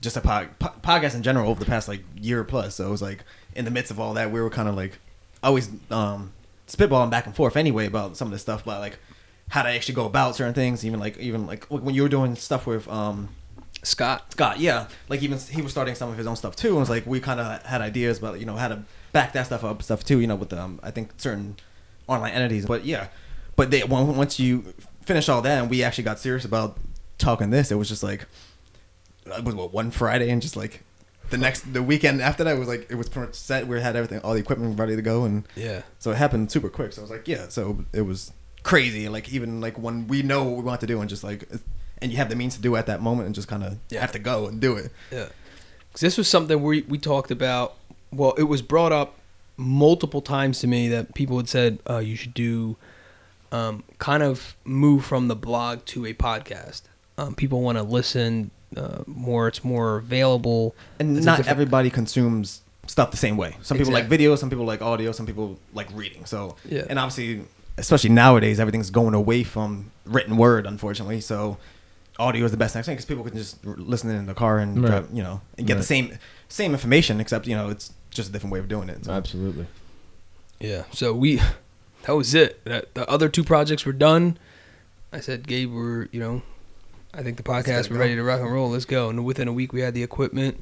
just 0.00 0.16
a 0.16 0.20
pod, 0.20 0.58
po- 0.58 0.72
podcast 0.82 1.14
in 1.14 1.22
general 1.22 1.50
over 1.50 1.60
the 1.60 1.66
past 1.66 1.88
like 1.88 2.02
year 2.18 2.44
plus. 2.44 2.76
So 2.76 2.86
it 2.86 2.90
was 2.90 3.02
like 3.02 3.24
in 3.54 3.64
the 3.64 3.70
midst 3.70 3.90
of 3.90 4.00
all 4.00 4.14
that, 4.14 4.30
we 4.30 4.40
were 4.40 4.50
kind 4.50 4.68
of 4.68 4.74
like 4.74 4.98
always 5.42 5.70
um, 5.90 6.32
spitballing 6.70 7.10
back 7.10 7.26
and 7.26 7.34
forth 7.34 7.56
anyway 7.56 7.86
about 7.86 8.16
some 8.16 8.28
of 8.28 8.32
this 8.32 8.42
stuff, 8.42 8.64
but 8.64 8.80
like 8.80 8.98
how 9.48 9.62
to 9.62 9.68
actually 9.68 9.94
go 9.94 10.06
about 10.06 10.36
certain 10.36 10.54
things. 10.54 10.84
Even 10.84 11.00
like 11.00 11.18
even 11.18 11.46
like 11.46 11.64
when 11.66 11.94
you 11.94 12.02
were 12.02 12.08
doing 12.08 12.36
stuff 12.36 12.66
with 12.66 12.88
um, 12.88 13.28
Scott. 13.82 14.32
Scott, 14.32 14.60
yeah, 14.60 14.88
like 15.08 15.22
even 15.22 15.38
he 15.38 15.62
was 15.62 15.72
starting 15.72 15.94
some 15.94 16.10
of 16.10 16.16
his 16.16 16.26
own 16.26 16.36
stuff 16.36 16.56
too. 16.56 16.68
And 16.68 16.76
it 16.76 16.80
was 16.80 16.90
like 16.90 17.06
we 17.06 17.20
kind 17.20 17.40
of 17.40 17.62
had 17.62 17.80
ideas 17.80 18.18
about 18.18 18.40
you 18.40 18.46
know 18.46 18.56
how 18.56 18.68
to 18.68 18.82
back 19.12 19.32
that 19.32 19.46
stuff 19.46 19.64
up, 19.64 19.82
stuff 19.82 20.04
too. 20.04 20.20
You 20.20 20.26
know, 20.26 20.36
with 20.36 20.52
um, 20.52 20.80
I 20.82 20.90
think 20.90 21.12
certain 21.16 21.56
online 22.06 22.32
entities. 22.32 22.66
But 22.66 22.84
yeah, 22.84 23.08
but 23.56 23.70
they 23.70 23.82
once 23.84 24.38
you 24.38 24.74
finish 25.04 25.28
all 25.28 25.42
that 25.42 25.60
and 25.60 25.70
we 25.70 25.82
actually 25.82 26.04
got 26.04 26.18
serious 26.18 26.44
about 26.44 26.78
talking 27.18 27.50
this, 27.50 27.70
it 27.70 27.76
was 27.76 27.88
just 27.88 28.02
like 28.02 28.26
it 29.26 29.44
was 29.44 29.54
what 29.54 29.72
one 29.72 29.90
Friday 29.90 30.30
and 30.30 30.40
just 30.40 30.56
like 30.56 30.82
the 31.30 31.38
next 31.38 31.72
the 31.72 31.82
weekend 31.82 32.20
after 32.20 32.44
that 32.44 32.56
it 32.56 32.58
was 32.58 32.68
like 32.68 32.90
it 32.90 32.96
was 32.96 33.08
pretty 33.08 33.28
much 33.28 33.34
set. 33.36 33.66
We 33.66 33.80
had 33.80 33.96
everything, 33.96 34.20
all 34.20 34.34
the 34.34 34.40
equipment 34.40 34.78
ready 34.78 34.96
to 34.96 35.02
go, 35.02 35.24
and 35.24 35.44
Yeah. 35.56 35.82
so 35.98 36.10
it 36.10 36.16
happened 36.16 36.50
super 36.52 36.68
quick. 36.68 36.92
So 36.92 37.00
I 37.00 37.04
was 37.04 37.10
like, 37.10 37.26
yeah. 37.28 37.48
So 37.48 37.84
it 37.92 38.02
was 38.02 38.32
crazy. 38.62 39.08
Like 39.08 39.32
even 39.32 39.60
like 39.60 39.78
when 39.78 40.06
we 40.08 40.22
know 40.22 40.44
what 40.44 40.56
we 40.58 40.62
want 40.64 40.80
to 40.82 40.86
do 40.86 41.00
and 41.00 41.08
just 41.08 41.24
like 41.24 41.48
and 42.02 42.10
you 42.10 42.16
have 42.18 42.28
the 42.30 42.36
means 42.36 42.54
to 42.56 42.60
do 42.62 42.74
it 42.76 42.78
at 42.78 42.86
that 42.86 43.00
moment 43.02 43.26
and 43.26 43.34
just 43.34 43.48
kind 43.48 43.62
of 43.62 43.78
Yeah. 43.90 44.00
have 44.00 44.12
to 44.12 44.18
go 44.18 44.46
and 44.46 44.60
do 44.60 44.76
it. 44.76 44.90
Yeah. 45.10 45.26
'Cause 45.92 46.00
this 46.00 46.16
was 46.18 46.28
something 46.28 46.62
we 46.62 46.82
we 46.82 46.98
talked 46.98 47.30
about. 47.30 47.74
Well, 48.12 48.32
it 48.38 48.44
was 48.44 48.62
brought 48.62 48.92
up 48.92 49.16
multiple 49.56 50.20
times 50.22 50.58
to 50.60 50.66
me 50.66 50.88
that 50.88 51.14
people 51.14 51.36
had 51.36 51.48
said 51.48 51.78
uh, 51.88 51.98
you 51.98 52.16
should 52.16 52.34
do 52.34 52.76
um, 53.52 53.82
kind 53.98 54.22
of 54.22 54.56
move 54.64 55.04
from 55.04 55.28
the 55.28 55.34
blog 55.36 55.84
to 55.86 56.06
a 56.06 56.14
podcast. 56.14 56.82
Um, 57.18 57.34
people 57.34 57.60
want 57.60 57.76
to 57.78 57.82
listen 57.84 58.50
uh, 58.76 59.02
more. 59.06 59.48
It's 59.48 59.64
more 59.64 59.96
available. 59.96 60.74
And 60.98 61.16
It's 61.16 61.26
not 61.26 61.46
everybody 61.46 61.90
consumes 61.90 62.62
stuff 62.86 63.10
the 63.10 63.16
same 63.16 63.36
way. 63.36 63.56
Some 63.62 63.78
people 63.78 63.92
like 63.92 64.06
video, 64.06 64.34
some 64.36 64.50
people 64.50 64.64
like 64.64 64.82
audio, 64.82 65.12
some 65.12 65.26
people 65.26 65.58
like 65.74 65.88
reading. 65.94 66.24
So 66.26 66.56
Yeah. 66.68 66.84
and 66.88 66.98
obviously, 66.98 67.44
especially 67.78 68.10
nowadays, 68.10 68.58
everything's 68.60 68.90
going 68.90 69.14
away 69.14 69.42
from 69.44 69.90
written 70.04 70.36
word, 70.36 70.66
unfortunately. 70.66 71.20
So 71.20 71.56
audio 72.18 72.44
is 72.44 72.50
the 72.50 72.56
best 72.56 72.74
next 72.74 72.86
thing 72.86 72.94
because 72.96 73.06
people 73.06 73.24
can 73.24 73.36
just 73.36 73.58
r- 73.66 73.74
listen 73.76 74.10
in 74.10 74.26
the 74.26 74.34
car 74.34 74.58
and 74.58 74.82
Right. 74.82 74.90
drive, 74.90 75.08
you 75.12 75.22
know 75.22 75.40
and 75.56 75.66
get 75.66 75.76
the 75.76 75.82
same 75.82 76.18
same 76.48 76.72
information, 76.72 77.20
except 77.20 77.46
you 77.46 77.54
know 77.56 77.68
it's 77.70 77.92
just 78.10 78.28
a 78.28 78.32
different 78.32 78.52
way 78.52 78.58
of 78.58 78.68
doing 78.68 78.88
it. 78.88 79.04
So. 79.04 79.12
Absolutely. 79.12 79.66
Yeah. 80.58 80.82
So 80.92 81.14
we, 81.14 81.36
that 82.02 82.12
was 82.12 82.34
it. 82.34 82.62
That, 82.64 82.92
the 82.94 83.08
other 83.08 83.28
two 83.28 83.44
projects 83.44 83.86
were 83.86 83.92
done. 83.92 84.36
I 85.12 85.20
said, 85.20 85.46
Gabe, 85.46 85.72
we're 85.72 86.08
you 86.12 86.20
know, 86.20 86.42
I 87.12 87.22
think 87.22 87.36
the 87.36 87.42
podcast. 87.42 87.84
We're 87.90 87.96
going. 87.96 88.00
ready 88.00 88.16
to 88.16 88.22
rock 88.22 88.40
and 88.40 88.52
roll. 88.52 88.70
Let's 88.70 88.84
go. 88.84 89.10
And 89.10 89.24
within 89.24 89.48
a 89.48 89.52
week, 89.52 89.72
we 89.72 89.80
had 89.80 89.94
the 89.94 90.02
equipment. 90.02 90.60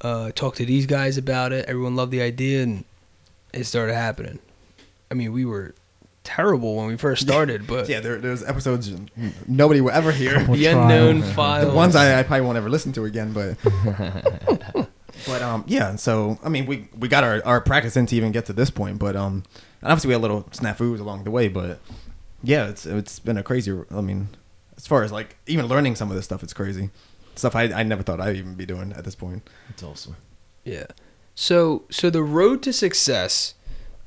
Uh, 0.00 0.30
talked 0.32 0.58
to 0.58 0.64
these 0.64 0.86
guys 0.86 1.18
about 1.18 1.52
it. 1.52 1.66
Everyone 1.66 1.96
loved 1.96 2.12
the 2.12 2.22
idea, 2.22 2.62
and 2.62 2.84
it 3.52 3.64
started 3.64 3.94
happening. 3.94 4.38
I 5.10 5.14
mean, 5.14 5.32
we 5.32 5.44
were 5.44 5.74
terrible 6.24 6.76
when 6.76 6.86
we 6.86 6.96
first 6.96 7.22
started, 7.26 7.66
but 7.66 7.88
yeah, 7.88 8.00
there, 8.00 8.18
there's 8.18 8.44
episodes 8.44 8.92
nobody 9.46 9.80
will 9.80 9.90
ever 9.90 10.12
hear. 10.12 10.34
Couple 10.34 10.54
the 10.54 10.66
unknown 10.66 11.18
trials. 11.20 11.34
files. 11.34 11.66
the 11.68 11.74
ones 11.74 11.96
I, 11.96 12.20
I 12.20 12.22
probably 12.22 12.44
won't 12.46 12.58
ever 12.58 12.68
listen 12.68 12.92
to 12.92 13.04
again, 13.04 13.32
but 13.32 13.56
but 15.26 15.42
um 15.42 15.64
yeah, 15.66 15.88
and 15.88 15.98
so 15.98 16.38
I 16.44 16.48
mean 16.48 16.66
we 16.66 16.88
we 16.98 17.08
got 17.08 17.24
our, 17.24 17.40
our 17.44 17.60
practice 17.60 17.96
in 17.96 18.06
to 18.06 18.16
even 18.16 18.30
get 18.30 18.46
to 18.46 18.52
this 18.52 18.70
point, 18.70 18.98
but 18.98 19.16
um 19.16 19.42
and 19.80 19.90
obviously 19.90 20.08
we 20.08 20.14
had 20.14 20.22
little 20.22 20.42
snafus 20.44 21.00
along 21.00 21.24
the 21.24 21.30
way, 21.30 21.48
but 21.48 21.80
yeah, 22.42 22.68
it's 22.68 22.84
it's 22.84 23.18
been 23.18 23.38
a 23.38 23.42
crazy. 23.42 23.76
I 23.90 24.00
mean, 24.00 24.28
as 24.78 24.86
far 24.86 25.02
as 25.02 25.12
like 25.12 25.36
even 25.46 25.66
learning 25.66 25.96
some 25.96 26.08
of 26.10 26.16
this 26.16 26.24
stuff, 26.24 26.42
it's 26.42 26.54
crazy 26.54 26.88
stuff 27.38 27.54
I 27.54 27.64
I 27.64 27.82
never 27.82 28.02
thought 28.02 28.20
I'd 28.20 28.36
even 28.36 28.54
be 28.54 28.66
doing 28.66 28.92
at 28.92 29.04
this 29.04 29.14
point. 29.14 29.48
It's 29.70 29.82
awesome. 29.82 30.16
Yeah. 30.64 30.86
So 31.34 31.84
so 31.90 32.10
the 32.10 32.22
road 32.22 32.62
to 32.64 32.72
success 32.72 33.54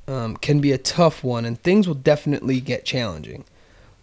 um, 0.07 0.35
can 0.37 0.59
be 0.59 0.71
a 0.71 0.77
tough 0.77 1.23
one, 1.23 1.45
and 1.45 1.61
things 1.61 1.87
will 1.87 1.95
definitely 1.95 2.59
get 2.59 2.85
challenging. 2.85 3.45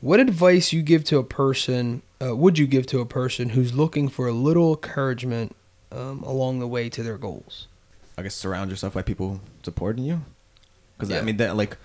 What 0.00 0.20
advice 0.20 0.72
you 0.72 0.82
give 0.82 1.04
to 1.04 1.18
a 1.18 1.24
person? 1.24 2.02
Uh, 2.22 2.34
would 2.34 2.58
you 2.58 2.66
give 2.66 2.86
to 2.86 3.00
a 3.00 3.06
person 3.06 3.50
who's 3.50 3.74
looking 3.74 4.08
for 4.08 4.28
a 4.28 4.32
little 4.32 4.70
encouragement 4.74 5.54
um, 5.92 6.22
along 6.22 6.58
the 6.60 6.66
way 6.68 6.88
to 6.88 7.02
their 7.02 7.18
goals? 7.18 7.66
I 8.16 8.22
guess 8.22 8.34
surround 8.34 8.70
yourself 8.70 8.94
by 8.94 9.02
people 9.02 9.40
supporting 9.62 10.04
you, 10.04 10.22
because 10.96 11.10
Yeah. 11.10 11.18
I 11.18 11.22
mean 11.22 11.36
that 11.36 11.56
like 11.56 11.76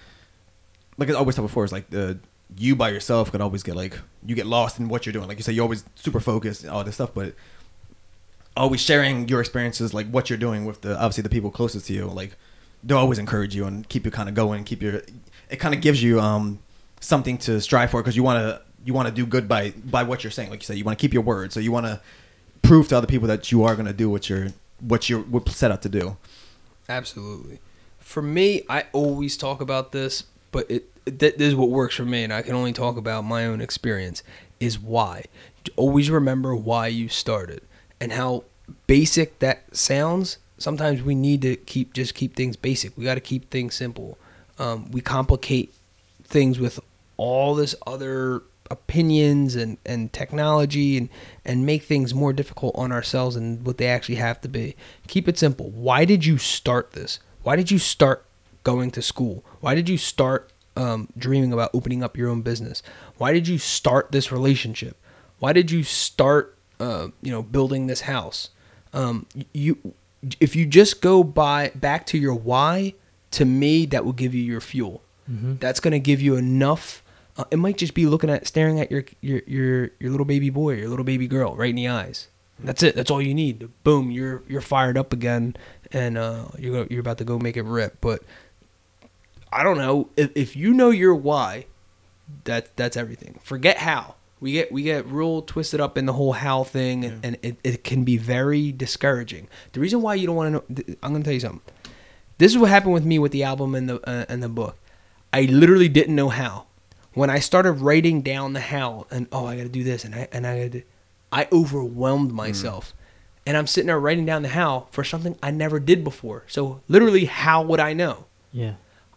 like 0.98 1.10
I 1.10 1.14
always 1.14 1.36
said 1.36 1.42
before, 1.42 1.66
is 1.66 1.72
like 1.72 1.90
the 1.90 2.20
you 2.58 2.76
by 2.76 2.90
yourself 2.90 3.32
could 3.32 3.42
always 3.42 3.64
get 3.64 3.76
like 3.76 3.98
you 4.26 4.36
get 4.36 4.46
lost 4.46 4.80
in 4.80 4.88
what 4.90 5.06
you're 5.06 5.14
doing. 5.14 5.28
Like 5.28 5.38
you 5.38 5.44
say, 5.44 5.54
you're 5.54 5.64
always 5.64 5.84
super 5.96 6.20
focused 6.20 6.64
and 6.64 6.72
all 6.72 6.84
this 6.84 6.96
stuff, 6.96 7.14
but 7.14 7.34
always 8.56 8.82
sharing 8.82 9.28
your 9.28 9.40
experiences, 9.40 9.94
like 9.94 10.08
what 10.08 10.30
you're 10.30 10.40
doing 10.40 10.66
with 10.66 10.82
the 10.82 10.96
obviously 10.96 11.24
the 11.24 11.30
people 11.30 11.52
closest 11.52 11.88
to 11.88 11.94
you, 11.94 12.06
like 12.06 12.36
they'll 12.84 12.98
always 12.98 13.20
encourage 13.20 13.56
you 13.56 13.66
and 13.66 13.88
keep 13.90 14.06
you 14.06 14.12
kind 14.12 14.30
of 14.30 14.36
going, 14.36 14.64
keep 14.64 14.82
your. 14.82 15.02
It 15.50 15.58
kind 15.58 15.74
of 15.74 15.82
gives 15.82 16.02
you 16.02 16.20
um 16.20 16.60
something 17.00 17.38
to 17.40 17.60
strive 17.60 17.92
for 17.92 18.02
because 18.02 18.16
you 18.16 18.24
want 18.24 18.40
to 18.40 18.62
you 18.86 18.94
want 18.94 19.08
to 19.08 19.14
do 19.14 19.26
good 19.26 19.48
by 19.48 19.72
by 19.72 20.04
what 20.04 20.24
you're 20.24 20.32
saying. 20.32 20.50
Like 20.50 20.62
you 20.62 20.66
said, 20.66 20.78
you 20.78 20.84
want 20.84 20.98
to 20.98 21.02
keep 21.02 21.14
your 21.14 21.24
word, 21.24 21.54
so 21.54 21.60
you 21.60 21.72
want 21.72 21.86
to 21.86 22.02
prove 22.62 22.88
to 22.90 22.98
other 22.98 23.08
people 23.08 23.28
that 23.28 23.52
you 23.52 23.64
are 23.64 23.76
going 23.76 23.88
to 23.88 23.94
do 23.94 24.10
what 24.10 24.30
you're 24.30 24.50
what 24.80 25.10
you're 25.10 25.22
what 25.22 25.48
set 25.50 25.72
out 25.72 25.82
to 25.84 25.90
do. 25.90 26.18
Absolutely. 26.90 27.60
For 28.00 28.22
me, 28.22 28.64
I 28.70 28.86
always 28.92 29.38
talk 29.38 29.62
about 29.62 29.92
this, 29.94 30.26
but 30.52 30.70
it 30.70 30.93
th- 31.06 31.36
this 31.36 31.50
is 31.50 31.56
what 31.56 31.70
works 31.70 31.96
for 31.96 32.06
me, 32.06 32.24
and 32.24 32.34
I 32.34 32.42
can 32.42 32.56
only 32.56 32.74
talk 32.74 32.98
about 32.98 33.24
my 33.24 33.46
own 33.46 33.62
experience. 33.62 34.24
Is 34.60 34.80
why. 34.80 35.26
Always 35.76 36.10
remember 36.10 36.56
why 36.56 36.88
you 36.88 37.10
started 37.10 37.62
and 38.00 38.14
how 38.14 38.46
basic 38.88 39.40
that 39.40 39.76
sounds. 39.76 40.38
Sometimes 40.58 41.02
we 41.02 41.16
need 41.16 41.42
to 41.42 41.56
keep 41.56 41.94
just 41.94 42.16
keep 42.16 42.36
things 42.36 42.56
basic. 42.56 42.98
We 42.98 43.04
got 43.04 43.16
to 43.16 43.22
keep 43.22 43.50
things 43.50 43.76
simple. 43.76 44.18
Um, 44.58 44.90
we 44.92 45.02
complicate 45.02 45.74
things 46.24 46.60
with 46.60 46.80
all 47.18 47.56
this 47.56 47.76
other 47.86 48.44
opinions 48.72 49.56
and, 49.56 49.78
and 49.86 50.12
technology 50.14 50.98
and, 50.98 51.10
and 51.44 51.66
make 51.66 51.84
things 51.84 52.14
more 52.14 52.34
difficult 52.34 52.76
on 52.76 52.92
ourselves 52.92 53.36
than 53.36 53.64
what 53.64 53.78
they 53.78 53.88
actually 53.88 54.16
have 54.16 54.40
to 54.42 54.48
be. 54.48 54.76
Keep 55.08 55.28
it 55.28 55.38
simple. 55.38 55.70
Why 55.70 56.06
did 56.06 56.26
you 56.26 56.38
start 56.38 56.94
this? 56.94 57.20
Why 57.44 57.56
did 57.56 57.72
you 57.72 57.80
start 57.80 58.26
going 58.64 58.92
to 58.92 59.02
school? 59.02 59.44
Why 59.60 59.76
did 59.76 59.90
you 59.90 59.98
start 59.98 60.52
um, 60.76 61.10
dreaming 61.18 61.54
about 61.54 61.72
opening 61.74 62.04
up 62.04 62.18
your 62.18 62.30
own 62.30 62.42
business? 62.42 62.84
Why 63.18 63.34
did 63.34 63.48
you 63.48 63.58
start 63.58 64.12
this 64.12 64.32
relationship? 64.32 64.98
Why 65.40 65.54
did 65.54 65.72
you 65.72 65.84
start, 65.84 66.58
uh, 66.80 67.10
you 67.22 67.32
know, 67.32 67.44
building 67.44 67.88
this 67.88 68.02
house? 68.02 68.50
Um, 68.94 69.26
you, 69.54 69.94
if 70.40 70.56
you 70.56 70.66
just 70.66 71.02
go 71.02 71.24
by 71.24 71.72
back 71.76 72.06
to 72.08 72.18
your 72.18 72.34
why, 72.34 72.94
to 73.32 73.46
me, 73.46 73.86
that 73.88 74.06
will 74.06 74.14
give 74.14 74.34
you 74.34 74.44
your 74.44 74.62
fuel. 74.62 75.02
That's 75.60 75.80
going 75.80 75.94
to 75.94 76.00
give 76.00 76.22
you 76.22 76.36
enough. 76.36 77.02
Uh, 77.38 77.46
it 77.50 77.58
might 77.58 77.78
just 77.78 77.94
be 77.94 78.06
looking 78.06 78.30
at, 78.30 78.46
staring 78.46 78.80
at 78.80 78.92
your 78.92 79.06
your 79.22 79.42
your 79.48 79.90
your 80.00 80.12
little 80.12 80.26
baby 80.26 80.50
boy, 80.50 80.76
your 80.76 80.90
little 80.90 81.06
baby 81.06 81.28
girl, 81.28 81.56
right 81.56 81.70
in 81.70 81.78
the 81.78 81.88
eyes. 81.88 82.28
That's 82.60 82.84
it. 82.84 82.96
That's 82.96 83.10
all 83.10 83.22
you 83.22 83.34
need. 83.34 83.70
Boom, 83.84 84.12
you're 84.12 84.44
you're 84.48 84.62
fired 84.62 84.98
up 84.98 85.14
again, 85.14 85.56
and 85.92 86.18
uh, 86.18 86.46
you're 86.58 86.86
you're 86.90 87.00
about 87.00 87.18
to 87.20 87.24
go 87.24 87.40
make 87.40 87.58
it 87.58 87.64
rip. 87.64 87.98
But 88.02 88.22
I 89.54 89.64
don't 89.64 89.78
know 89.78 90.10
if 90.18 90.32
if 90.36 90.56
you 90.56 90.74
know 90.74 90.90
your 90.90 91.16
why, 91.16 91.66
that 92.46 92.76
that's 92.76 92.98
everything. 92.98 93.40
Forget 93.44 93.78
how. 93.78 94.16
We 94.40 94.52
get 94.52 94.72
we 94.72 94.84
get 94.84 95.06
real 95.06 95.42
twisted 95.42 95.80
up 95.80 95.98
in 95.98 96.06
the 96.06 96.14
whole 96.14 96.34
how 96.34 96.66
thing, 96.66 97.06
and, 97.06 97.26
and 97.26 97.38
it, 97.42 97.58
it 97.64 97.84
can 97.86 98.04
be 98.04 98.18
very 98.18 98.74
discouraging. 98.74 99.48
The 99.72 99.80
reason 99.80 100.02
why 100.02 100.16
you 100.16 100.28
don't 100.28 100.36
want 100.36 100.68
to 100.68 100.84
know, 100.84 100.96
I'm 101.02 101.14
gonna 101.14 101.24
tell 101.24 101.34
you 101.34 101.40
something. 101.40 101.62
This 102.40 102.52
is 102.52 102.58
what 102.58 102.70
happened 102.70 102.94
with 102.94 103.06
me 103.06 103.20
with 103.20 103.32
the 103.32 103.44
album 103.44 103.74
and 103.74 103.88
the 103.88 104.02
uh, 104.10 104.26
and 104.28 104.44
the 104.44 104.50
book. 104.50 104.78
I 105.32 105.44
literally 105.44 105.88
didn't 105.88 106.16
know 106.16 106.30
how. 106.30 106.66
When 107.14 107.30
I 107.30 107.40
started 107.40 107.74
writing 107.74 108.22
down 108.22 108.54
the 108.54 108.60
how 108.60 109.08
and 109.12 109.28
oh 109.32 109.46
I 109.46 109.56
got 109.56 109.64
to 109.64 109.70
do 109.70 109.84
this 109.84 110.04
and 110.04 110.14
I 110.14 110.28
and 110.32 110.46
I 110.46 110.68
gotta 110.68 110.84
I 111.32 111.48
overwhelmed 111.52 112.32
myself. 112.32 112.94
And 113.46 113.56
I'm 113.56 113.68
sitting 113.68 113.88
there 113.88 114.00
writing 114.00 114.26
down 114.26 114.42
the 114.42 114.50
how 114.50 114.88
for 114.92 115.04
something 115.04 115.38
I 115.44 115.52
never 115.52 115.80
did 115.80 116.04
before. 116.04 116.44
So 116.48 116.82
literally 116.88 117.26
how 117.26 117.62
would 117.62 117.80
I 117.80 117.94
know? 117.94 118.26
Yeah. 118.52 118.74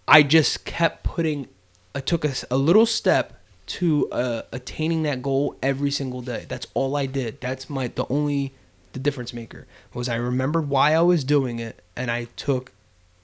I 0.08 0.22
just 0.22 0.64
kept 0.64 1.02
putting 1.02 1.48
I 1.94 2.00
took 2.00 2.24
a 2.24 2.56
little 2.56 2.86
step 2.86 3.40
to 3.66 4.10
uh, 4.10 4.42
attaining 4.52 5.02
that 5.04 5.22
goal 5.22 5.56
every 5.62 5.90
single 5.90 6.20
day. 6.20 6.44
That's 6.46 6.66
all 6.74 6.94
I 6.94 7.06
did. 7.06 7.40
That's 7.40 7.68
my 7.68 7.88
the 7.88 8.06
only 8.08 8.54
the 8.92 8.98
difference 9.00 9.32
maker 9.32 9.66
was 9.92 10.08
I 10.08 10.16
remembered 10.16 10.68
why 10.68 10.94
I 10.94 11.00
was 11.00 11.24
doing 11.24 11.58
it 11.58 11.82
and 11.96 12.10
I 12.10 12.28
took 12.36 12.72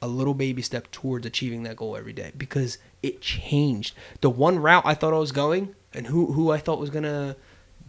a 0.01 0.09
little 0.09 0.35
baby 0.35 0.63
step 0.63 0.91
towards 0.91 1.25
achieving 1.25 1.63
that 1.63 1.77
goal 1.77 1.97
every 1.97 2.13
day 2.13 2.33
because 2.37 2.79
it 3.03 3.21
changed. 3.21 3.95
The 4.21 4.31
one 4.31 4.59
route 4.59 4.83
I 4.85 4.95
thought 4.95 5.15
I 5.15 5.19
was 5.19 5.33
going 5.33 5.75
and 5.95 6.09
who 6.09 6.33
who 6.33 6.51
I 6.51 6.59
thought 6.59 6.81
was 6.81 6.91
going 6.91 7.05
to 7.05 7.37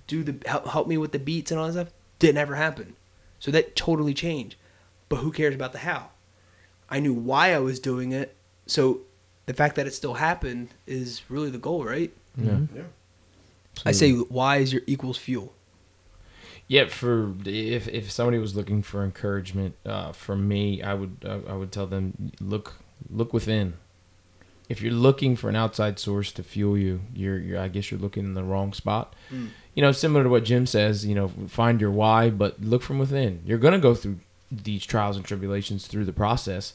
do 0.05 0.23
the 0.23 0.35
help, 0.47 0.67
help 0.67 0.87
me 0.87 0.97
with 0.97 1.11
the 1.11 1.19
beats 1.19 1.49
and 1.49 1.59
all 1.59 1.67
that 1.67 1.73
stuff 1.73 1.93
didn't 2.19 2.37
ever 2.37 2.55
happen. 2.55 2.95
So 3.39 3.51
that 3.51 3.75
totally 3.75 4.13
changed. 4.13 4.55
But 5.09 5.17
who 5.17 5.31
cares 5.31 5.55
about 5.55 5.71
the 5.71 5.79
how? 5.79 6.09
I 6.89 6.99
knew 6.99 7.13
why 7.13 7.53
I 7.53 7.59
was 7.59 7.79
doing 7.79 8.11
it. 8.11 8.35
So 8.65 9.01
the 9.45 9.53
fact 9.53 9.75
that 9.75 9.87
it 9.87 9.93
still 9.93 10.15
happened 10.15 10.69
is 10.87 11.21
really 11.29 11.49
the 11.49 11.57
goal, 11.57 11.83
right? 11.83 12.11
Mm-hmm. 12.39 12.77
Yeah. 12.77 12.83
I 13.85 13.91
say 13.91 14.11
why 14.13 14.57
is 14.57 14.71
your 14.71 14.83
equals 14.87 15.17
fuel. 15.17 15.53
Yeah, 16.67 16.87
for 16.87 17.33
if 17.45 17.87
if 17.87 18.11
somebody 18.11 18.37
was 18.37 18.55
looking 18.55 18.81
for 18.81 19.03
encouragement 19.03 19.75
uh, 19.85 20.11
from 20.11 20.47
me, 20.47 20.81
I 20.81 20.93
would 20.93 21.17
I, 21.25 21.51
I 21.51 21.55
would 21.55 21.71
tell 21.71 21.87
them 21.87 22.31
look 22.39 22.75
look 23.09 23.33
within. 23.33 23.73
If 24.69 24.81
you're 24.81 24.93
looking 24.93 25.35
for 25.35 25.49
an 25.49 25.57
outside 25.57 25.99
source 25.99 26.31
to 26.31 26.41
fuel 26.41 26.77
you, 26.77 27.01
you're, 27.13 27.37
you're 27.37 27.59
I 27.59 27.67
guess 27.67 27.91
you're 27.91 27.99
looking 27.99 28.23
in 28.23 28.33
the 28.33 28.43
wrong 28.43 28.71
spot. 28.71 29.13
Mm. 29.31 29.49
You 29.75 29.81
know, 29.81 29.91
similar 29.91 30.23
to 30.23 30.29
what 30.29 30.45
Jim 30.45 30.65
says, 30.65 31.05
you 31.05 31.15
know, 31.15 31.31
find 31.47 31.81
your 31.81 31.91
why, 31.91 32.29
but 32.29 32.61
look 32.61 32.81
from 32.81 32.97
within. 32.97 33.41
You're 33.45 33.57
gonna 33.57 33.79
go 33.79 33.93
through 33.93 34.19
these 34.49 34.85
trials 34.85 35.17
and 35.17 35.25
tribulations 35.25 35.87
through 35.87 36.05
the 36.05 36.13
process. 36.13 36.73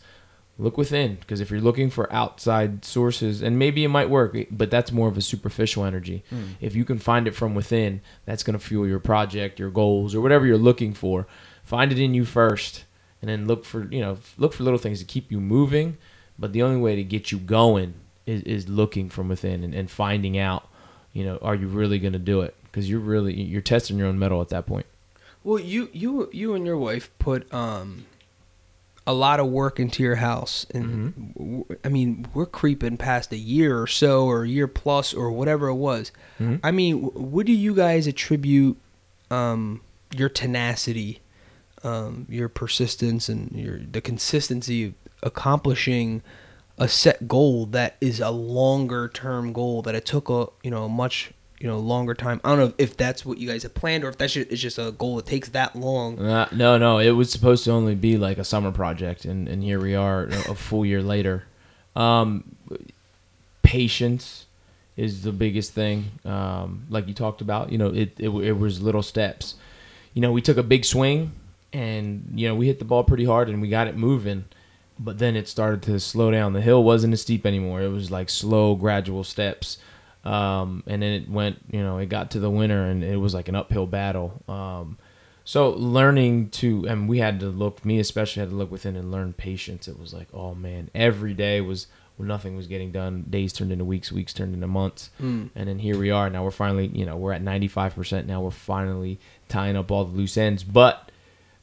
Look 0.60 0.76
within, 0.76 1.14
because 1.20 1.40
if 1.40 1.52
you're 1.52 1.60
looking 1.60 1.88
for 1.88 2.12
outside 2.12 2.84
sources, 2.84 3.42
and 3.42 3.60
maybe 3.60 3.84
it 3.84 3.88
might 3.88 4.10
work, 4.10 4.36
but 4.50 4.72
that's 4.72 4.90
more 4.90 5.06
of 5.06 5.16
a 5.16 5.20
superficial 5.20 5.84
energy. 5.84 6.24
If 6.60 6.74
you 6.74 6.84
can 6.84 6.98
find 6.98 7.28
it 7.28 7.34
from 7.36 7.54
within, 7.54 8.00
that's 8.24 8.42
going 8.42 8.58
to 8.58 8.64
fuel 8.64 8.84
your 8.84 8.98
project, 8.98 9.60
your 9.60 9.70
goals, 9.70 10.16
or 10.16 10.20
whatever 10.20 10.46
you're 10.46 10.58
looking 10.58 10.94
for. 10.94 11.28
Find 11.62 11.92
it 11.92 11.98
in 12.00 12.12
you 12.12 12.24
first, 12.24 12.84
and 13.22 13.28
then 13.28 13.46
look 13.46 13.64
for 13.64 13.86
you 13.92 14.00
know 14.00 14.18
look 14.36 14.52
for 14.52 14.64
little 14.64 14.80
things 14.80 14.98
to 14.98 15.04
keep 15.04 15.30
you 15.30 15.40
moving. 15.40 15.96
But 16.36 16.52
the 16.52 16.62
only 16.62 16.80
way 16.80 16.96
to 16.96 17.04
get 17.04 17.30
you 17.30 17.38
going 17.38 17.94
is, 18.26 18.42
is 18.42 18.68
looking 18.68 19.10
from 19.10 19.28
within 19.28 19.62
and, 19.62 19.74
and 19.74 19.90
finding 19.90 20.38
out, 20.38 20.68
you 21.12 21.24
know, 21.24 21.38
are 21.40 21.54
you 21.54 21.66
really 21.66 21.98
going 21.98 22.12
to 22.12 22.18
do 22.18 22.40
it? 22.42 22.56
Because 22.64 22.88
you're 22.90 23.00
really 23.00 23.32
you're 23.34 23.60
testing 23.60 23.96
your 23.96 24.08
own 24.08 24.18
mettle 24.18 24.40
at 24.40 24.48
that 24.48 24.66
point. 24.66 24.86
Well, 25.44 25.60
you 25.60 25.88
you 25.92 26.28
you 26.32 26.54
and 26.54 26.66
your 26.66 26.76
wife 26.76 27.10
put 27.18 27.52
um 27.54 28.06
a 29.08 29.14
lot 29.14 29.40
of 29.40 29.46
work 29.48 29.80
into 29.80 30.02
your 30.02 30.16
house, 30.16 30.66
and 30.74 31.74
I 31.82 31.88
mean 31.88 32.28
we're 32.34 32.46
creeping 32.46 32.96
past 32.98 33.32
a 33.32 33.36
year 33.36 33.80
or 33.80 33.86
so, 33.86 34.26
or 34.26 34.44
a 34.44 34.48
year 34.48 34.68
plus, 34.68 35.14
or 35.14 35.32
whatever 35.32 35.68
it 35.68 35.74
was. 35.74 36.12
I 36.62 36.70
mean, 36.70 37.00
what 37.32 37.46
do 37.46 37.52
you 37.52 37.74
guys 37.74 38.06
attribute 38.06 38.76
um 39.30 39.80
your 40.16 40.28
tenacity 40.28 41.20
um, 41.84 42.26
your 42.28 42.48
persistence 42.48 43.28
and 43.28 43.52
your 43.52 43.78
the 43.78 44.00
consistency 44.00 44.84
of 44.84 44.94
accomplishing 45.22 46.22
a 46.76 46.88
set 46.88 47.26
goal 47.28 47.66
that 47.66 47.96
is 48.00 48.20
a 48.20 48.30
longer 48.30 49.08
term 49.08 49.52
goal 49.52 49.82
that 49.82 49.94
it 49.94 50.04
took 50.04 50.28
a 50.28 50.46
you 50.62 50.70
know 50.70 50.84
a 50.84 50.88
much 50.88 51.32
you 51.60 51.66
know 51.66 51.78
longer 51.78 52.14
time. 52.14 52.40
I 52.44 52.50
don't 52.50 52.58
know 52.58 52.74
if 52.78 52.96
that's 52.96 53.24
what 53.26 53.38
you 53.38 53.48
guys 53.48 53.62
have 53.64 53.74
planned 53.74 54.04
or 54.04 54.08
if 54.08 54.18
that's 54.18 54.32
just, 54.32 54.50
it's 54.50 54.60
just 54.60 54.78
a 54.78 54.92
goal 54.92 55.16
that 55.16 55.26
takes 55.26 55.48
that 55.50 55.74
long. 55.74 56.18
Uh, 56.20 56.48
no, 56.52 56.78
no, 56.78 56.98
it 56.98 57.10
was 57.10 57.30
supposed 57.30 57.64
to 57.64 57.72
only 57.72 57.94
be 57.94 58.16
like 58.16 58.38
a 58.38 58.44
summer 58.44 58.70
project, 58.72 59.24
and, 59.24 59.48
and 59.48 59.62
here 59.62 59.80
we 59.80 59.94
are 59.94 60.24
a 60.24 60.52
a 60.52 60.54
full 60.54 60.86
year 60.86 61.02
later. 61.02 61.44
Um, 61.96 62.56
patience 63.62 64.46
is 64.96 65.22
the 65.22 65.32
biggest 65.32 65.72
thing. 65.72 66.10
Um, 66.24 66.86
like 66.90 67.06
you 67.08 67.14
talked 67.14 67.40
about, 67.40 67.70
you 67.70 67.78
know, 67.78 67.88
it, 67.88 68.18
it 68.18 68.28
it 68.28 68.52
was 68.52 68.80
little 68.80 69.02
steps. 69.02 69.54
You 70.14 70.22
know, 70.22 70.32
we 70.32 70.42
took 70.42 70.56
a 70.56 70.62
big 70.62 70.84
swing, 70.84 71.32
and 71.72 72.32
you 72.34 72.48
know 72.48 72.54
we 72.54 72.66
hit 72.66 72.78
the 72.78 72.84
ball 72.84 73.04
pretty 73.04 73.24
hard, 73.24 73.48
and 73.48 73.60
we 73.60 73.68
got 73.68 73.88
it 73.88 73.96
moving. 73.96 74.44
But 75.00 75.18
then 75.18 75.36
it 75.36 75.46
started 75.46 75.82
to 75.82 76.00
slow 76.00 76.32
down. 76.32 76.54
The 76.54 76.60
hill 76.60 76.82
wasn't 76.82 77.12
as 77.12 77.22
steep 77.22 77.46
anymore. 77.46 77.80
It 77.82 77.88
was 77.88 78.10
like 78.10 78.28
slow, 78.28 78.74
gradual 78.74 79.22
steps. 79.22 79.78
Um, 80.24 80.82
and 80.86 81.00
then 81.02 81.12
it 81.12 81.30
went, 81.30 81.58
you 81.70 81.82
know, 81.82 81.98
it 81.98 82.06
got 82.08 82.32
to 82.32 82.40
the 82.40 82.50
winter, 82.50 82.84
and 82.84 83.02
it 83.04 83.16
was 83.16 83.34
like 83.34 83.48
an 83.48 83.54
uphill 83.54 83.86
battle. 83.86 84.42
Um, 84.48 84.98
so 85.44 85.70
learning 85.70 86.50
to, 86.50 86.86
and 86.86 87.08
we 87.08 87.18
had 87.18 87.40
to 87.40 87.46
look, 87.46 87.84
me 87.84 87.98
especially 88.00 88.40
had 88.40 88.50
to 88.50 88.56
look 88.56 88.70
within 88.70 88.96
and 88.96 89.10
learn 89.10 89.32
patience. 89.32 89.88
It 89.88 89.98
was 89.98 90.12
like, 90.12 90.28
oh 90.34 90.54
man, 90.54 90.90
every 90.94 91.32
day 91.34 91.60
was 91.62 91.86
when 92.16 92.28
nothing 92.28 92.56
was 92.56 92.66
getting 92.66 92.90
done. 92.92 93.24
Days 93.30 93.52
turned 93.54 93.72
into 93.72 93.84
weeks, 93.84 94.12
weeks 94.12 94.34
turned 94.34 94.52
into 94.52 94.66
months, 94.66 95.08
Mm. 95.22 95.48
and 95.54 95.68
then 95.68 95.78
here 95.78 95.96
we 95.98 96.10
are. 96.10 96.28
Now 96.28 96.44
we're 96.44 96.50
finally, 96.50 96.88
you 96.88 97.06
know, 97.06 97.16
we're 97.16 97.32
at 97.32 97.40
ninety 97.42 97.68
five 97.68 97.94
percent. 97.94 98.26
Now 98.26 98.42
we're 98.42 98.50
finally 98.50 99.18
tying 99.48 99.76
up 99.76 99.90
all 99.90 100.04
the 100.04 100.14
loose 100.16 100.36
ends. 100.36 100.64
But, 100.64 101.10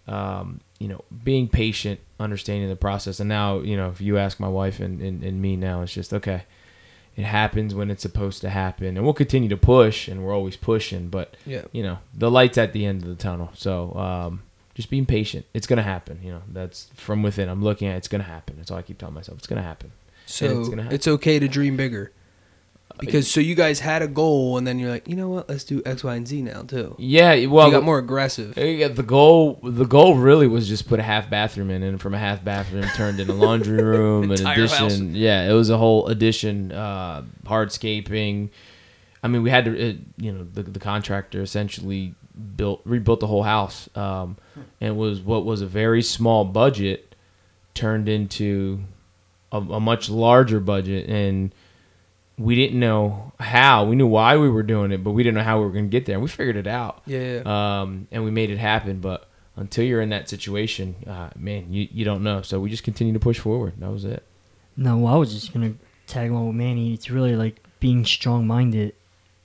um, 0.07 0.61
you 0.79 0.87
know, 0.87 1.03
being 1.23 1.47
patient, 1.47 1.99
understanding 2.19 2.69
the 2.69 2.75
process, 2.75 3.19
and 3.19 3.29
now, 3.29 3.59
you 3.59 3.77
know, 3.77 3.89
if 3.89 4.01
you 4.01 4.17
ask 4.17 4.39
my 4.39 4.47
wife 4.47 4.79
and, 4.79 5.01
and, 5.01 5.23
and 5.23 5.41
me 5.41 5.55
now, 5.55 5.81
it's 5.83 5.93
just 5.93 6.13
okay. 6.13 6.43
It 7.15 7.23
happens 7.23 7.73
when 7.73 7.89
it's 7.89 8.01
supposed 8.01 8.41
to 8.41 8.49
happen, 8.49 8.87
and 8.97 9.03
we'll 9.05 9.13
continue 9.13 9.47
to 9.49 9.57
push, 9.57 10.07
and 10.09 10.23
we're 10.23 10.33
always 10.33 10.57
pushing. 10.57 11.07
But 11.09 11.35
Yeah. 11.45 11.61
you 11.71 11.81
know 11.83 11.99
the 12.13 12.29
light's 12.29 12.57
at 12.57 12.73
the 12.73 12.85
end 12.85 13.03
of 13.03 13.07
the 13.09 13.15
tunnel 13.15 13.51
so 13.53 13.93
um, 13.95 14.41
just 14.73 14.89
being 14.89 15.05
patient 15.05 15.45
it's 15.53 15.67
gonna 15.67 15.81
happen 15.83 16.19
you 16.21 16.31
know 16.31 16.41
that's 16.51 16.89
from 16.95 17.23
within 17.23 17.47
i'm 17.47 17.63
looking 17.63 17.87
at 17.87 17.95
it's 17.95 18.09
gonna 18.09 18.23
happen 18.25 18.55
that's 18.57 18.69
all 18.71 18.77
i 18.77 18.81
keep 18.81 18.97
telling 18.97 19.15
myself 19.15 19.37
it's 19.37 19.47
gonna 19.47 19.61
happen 19.61 19.91
So 20.25 20.45
it's 20.45 20.59
it's, 20.59 20.69
gonna 20.69 20.83
happen. 20.83 21.13
okay 21.13 21.39
to 21.39 21.47
dream 21.47 21.77
bigger. 21.77 22.11
Because 22.97 23.29
so 23.29 23.41
you 23.41 23.55
guys 23.55 23.81
had 23.81 24.01
a 24.01 24.07
goal 24.07 24.57
and 24.57 24.65
then 24.65 24.79
you're 24.79 24.89
like, 24.89 25.05
you 25.07 25.17
know 25.17 25.27
what, 25.27 25.49
let's 25.49 25.65
do 25.65 25.81
X, 25.85 26.01
Y, 26.01 26.15
and 26.15 26.25
Z 26.25 26.41
now 26.43 26.61
too. 26.61 26.95
yeah 26.97 27.45
well 27.47 27.67
you 27.67 27.73
got 27.73 27.83
more 27.83 27.97
aggressive. 27.97 28.57
Yeah, 28.57 28.87
the 28.87 29.03
goal 29.03 29.59
the 29.63 29.85
goal 29.85 30.15
really 30.15 30.47
was 30.47 30.67
just 30.69 30.87
put 30.87 30.99
a 31.01 31.03
half 31.03 31.29
bathroom 31.29 31.69
in 31.71 31.83
and 31.83 31.99
from 31.99 32.13
a 32.13 32.17
half 32.17 32.41
bathroom 32.43 32.85
turned 32.95 33.19
into 33.19 33.33
a 33.33 33.35
laundry 33.35 33.83
room 33.83 34.31
an 34.31 34.47
addition 34.47 34.69
house. 34.69 34.99
yeah 34.99 35.49
it 35.49 35.53
was 35.53 35.69
a 35.69 35.77
whole 35.77 36.07
addition 36.07 36.71
uh 36.71 37.21
hardscaping 37.45 38.49
i 39.23 39.27
mean 39.27 39.43
we 39.43 39.49
had 39.49 39.65
to 39.65 39.77
it, 39.77 39.97
you 40.17 40.31
know 40.31 40.47
the, 40.53 40.63
the 40.63 40.79
contractor 40.79 41.41
essentially 41.41 42.13
built 42.55 42.81
rebuilt 42.85 43.19
the 43.19 43.27
whole 43.27 43.43
house 43.43 43.89
um, 43.95 44.37
and 44.79 44.89
it 44.91 44.95
was 44.95 45.19
what 45.19 45.43
was 45.43 45.61
a 45.61 45.67
very 45.67 46.01
small 46.01 46.45
budget 46.45 47.13
turned 47.73 48.07
into 48.07 48.79
a, 49.51 49.57
a 49.57 49.79
much 49.81 50.09
larger 50.09 50.59
budget 50.61 51.09
and 51.09 51.53
we 52.37 52.55
didn't 52.55 52.79
know 52.79 53.31
how 53.39 53.85
we 53.85 53.95
knew 53.95 54.07
why 54.07 54.35
we 54.37 54.49
were 54.49 54.63
doing 54.63 54.91
it 54.91 55.03
but 55.03 55.11
we 55.11 55.23
didn't 55.23 55.35
know 55.35 55.43
how 55.43 55.57
we 55.59 55.65
were 55.65 55.71
going 55.71 55.85
to 55.85 55.89
get 55.89 56.05
there 56.05 56.15
and 56.15 56.21
we 56.23 56.27
figured 56.29 56.57
it 56.57 56.67
out 56.67 57.01
Yeah, 57.05 57.41
yeah. 57.45 57.81
um, 57.81 58.07
and 58.11 58.23
we 58.25 58.31
made 58.31 58.49
it 58.49 58.57
happen. 58.57 58.99
But 58.99 59.29
until 59.55 59.85
you're 59.85 60.01
in 60.01 60.09
that 60.09 60.27
situation, 60.27 60.95
uh, 61.07 61.29
man, 61.37 61.71
you, 61.71 61.87
you 61.91 62.03
don't 62.03 62.23
know. 62.23 62.41
So 62.41 62.59
we 62.59 62.69
just 62.69 62.83
continue 62.83 63.13
to 63.13 63.19
push 63.19 63.39
forward. 63.39 63.73
That 63.79 63.89
was 63.89 64.03
it. 64.03 64.23
No, 64.75 64.97
well, 64.97 65.13
I 65.13 65.17
was 65.17 65.33
just 65.33 65.53
gonna 65.53 65.75
tag 66.07 66.29
along 66.31 66.47
with 66.47 66.55
Manny. 66.57 66.93
It's 66.93 67.09
really 67.09 67.35
like 67.37 67.61
being 67.79 68.03
strong-minded, 68.03 68.93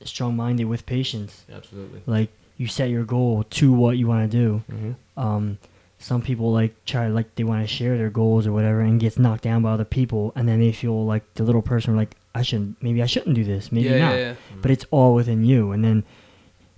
strong-minded 0.05 0.64
with 0.64 0.86
patience. 0.86 1.45
Absolutely. 1.53 2.03
Like 2.07 2.30
you 2.57 2.66
set 2.66 2.91
your 2.91 3.05
goal 3.05 3.45
to 3.51 3.72
what 3.72 3.97
you 3.99 4.07
want 4.07 4.30
to 4.30 4.36
do. 4.36 4.62
hmm 4.70 4.93
Um, 5.16 5.59
some 5.99 6.22
people 6.22 6.51
like 6.53 6.74
try 6.86 7.09
like 7.09 7.34
they 7.34 7.45
want 7.45 7.62
to 7.62 7.68
share 7.72 7.97
their 7.99 8.09
goals 8.11 8.47
or 8.47 8.53
whatever 8.53 8.80
and 8.80 8.99
gets 8.99 9.18
knocked 9.18 9.43
down 9.45 9.62
by 9.62 9.70
other 9.72 9.84
people, 9.84 10.32
and 10.34 10.49
then 10.49 10.59
they 10.59 10.72
feel 10.72 11.05
like 11.05 11.22
the 11.34 11.43
little 11.45 11.62
person 11.62 11.95
like 11.95 12.16
I 12.35 12.43
shouldn't, 12.43 12.83
maybe 12.83 13.03
I 13.03 13.07
shouldn't 13.07 13.35
do 13.35 13.45
this, 13.45 13.72
maybe 13.72 13.89
yeah, 13.89 13.99
not. 13.99 14.14
yeah. 14.14 14.35
But 14.62 14.70
it's 14.70 14.85
all 14.91 15.14
within 15.14 15.45
you, 15.45 15.72
and 15.72 15.85
then 15.85 16.05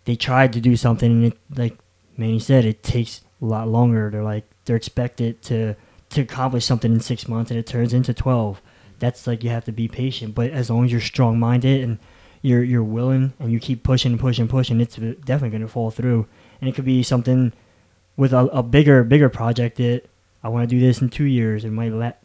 they 0.05 0.16
tried 0.16 0.53
to 0.55 0.61
do 0.61 0.76
something, 0.76 1.11
and 1.11 1.24
it 1.26 1.38
like 1.57 1.78
Manny 2.16 2.38
said, 2.38 2.64
it 2.64 2.82
takes 2.82 3.20
a 3.40 3.44
lot 3.44 3.68
longer. 3.68 4.11
They're 4.11 4.22
like 4.22 4.44
they're 4.64 4.76
expected 4.76 5.42
to 5.42 5.74
to 6.11 6.20
accomplish 6.20 6.64
something 6.64 6.92
in 6.92 7.00
six 7.00 7.28
months, 7.28 7.50
and 7.50 7.59
it 7.59 7.66
turns 7.66 7.92
into 7.92 8.14
twelve. 8.14 8.61
That's 8.98 9.26
like 9.26 9.42
you 9.42 9.50
have 9.50 9.64
to 9.64 9.72
be 9.72 9.88
patient, 9.88 10.34
but 10.34 10.50
as 10.50 10.70
long 10.70 10.84
as 10.84 10.92
you're 10.92 11.00
strong 11.00 11.38
minded 11.38 11.82
and 11.82 11.98
you're 12.40 12.62
you're 12.62 12.82
willing 12.82 13.32
and 13.38 13.53
you 13.53 13.61
keep 13.61 13.82
pushing 13.82 14.12
and 14.12 14.20
pushing 14.20 14.42
and 14.42 14.50
pushing, 14.50 14.80
it's 14.80 14.96
definitely 14.96 15.50
going 15.50 15.62
to 15.62 15.68
fall 15.68 15.90
through. 15.90 16.26
And 16.61 16.68
it 16.68 16.74
could 16.74 16.84
be 16.84 17.03
something 17.03 17.53
with 18.16 18.32
a, 18.32 18.46
a 18.46 18.62
bigger 18.62 19.05
bigger 19.05 19.28
project 19.28 19.76
that 19.78 20.05
I 20.42 20.48
want 20.48 20.68
to 20.68 20.74
do 20.74 20.80
this 20.80 21.00
in 21.00 21.09
two 21.09 21.24
years. 21.24 21.64
It 21.64 21.70
might 21.70 21.92
let 21.92 22.22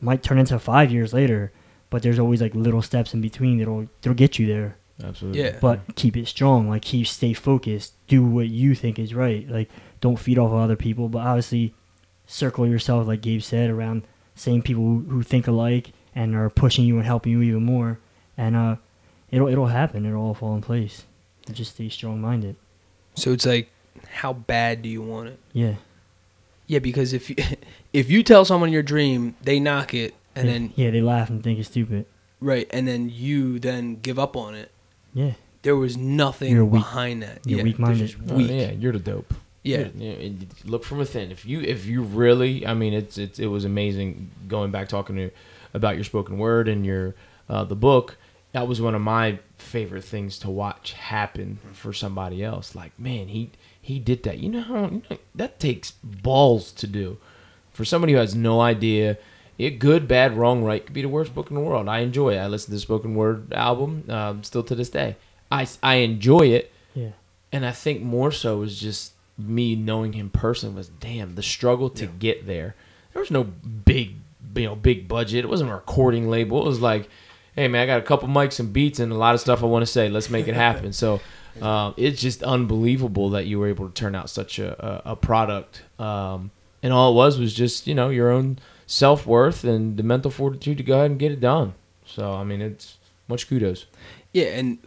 might 0.00 0.22
turn 0.22 0.38
into 0.38 0.58
five 0.58 0.90
years 0.90 1.12
later, 1.12 1.52
but 1.90 2.02
there's 2.02 2.18
always 2.18 2.40
like 2.40 2.54
little 2.54 2.82
steps 2.82 3.14
in 3.14 3.20
between 3.20 3.58
that'll 3.58 3.88
that'll 4.02 4.14
get 4.14 4.38
you 4.38 4.46
there. 4.46 4.76
Absolutely. 5.02 5.40
Yeah. 5.40 5.58
But 5.60 5.94
keep 5.94 6.16
it 6.16 6.26
strong. 6.26 6.68
Like 6.68 6.82
keep 6.82 7.06
stay 7.06 7.32
focused. 7.32 7.94
Do 8.06 8.24
what 8.24 8.48
you 8.48 8.74
think 8.74 8.98
is 8.98 9.14
right. 9.14 9.48
Like 9.48 9.70
don't 10.00 10.18
feed 10.18 10.38
off 10.38 10.50
of 10.52 10.58
other 10.58 10.76
people, 10.76 11.08
but 11.08 11.20
obviously 11.20 11.74
circle 12.26 12.66
yourself, 12.66 13.06
like 13.06 13.20
Gabe 13.22 13.42
said, 13.42 13.70
around 13.70 14.02
same 14.34 14.62
people 14.62 14.82
who, 14.82 15.06
who 15.08 15.22
think 15.22 15.46
alike 15.46 15.92
and 16.14 16.34
are 16.34 16.50
pushing 16.50 16.84
you 16.84 16.96
and 16.96 17.06
helping 17.06 17.32
you 17.32 17.42
even 17.42 17.64
more. 17.64 17.98
And 18.36 18.56
uh, 18.56 18.76
it'll 19.30 19.48
it'll 19.48 19.66
happen. 19.66 20.06
It'll 20.06 20.22
all 20.22 20.34
fall 20.34 20.54
in 20.54 20.62
place. 20.62 21.04
Just 21.52 21.74
stay 21.74 21.88
strong 21.88 22.20
minded. 22.20 22.56
So 23.14 23.32
it's 23.32 23.46
like, 23.46 23.70
how 24.10 24.32
bad 24.32 24.82
do 24.82 24.88
you 24.88 25.02
want 25.02 25.28
it? 25.30 25.40
Yeah. 25.52 25.74
Yeah, 26.66 26.78
because 26.78 27.12
if 27.12 27.30
you, 27.30 27.36
if 27.92 28.10
you 28.10 28.22
tell 28.22 28.44
someone 28.44 28.72
your 28.72 28.82
dream, 28.82 29.34
they 29.42 29.58
knock 29.58 29.94
it, 29.94 30.14
and 30.38 30.46
yeah. 30.48 30.52
then 30.52 30.72
yeah, 30.76 30.90
they 30.90 31.00
laugh 31.00 31.28
and 31.30 31.42
think 31.42 31.58
it's 31.58 31.68
stupid. 31.68 32.06
right, 32.40 32.66
and 32.70 32.86
then 32.88 33.08
you 33.10 33.58
then 33.58 33.96
give 34.00 34.18
up 34.18 34.36
on 34.36 34.54
it. 34.54 34.70
Yeah. 35.14 35.32
There 35.62 35.76
was 35.76 35.96
nothing 35.96 36.52
You're 36.52 36.64
weak. 36.64 36.82
behind 36.82 37.22
that. 37.22 37.40
You're 37.44 37.58
yeah, 37.58 37.64
weak-minded. 37.64 37.98
they're 37.98 38.06
just 38.06 38.30
Oh, 38.30 38.36
weak. 38.36 38.50
yeah, 38.50 38.70
you're 38.70 38.92
the 38.92 38.98
dope. 39.00 39.34
Yeah. 39.64 39.78
You're- 39.78 39.92
yeah, 39.96 40.26
and 40.26 40.46
look 40.64 40.84
from 40.84 40.98
within. 40.98 41.30
If 41.32 41.44
you 41.44 41.60
if 41.60 41.84
you 41.86 42.02
really, 42.02 42.64
I 42.66 42.74
mean, 42.74 42.92
it's 42.94 43.18
it's 43.18 43.38
it 43.38 43.48
was 43.48 43.64
amazing 43.64 44.30
going 44.46 44.70
back 44.70 44.88
talking 44.88 45.16
to 45.16 45.30
about 45.74 45.96
your 45.96 46.04
spoken 46.04 46.38
word 46.38 46.68
and 46.68 46.86
your 46.86 47.14
uh, 47.48 47.64
the 47.64 47.74
book. 47.76 48.16
That 48.52 48.66
was 48.66 48.80
one 48.80 48.94
of 48.94 49.02
my 49.02 49.40
favorite 49.58 50.04
things 50.04 50.38
to 50.38 50.48
watch 50.50 50.92
happen 50.92 51.58
for 51.72 51.92
somebody 51.92 52.42
else. 52.42 52.74
Like, 52.74 52.98
man, 52.98 53.28
he 53.28 53.50
he 53.82 53.98
did 53.98 54.22
that. 54.22 54.38
You 54.38 54.48
know 54.50 54.60
how 54.62 54.84
you 54.84 55.02
know, 55.10 55.18
that 55.34 55.58
takes 55.58 55.90
balls 55.90 56.70
to 56.72 56.86
do 56.86 57.18
for 57.72 57.84
somebody 57.84 58.12
who 58.14 58.18
has 58.20 58.34
no 58.34 58.60
idea. 58.60 59.18
It 59.58 59.78
good, 59.80 60.06
bad, 60.06 60.36
wrong, 60.36 60.62
right 60.62 60.84
could 60.84 60.94
be 60.94 61.02
the 61.02 61.08
worst 61.08 61.34
book 61.34 61.50
in 61.50 61.54
the 61.56 61.60
world. 61.60 61.88
I 61.88 61.98
enjoy 61.98 62.34
it. 62.34 62.38
I 62.38 62.46
listen 62.46 62.66
to 62.70 62.76
the 62.76 62.80
spoken 62.80 63.14
word 63.16 63.52
album 63.52 64.04
um, 64.08 64.44
still 64.44 64.62
to 64.62 64.74
this 64.74 64.88
day. 64.90 65.16
I 65.50 65.66
I 65.82 65.96
enjoy 65.96 66.46
it 66.48 66.72
Yeah. 66.94 67.10
and 67.52 67.66
I 67.66 67.72
think 67.72 68.02
more 68.02 68.30
so 68.30 68.62
is 68.62 68.78
just 68.78 69.12
me 69.36 69.74
knowing 69.74 70.12
him 70.12 70.30
personally 70.30 70.74
was 70.76 70.88
damn 70.88 71.34
the 71.34 71.42
struggle 71.42 71.90
to 71.90 72.06
get 72.06 72.46
there. 72.46 72.74
There 73.12 73.20
was 73.20 73.30
no 73.30 73.44
big, 73.44 74.14
you 74.54 74.64
know, 74.66 74.76
big 74.76 75.08
budget. 75.08 75.44
It 75.44 75.48
wasn't 75.48 75.70
a 75.70 75.74
recording 75.74 76.28
label. 76.30 76.60
It 76.62 76.66
was 76.66 76.80
like, 76.80 77.08
hey 77.56 77.66
man, 77.66 77.82
I 77.82 77.86
got 77.86 77.98
a 77.98 78.02
couple 78.02 78.28
mics 78.28 78.60
and 78.60 78.72
beats 78.72 79.00
and 79.00 79.10
a 79.10 79.16
lot 79.16 79.34
of 79.34 79.40
stuff 79.40 79.62
I 79.62 79.66
want 79.66 79.82
to 79.82 79.86
say. 79.90 80.08
Let's 80.08 80.30
make 80.30 80.46
it 80.48 80.54
happen. 80.68 80.92
so 80.92 81.20
um, 81.62 81.94
it's 81.96 82.20
just 82.20 82.42
unbelievable 82.44 83.30
that 83.30 83.46
you 83.46 83.58
were 83.58 83.66
able 83.66 83.88
to 83.88 83.94
turn 83.94 84.14
out 84.14 84.30
such 84.30 84.58
a, 84.60 85.02
a, 85.06 85.12
a 85.12 85.16
product. 85.16 85.82
Um, 85.98 86.52
and 86.82 86.92
all 86.92 87.10
it 87.10 87.14
was 87.16 87.38
was 87.40 87.52
just 87.54 87.86
you 87.88 87.94
know 87.94 88.10
your 88.10 88.30
own 88.30 88.58
self 88.88 89.26
worth 89.26 89.62
and 89.62 89.96
the 89.96 90.02
mental 90.02 90.30
fortitude 90.32 90.78
to 90.78 90.82
go 90.82 90.96
ahead 90.96 91.12
and 91.12 91.20
get 91.20 91.30
it 91.30 91.40
done. 91.40 91.74
So 92.04 92.32
I 92.32 92.42
mean, 92.42 92.60
it's 92.60 92.96
much 93.28 93.48
kudos. 93.48 93.86
Yeah, 94.32 94.46
and 94.46 94.78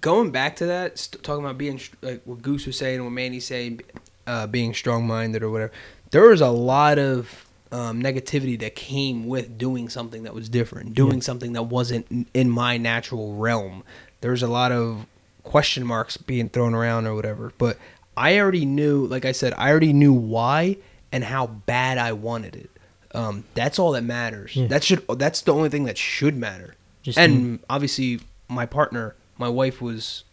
going 0.00 0.30
back 0.30 0.56
to 0.56 0.66
that, 0.66 0.98
st- 0.98 1.22
talking 1.22 1.42
about 1.44 1.56
being 1.56 1.80
like 2.02 2.20
what 2.24 2.42
Goose 2.42 2.66
was 2.66 2.76
saying, 2.76 3.02
what 3.02 3.10
Manny's 3.10 3.46
saying, 3.46 3.80
uh, 4.26 4.46
being 4.46 4.74
strong-minded 4.74 5.42
or 5.42 5.50
whatever. 5.50 5.72
There 6.10 6.28
was 6.28 6.40
a 6.40 6.50
lot 6.50 6.98
of 6.98 7.46
um, 7.72 8.02
negativity 8.02 8.58
that 8.60 8.74
came 8.74 9.26
with 9.26 9.58
doing 9.58 9.88
something 9.88 10.22
that 10.24 10.34
was 10.34 10.48
different, 10.48 10.94
doing 10.94 11.20
something 11.22 11.52
that 11.54 11.64
wasn't 11.64 12.06
in- 12.10 12.26
in 12.34 12.50
my 12.50 12.76
natural 12.76 13.34
realm. 13.34 13.82
There 14.20 14.30
was 14.30 14.42
a 14.42 14.48
lot 14.48 14.72
of 14.72 15.06
question 15.42 15.84
marks 15.86 16.16
being 16.16 16.48
thrown 16.48 16.74
around 16.74 17.06
or 17.06 17.14
whatever. 17.14 17.52
But 17.58 17.78
I 18.16 18.38
already 18.38 18.64
knew, 18.64 19.06
like 19.06 19.24
I 19.24 19.32
said, 19.32 19.52
I 19.56 19.70
already 19.70 19.92
knew 19.92 20.12
why 20.12 20.78
and 21.12 21.22
how 21.24 21.46
bad 21.46 21.98
I 21.98 22.12
wanted 22.12 22.56
it. 22.56 22.70
Um, 23.16 23.44
that's 23.54 23.78
all 23.78 23.92
that 23.92 24.04
matters. 24.04 24.54
Yeah. 24.54 24.66
That 24.68 24.84
should. 24.84 25.06
That's 25.08 25.40
the 25.40 25.52
only 25.54 25.68
thing 25.70 25.84
that 25.84 25.96
should 25.98 26.36
matter 26.36 26.74
Just 27.02 27.18
and 27.18 27.58
obviously 27.70 28.20
my 28.48 28.66
partner 28.66 29.14
my 29.38 29.48
wife 29.48 29.80
was 29.82 30.24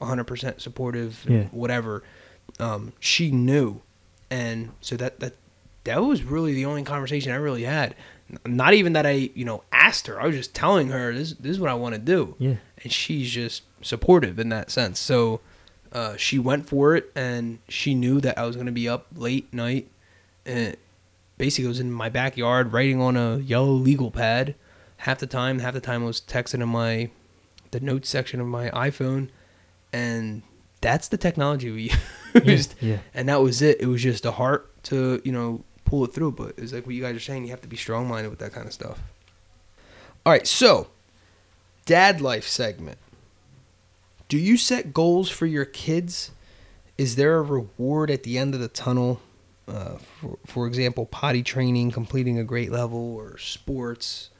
100% 0.00 0.60
supportive 0.60 1.24
and 1.26 1.34
Yeah. 1.34 1.44
whatever 1.50 2.02
um, 2.58 2.92
she 3.00 3.30
knew 3.30 3.80
and 4.30 4.70
so 4.80 4.96
that 4.96 5.20
that 5.20 5.34
that 5.84 6.02
was 6.02 6.22
really 6.22 6.52
the 6.54 6.64
only 6.66 6.82
conversation 6.84 7.32
I 7.32 7.36
really 7.36 7.64
had. 7.64 7.94
Not 8.46 8.74
even 8.74 8.92
that 8.92 9.06
I 9.06 9.30
you 9.34 9.44
know 9.44 9.64
asked 9.72 10.06
her. 10.06 10.20
I 10.20 10.26
was 10.26 10.36
just 10.36 10.54
telling 10.54 10.88
her 10.90 11.12
this 11.12 11.32
this 11.34 11.50
is 11.52 11.60
what 11.60 11.70
I 11.70 11.74
want 11.74 11.94
to 11.96 12.00
do 12.00 12.36
Yeah. 12.38 12.54
and 12.82 12.92
she's 12.92 13.30
just 13.30 13.62
supportive 13.82 14.38
in 14.38 14.50
that 14.50 14.70
sense. 14.70 15.00
So 15.00 15.40
uh, 15.92 16.16
she 16.16 16.38
went 16.38 16.68
for 16.68 16.94
it, 16.94 17.10
and 17.16 17.58
she 17.68 17.94
knew 17.96 18.20
that 18.20 18.38
I 18.38 18.46
was 18.46 18.54
gonna 18.54 18.70
be 18.70 18.88
up 18.88 19.06
late 19.16 19.52
night, 19.52 19.88
and 20.46 20.76
basically 21.40 21.64
I 21.64 21.68
was 21.68 21.80
in 21.80 21.90
my 21.90 22.10
backyard 22.10 22.70
writing 22.74 23.00
on 23.00 23.16
a 23.16 23.38
yellow 23.38 23.72
legal 23.72 24.10
pad. 24.10 24.54
Half 24.98 25.20
the 25.20 25.26
time, 25.26 25.60
half 25.60 25.72
the 25.72 25.80
time 25.80 26.02
I 26.02 26.06
was 26.06 26.20
texting 26.20 26.62
in 26.62 26.68
my 26.68 27.08
the 27.70 27.80
notes 27.80 28.10
section 28.10 28.40
of 28.40 28.46
my 28.46 28.68
iPhone, 28.70 29.30
and 29.90 30.42
that's 30.82 31.08
the 31.08 31.16
technology 31.16 31.70
we 31.70 31.92
used. 32.44 32.74
Yeah. 32.78 32.98
And 33.14 33.26
that 33.30 33.40
was 33.40 33.62
it. 33.62 33.80
It 33.80 33.86
was 33.86 34.02
just 34.02 34.26
a 34.26 34.32
heart 34.32 34.70
to 34.84 35.22
you 35.24 35.32
know 35.32 35.64
pull 35.86 36.04
it 36.04 36.12
through. 36.12 36.32
But 36.32 36.58
it's 36.58 36.74
like 36.74 36.84
what 36.84 36.94
you 36.94 37.02
guys 37.02 37.16
are 37.16 37.20
saying. 37.20 37.44
You 37.44 37.50
have 37.50 37.62
to 37.62 37.68
be 37.68 37.76
strong 37.76 38.06
minded 38.06 38.28
with 38.28 38.40
that 38.40 38.52
kind 38.52 38.66
of 38.66 38.74
stuff. 38.74 39.00
All 40.26 40.32
right, 40.32 40.46
so 40.46 40.88
dad 41.86 42.20
life 42.20 42.46
segment. 42.46 42.98
Do 44.28 44.36
you 44.36 44.58
set 44.58 44.92
goals 44.92 45.30
for 45.30 45.46
your 45.46 45.64
kids? 45.64 46.32
Is 46.98 47.16
there 47.16 47.38
a 47.38 47.42
reward 47.42 48.10
at 48.10 48.24
the 48.24 48.36
end 48.36 48.54
of 48.54 48.60
the 48.60 48.68
tunnel? 48.68 49.22
Uh, 49.70 49.96
for, 49.98 50.38
for 50.46 50.66
example, 50.66 51.06
potty 51.06 51.42
training, 51.42 51.90
completing 51.92 52.38
a 52.38 52.44
grade 52.44 52.70
level, 52.70 53.14
or 53.16 53.38
sports, 53.38 54.30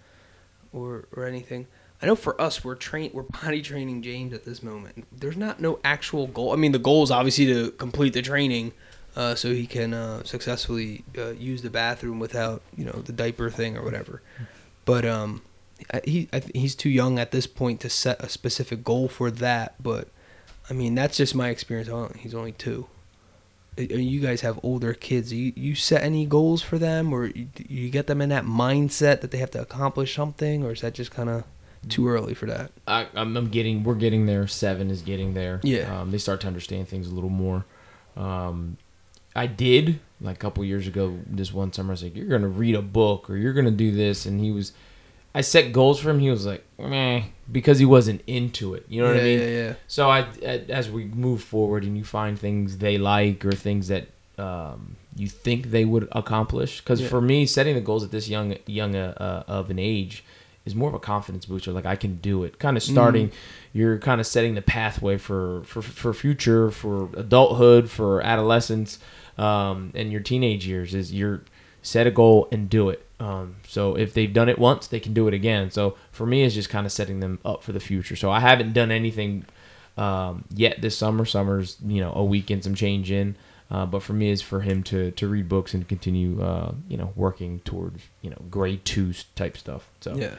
or 0.72 1.06
or 1.14 1.24
anything. 1.24 1.66
I 2.02 2.06
know 2.06 2.16
for 2.16 2.40
us, 2.40 2.64
we're 2.64 2.74
train 2.74 3.10
we're 3.14 3.22
potty 3.40 3.62
training 3.62 4.02
James 4.02 4.32
at 4.32 4.44
this 4.44 4.62
moment. 4.62 5.06
There's 5.12 5.36
not 5.36 5.60
no 5.60 5.78
actual 5.84 6.26
goal. 6.26 6.52
I 6.52 6.56
mean, 6.56 6.72
the 6.72 6.78
goal 6.78 7.02
is 7.02 7.10
obviously 7.10 7.46
to 7.46 7.70
complete 7.72 8.12
the 8.12 8.22
training, 8.22 8.72
uh, 9.16 9.34
so 9.34 9.52
he 9.52 9.66
can 9.66 9.94
uh, 9.94 10.24
successfully 10.24 11.04
uh, 11.16 11.30
use 11.30 11.62
the 11.62 11.70
bathroom 11.70 12.18
without 12.18 12.62
you 12.76 12.84
know 12.84 13.02
the 13.04 13.12
diaper 13.12 13.50
thing 13.50 13.76
or 13.76 13.84
whatever. 13.84 14.22
But 14.84 15.04
um, 15.04 15.42
I- 15.92 16.00
he 16.04 16.28
I, 16.32 16.42
he's 16.54 16.74
too 16.74 16.90
young 16.90 17.18
at 17.18 17.30
this 17.30 17.46
point 17.46 17.80
to 17.80 17.88
set 17.90 18.20
a 18.22 18.28
specific 18.28 18.82
goal 18.82 19.08
for 19.08 19.30
that. 19.30 19.74
But 19.82 20.08
I 20.68 20.72
mean, 20.72 20.94
that's 20.94 21.16
just 21.16 21.34
my 21.34 21.50
experience. 21.50 21.90
He's 22.18 22.34
only 22.34 22.52
two. 22.52 22.86
I 23.80 23.94
I 23.94 23.96
mean, 23.96 24.08
you 24.08 24.20
guys 24.20 24.40
have 24.42 24.58
older 24.62 24.94
kids. 24.94 25.32
You 25.32 25.52
you 25.56 25.74
set 25.74 26.02
any 26.02 26.26
goals 26.26 26.62
for 26.62 26.78
them, 26.78 27.12
or 27.12 27.26
you, 27.26 27.48
you 27.68 27.90
get 27.90 28.06
them 28.06 28.20
in 28.20 28.28
that 28.28 28.44
mindset 28.44 29.20
that 29.20 29.30
they 29.30 29.38
have 29.38 29.50
to 29.52 29.60
accomplish 29.60 30.14
something, 30.14 30.64
or 30.64 30.72
is 30.72 30.80
that 30.82 30.94
just 30.94 31.10
kind 31.10 31.28
of 31.28 31.44
too 31.88 32.08
early 32.08 32.34
for 32.34 32.46
that? 32.46 32.70
I, 32.86 33.08
I'm, 33.14 33.36
I'm 33.36 33.48
getting, 33.48 33.84
we're 33.84 33.94
getting 33.94 34.26
there. 34.26 34.46
Seven 34.46 34.90
is 34.90 35.00
getting 35.00 35.32
there. 35.32 35.60
Yeah. 35.62 36.00
Um, 36.00 36.10
they 36.10 36.18
start 36.18 36.42
to 36.42 36.46
understand 36.46 36.88
things 36.88 37.08
a 37.08 37.14
little 37.14 37.30
more. 37.30 37.64
Um, 38.16 38.76
I 39.34 39.46
did 39.46 40.00
like 40.20 40.36
a 40.36 40.38
couple 40.38 40.64
years 40.64 40.86
ago. 40.86 41.18
This 41.26 41.52
one 41.54 41.72
summer, 41.72 41.92
I 41.92 41.94
was 41.94 42.02
like, 42.02 42.16
"You're 42.16 42.26
gonna 42.26 42.48
read 42.48 42.74
a 42.74 42.82
book, 42.82 43.30
or 43.30 43.36
you're 43.36 43.52
gonna 43.54 43.70
do 43.70 43.90
this," 43.90 44.26
and 44.26 44.40
he 44.40 44.50
was. 44.50 44.72
I 45.34 45.42
set 45.42 45.72
goals 45.72 46.00
for 46.00 46.10
him. 46.10 46.18
He 46.18 46.30
was 46.30 46.44
like, 46.44 46.64
"Meh," 46.78 47.22
because 47.50 47.78
he 47.78 47.84
wasn't 47.86 48.22
into 48.26 48.74
it. 48.74 48.84
You 48.88 49.02
know 49.02 49.08
what 49.08 49.16
yeah, 49.16 49.22
I 49.22 49.24
mean? 49.24 49.38
Yeah, 49.40 49.46
yeah. 49.46 49.74
So 49.86 50.10
I, 50.10 50.20
as 50.68 50.90
we 50.90 51.04
move 51.04 51.42
forward 51.42 51.84
and 51.84 51.96
you 51.96 52.04
find 52.04 52.38
things 52.38 52.78
they 52.78 52.98
like 52.98 53.44
or 53.44 53.52
things 53.52 53.88
that 53.88 54.08
um, 54.38 54.96
you 55.16 55.28
think 55.28 55.70
they 55.70 55.84
would 55.84 56.08
accomplish, 56.12 56.80
because 56.80 57.00
Yeah. 57.00 57.08
for 57.08 57.20
me, 57.20 57.46
setting 57.46 57.74
the 57.74 57.80
goals 57.80 58.02
at 58.04 58.10
this 58.10 58.28
young 58.28 58.56
young 58.66 58.96
uh, 58.96 59.44
uh, 59.48 59.50
of 59.52 59.70
an 59.70 59.78
age 59.78 60.24
is 60.64 60.74
more 60.74 60.88
of 60.88 60.94
a 60.94 60.98
confidence 61.00 61.46
booster. 61.46 61.72
Like 61.72 61.86
I 61.86 61.96
can 61.96 62.16
do 62.16 62.42
it. 62.44 62.58
Kind 62.58 62.76
of 62.76 62.82
starting, 62.82 63.30
you're 63.72 63.98
kind 63.98 64.20
of 64.20 64.26
setting 64.26 64.54
the 64.56 64.62
pathway 64.62 65.16
for 65.16 65.62
for 65.64 65.80
for 65.82 66.12
future, 66.12 66.70
for 66.70 67.08
adulthood, 67.16 67.88
for 67.88 68.20
adolescence, 68.22 68.98
um, 69.38 69.92
and 69.94 70.10
your 70.10 70.20
teenage 70.20 70.66
years. 70.66 70.94
Is 70.94 71.12
you're 71.12 71.42
set 71.82 72.06
a 72.06 72.10
goal 72.10 72.48
and 72.52 72.68
do 72.68 72.88
it. 72.88 73.06
Um, 73.18 73.56
so 73.66 73.96
if 73.96 74.14
they've 74.14 74.32
done 74.32 74.48
it 74.48 74.58
once, 74.58 74.86
they 74.86 75.00
can 75.00 75.12
do 75.12 75.28
it 75.28 75.34
again. 75.34 75.70
So 75.70 75.96
for 76.10 76.26
me, 76.26 76.42
it's 76.42 76.54
just 76.54 76.70
kind 76.70 76.86
of 76.86 76.92
setting 76.92 77.20
them 77.20 77.38
up 77.44 77.62
for 77.62 77.72
the 77.72 77.80
future. 77.80 78.16
So 78.16 78.30
I 78.30 78.40
haven't 78.40 78.72
done 78.72 78.90
anything 78.90 79.44
um, 79.96 80.44
yet 80.54 80.80
this 80.80 80.96
summer. 80.96 81.24
Summer's 81.24 81.76
you 81.84 82.00
know 82.00 82.12
a 82.14 82.24
week 82.24 82.50
and 82.50 82.62
some 82.64 82.74
change 82.74 83.10
in. 83.10 83.36
Uh, 83.70 83.86
but 83.86 84.02
for 84.02 84.14
me, 84.14 84.30
is 84.30 84.42
for 84.42 84.62
him 84.62 84.82
to, 84.82 85.12
to 85.12 85.28
read 85.28 85.48
books 85.48 85.74
and 85.74 85.86
continue, 85.86 86.42
uh, 86.42 86.72
you 86.88 86.96
know, 86.96 87.12
working 87.14 87.60
towards 87.60 88.02
you 88.20 88.30
know 88.30 88.38
grade 88.50 88.84
two 88.84 89.12
type 89.36 89.56
stuff. 89.56 89.88
So 90.00 90.16
Yeah. 90.16 90.36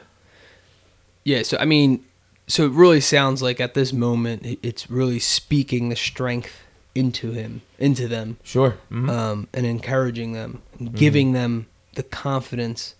Yeah, 1.24 1.42
so 1.44 1.56
I 1.58 1.64
mean, 1.64 2.04
so 2.46 2.66
it 2.66 2.72
really 2.72 3.00
sounds 3.00 3.42
like 3.42 3.60
at 3.60 3.74
this 3.74 3.92
moment 3.92 4.58
it's 4.62 4.90
really 4.90 5.20
speaking 5.20 5.88
the 5.88 5.96
strength 5.96 6.62
into 6.94 7.32
him, 7.32 7.62
into 7.78 8.06
them, 8.08 8.36
sure. 8.42 8.76
Mhm. 8.90 9.08
um, 9.08 9.48
and 9.54 9.64
encouraging 9.66 10.32
them, 10.32 10.60
and 10.78 10.94
giving 10.94 11.32
them 11.32 11.66
the 11.94 12.02
confidence. 12.02 12.94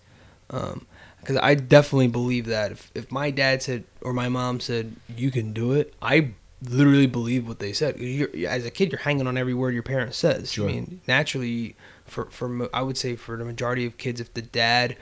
Because 0.47 1.37
I 1.41 1.55
definitely 1.55 2.07
believe 2.09 2.45
that 2.47 2.71
if, 2.71 2.91
if 2.93 3.11
my 3.11 3.31
dad 3.31 3.63
said 3.63 3.85
or 4.01 4.13
my 4.13 4.29
mom 4.29 4.59
said 4.59 4.95
you 5.15 5.31
can 5.31 5.53
do 5.53 5.71
it, 5.73 5.93
I 6.01 6.31
literally 6.69 7.07
believe 7.07 7.47
what 7.47 7.59
they 7.59 7.73
said. 7.73 7.99
You're, 7.99 8.29
as 8.47 8.65
a 8.65 8.71
kid, 8.71 8.91
you're 8.91 8.99
hanging 8.99 9.27
on 9.27 9.37
every 9.37 9.53
word 9.53 9.73
your 9.73 9.83
parent 9.83 10.13
says. 10.15 10.51
Sure. 10.51 10.67
I 10.69 10.73
mean, 10.73 11.01
naturally, 11.07 11.75
for 12.05 12.25
for 12.25 12.69
I 12.73 12.81
would 12.81 12.97
say 12.97 13.15
for 13.15 13.37
the 13.37 13.45
majority 13.45 13.85
of 13.85 13.97
kids, 13.97 14.19
if 14.19 14.33
the 14.33 14.41
dad 14.41 14.97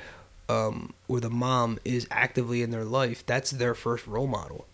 um, 0.47 0.93
or 1.07 1.19
the 1.19 1.29
mom 1.29 1.79
is 1.85 2.07
actively 2.11 2.61
in 2.61 2.71
their 2.71 2.85
life, 2.85 3.25
that's 3.25 3.51
their 3.51 3.73
first 3.73 4.05
role 4.07 4.27
model, 4.27 4.67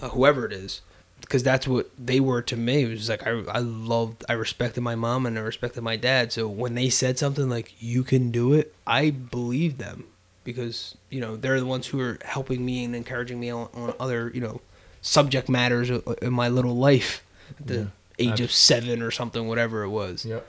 uh, 0.00 0.10
whoever 0.10 0.44
it 0.46 0.52
is, 0.52 0.80
because 1.20 1.42
that's 1.42 1.66
what 1.66 1.90
they 1.98 2.20
were 2.20 2.42
to 2.42 2.56
me. 2.56 2.82
It 2.82 2.88
was 2.90 3.08
like 3.08 3.26
I 3.26 3.30
I 3.48 3.58
loved, 3.58 4.24
I 4.28 4.34
respected 4.34 4.80
my 4.82 4.94
mom 4.94 5.26
and 5.26 5.38
I 5.38 5.42
respected 5.42 5.82
my 5.82 5.96
dad. 5.96 6.32
So 6.32 6.48
when 6.48 6.74
they 6.74 6.90
said 6.90 7.18
something 7.18 7.48
like 7.48 7.74
"you 7.80 8.02
can 8.04 8.30
do 8.30 8.52
it," 8.52 8.74
I 8.86 9.10
believed 9.10 9.78
them 9.78 10.04
because 10.44 10.94
you 11.10 11.20
know 11.20 11.36
they're 11.36 11.60
the 11.60 11.66
ones 11.66 11.86
who 11.88 12.00
are 12.00 12.18
helping 12.24 12.64
me 12.64 12.84
and 12.84 12.94
encouraging 12.94 13.40
me 13.40 13.50
on, 13.50 13.68
on 13.74 13.94
other 13.98 14.30
you 14.34 14.40
know 14.40 14.60
subject 15.00 15.48
matters 15.48 15.90
in 16.22 16.32
my 16.32 16.48
little 16.48 16.76
life 16.76 17.22
at 17.60 17.66
the 17.66 17.74
Yeah. 18.18 18.32
age 18.32 18.40
of 18.40 18.50
seven 18.52 19.02
or 19.02 19.10
something, 19.10 19.46
whatever 19.48 19.82
it 19.82 19.90
was 19.90 20.24
Yep. 20.24 20.46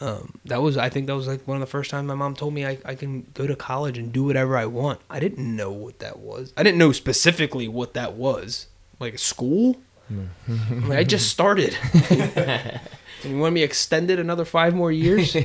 um, 0.00 0.38
that 0.46 0.62
was 0.62 0.76
I 0.78 0.88
think 0.88 1.06
that 1.08 1.14
was 1.16 1.26
like 1.26 1.46
one 1.46 1.56
of 1.56 1.60
the 1.60 1.66
first 1.66 1.90
times 1.90 2.06
my 2.08 2.14
mom 2.14 2.34
told 2.34 2.54
me 2.54 2.64
I, 2.66 2.78
I 2.84 2.94
can 2.94 3.26
go 3.34 3.46
to 3.46 3.54
college 3.56 3.98
and 3.98 4.12
do 4.12 4.24
whatever 4.24 4.56
I 4.56 4.66
want. 4.66 5.00
I 5.10 5.20
didn't 5.20 5.54
know 5.56 5.70
what 5.70 5.98
that 5.98 6.18
was. 6.18 6.52
I 6.56 6.62
didn't 6.62 6.78
know 6.78 6.92
specifically 6.92 7.68
what 7.68 7.92
that 7.94 8.14
was. 8.14 8.66
Like 8.98 9.18
school? 9.18 9.76
I, 10.10 10.74
mean, 10.74 10.92
I 10.92 11.04
just 11.04 11.28
started. 11.28 11.76
and 12.10 12.80
you 13.24 13.38
want 13.38 13.54
me 13.54 13.62
extended 13.62 14.18
another 14.18 14.44
five 14.44 14.74
more 14.74 14.90
years? 14.90 15.36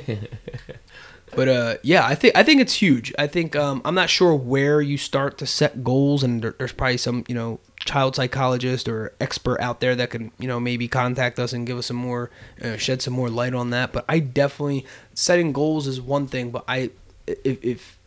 but 1.36 1.48
uh, 1.48 1.76
yeah, 1.84 2.06
I 2.06 2.16
think 2.16 2.36
I 2.36 2.44
think 2.44 2.62
it's 2.62 2.74
huge. 2.74 3.14
I 3.20 3.28
think 3.28 3.56
um, 3.56 3.82
I'm 3.86 3.96
not 3.96 4.10
sure 4.10 4.34
where 4.34 4.82
you 4.82 4.98
start 4.98 5.38
to 5.40 5.46
set 5.46 5.84
goals, 5.84 6.24
and 6.24 6.42
there, 6.42 6.56
there's 6.58 6.72
probably 6.72 6.98
some 6.98 7.24
you 7.28 7.36
know 7.36 7.60
child 7.80 8.16
psychologist 8.16 8.88
or 8.88 9.14
expert 9.22 9.60
out 9.62 9.80
there 9.80 9.96
that 9.96 10.10
can 10.10 10.32
you 10.40 10.48
know 10.48 10.60
maybe 10.60 10.88
contact 10.88 11.38
us 11.38 11.54
and 11.54 11.68
give 11.68 11.78
us 11.78 11.88
some 11.88 11.98
more 11.98 12.32
uh, 12.62 12.78
shed 12.78 13.02
some 13.02 13.14
more 13.14 13.30
light 13.30 13.54
on 13.54 13.70
that. 13.70 13.94
But 13.94 14.06
I 14.10 14.20
definitely 14.20 14.86
setting 15.14 15.52
goals 15.52 15.88
is 15.88 16.02
one 16.02 16.28
thing, 16.28 16.52
but 16.52 16.64
I 16.68 16.90
if 17.28 17.64
if 17.64 17.98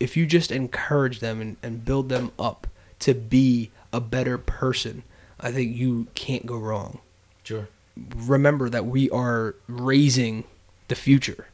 if 0.00 0.16
you 0.16 0.26
just 0.26 0.50
encourage 0.50 1.20
them 1.20 1.40
and, 1.40 1.56
and 1.62 1.84
build 1.84 2.08
them 2.08 2.30
up 2.38 2.66
to 3.00 3.14
be 3.14 3.70
a 3.92 4.00
better 4.00 4.38
person, 4.38 5.02
I 5.40 5.52
think 5.52 5.76
you 5.76 6.06
can't 6.14 6.46
go 6.46 6.56
wrong 6.58 6.98
Sure. 7.44 7.68
remember 8.16 8.68
that 8.68 8.86
we 8.86 9.08
are 9.10 9.54
raising 9.68 10.44
the 10.88 10.94
future 10.94 11.48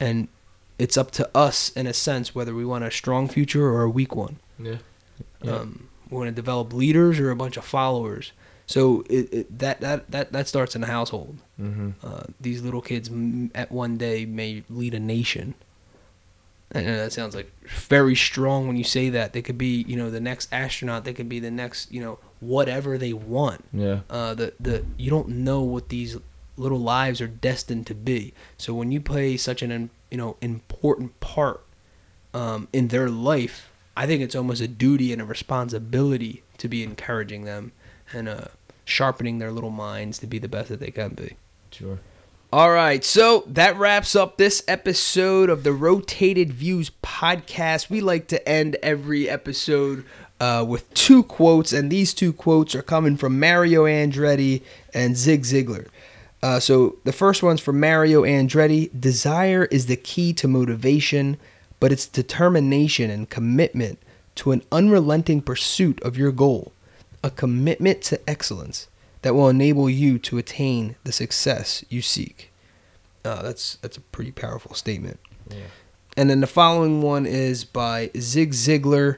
and 0.00 0.28
it's 0.78 0.96
up 0.96 1.10
to 1.12 1.28
us 1.34 1.70
in 1.70 1.86
a 1.86 1.92
sense 1.92 2.34
whether 2.34 2.54
we 2.54 2.64
want 2.64 2.84
a 2.84 2.90
strong 2.90 3.28
future 3.28 3.66
or 3.66 3.82
a 3.82 3.90
weak 3.90 4.14
one 4.14 4.36
Yeah. 4.58 4.76
Yeah. 5.42 5.52
um, 5.56 5.88
we 6.10 6.16
want 6.18 6.28
to 6.28 6.32
develop 6.34 6.72
leaders 6.72 7.18
or 7.18 7.30
a 7.30 7.36
bunch 7.36 7.56
of 7.56 7.64
followers 7.64 8.32
so 8.66 9.04
it, 9.10 9.32
it, 9.32 9.58
that, 9.58 9.80
that 9.80 10.10
that 10.10 10.32
that 10.32 10.48
starts 10.48 10.74
in 10.74 10.80
the 10.80 10.86
household 10.86 11.36
mm-hmm. 11.60 11.90
uh, 12.02 12.22
these 12.40 12.62
little 12.62 12.80
kids 12.80 13.08
m- 13.08 13.50
at 13.54 13.70
one 13.70 13.96
day 13.98 14.24
may 14.26 14.62
lead 14.70 14.94
a 14.94 15.00
nation 15.00 15.54
and 16.74 16.86
uh, 16.88 16.96
that 16.96 17.12
sounds 17.12 17.34
like 17.34 17.50
very 17.68 18.14
strong 18.16 18.66
when 18.66 18.76
you 18.76 18.84
say 18.84 19.08
that 19.08 19.32
they 19.32 19.40
could 19.42 19.56
be 19.56 19.82
you 19.88 19.96
know 19.96 20.10
the 20.10 20.20
next 20.20 20.52
astronaut 20.52 21.04
they 21.04 21.12
could 21.14 21.28
be 21.28 21.38
the 21.40 21.50
next 21.50 21.90
you 21.92 22.00
know 22.00 22.18
whatever 22.40 22.98
they 22.98 23.12
want 23.12 23.64
Yeah. 23.72 24.00
uh, 24.10 24.34
the 24.34 24.52
the 24.60 24.84
you 24.98 25.08
don't 25.10 25.28
know 25.28 25.62
what 25.62 25.88
these 25.88 26.18
little 26.56 26.78
lives 26.78 27.20
are 27.20 27.26
destined 27.26 27.84
to 27.88 27.94
be. 27.94 28.32
So 28.58 28.74
when 28.74 28.92
you 28.92 29.00
play 29.00 29.36
such 29.36 29.60
an 29.62 29.90
you 30.10 30.18
know 30.18 30.36
important 30.40 31.18
part 31.20 31.64
um, 32.32 32.68
in 32.72 32.88
their 32.88 33.08
life, 33.08 33.70
I 33.96 34.06
think 34.06 34.22
it's 34.22 34.34
almost 34.34 34.60
a 34.60 34.68
duty 34.68 35.12
and 35.12 35.20
a 35.22 35.24
responsibility 35.24 36.42
to 36.58 36.68
be 36.68 36.82
encouraging 36.82 37.44
them 37.44 37.72
and 38.12 38.28
uh, 38.28 38.44
sharpening 38.84 39.38
their 39.38 39.50
little 39.50 39.70
minds 39.70 40.18
to 40.18 40.26
be 40.26 40.38
the 40.38 40.48
best 40.48 40.68
that 40.68 40.78
they 40.80 40.90
can 40.90 41.10
be. 41.14 41.36
Sure. 41.70 41.98
All 42.54 42.70
right, 42.70 43.02
so 43.02 43.42
that 43.48 43.76
wraps 43.78 44.14
up 44.14 44.36
this 44.36 44.62
episode 44.68 45.50
of 45.50 45.64
the 45.64 45.72
Rotated 45.72 46.52
Views 46.52 46.88
podcast. 47.02 47.90
We 47.90 48.00
like 48.00 48.28
to 48.28 48.48
end 48.48 48.76
every 48.80 49.28
episode 49.28 50.04
uh, 50.38 50.64
with 50.68 50.94
two 50.94 51.24
quotes, 51.24 51.72
and 51.72 51.90
these 51.90 52.14
two 52.14 52.32
quotes 52.32 52.76
are 52.76 52.82
coming 52.82 53.16
from 53.16 53.40
Mario 53.40 53.86
Andretti 53.86 54.62
and 54.94 55.16
Zig 55.16 55.42
Ziglar. 55.42 55.88
Uh, 56.44 56.60
so 56.60 56.94
the 57.02 57.12
first 57.12 57.42
one's 57.42 57.60
from 57.60 57.80
Mario 57.80 58.22
Andretti. 58.22 58.88
Desire 59.00 59.64
is 59.72 59.86
the 59.86 59.96
key 59.96 60.32
to 60.34 60.46
motivation, 60.46 61.38
but 61.80 61.90
it's 61.90 62.06
determination 62.06 63.10
and 63.10 63.28
commitment 63.28 63.98
to 64.36 64.52
an 64.52 64.62
unrelenting 64.70 65.42
pursuit 65.42 66.00
of 66.04 66.16
your 66.16 66.30
goal, 66.30 66.70
a 67.20 67.32
commitment 67.32 68.00
to 68.02 68.30
excellence 68.30 68.86
that 69.24 69.34
will 69.34 69.48
enable 69.48 69.88
you 69.88 70.18
to 70.18 70.36
attain 70.36 70.96
the 71.02 71.10
success 71.10 71.82
you 71.88 72.02
seek. 72.02 72.52
Uh, 73.24 73.40
that's 73.40 73.76
that's 73.76 73.96
a 73.96 74.02
pretty 74.02 74.30
powerful 74.30 74.74
statement. 74.74 75.18
And 76.14 76.28
then 76.28 76.40
the 76.40 76.46
following 76.46 77.00
one 77.00 77.24
is 77.24 77.64
by 77.64 78.10
Zig 78.18 78.52
Ziglar. 78.52 79.16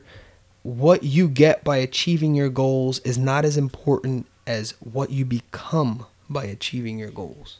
What 0.62 1.02
you 1.02 1.28
get 1.28 1.64
by 1.64 1.78
achieving 1.78 2.36
your 2.36 2.48
goals 2.48 3.00
is 3.00 3.18
not 3.18 3.44
as 3.44 3.56
important 3.56 4.26
as 4.46 4.74
what 4.78 5.10
you 5.10 5.24
become 5.24 6.06
by 6.30 6.44
achieving 6.44 7.00
your 7.00 7.10
goals. 7.10 7.58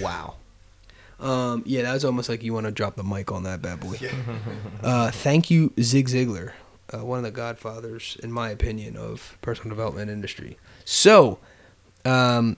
Wow. 0.00 0.36
Um, 1.20 1.62
yeah, 1.66 1.82
that 1.82 1.92
was 1.92 2.04
almost 2.04 2.30
like 2.30 2.42
you 2.42 2.54
want 2.54 2.64
to 2.64 2.72
drop 2.72 2.96
the 2.96 3.04
mic 3.04 3.30
on 3.30 3.42
that 3.42 3.60
bad 3.60 3.80
boy. 3.80 3.98
uh, 4.82 5.10
thank 5.10 5.50
you, 5.50 5.74
Zig 5.80 6.08
Ziglar, 6.08 6.52
uh, 6.94 7.04
one 7.04 7.18
of 7.18 7.24
the 7.24 7.30
godfathers, 7.30 8.16
in 8.22 8.32
my 8.32 8.48
opinion, 8.48 8.96
of 8.96 9.36
personal 9.42 9.68
development 9.68 10.10
industry. 10.10 10.56
So, 10.86 11.38
um, 12.08 12.56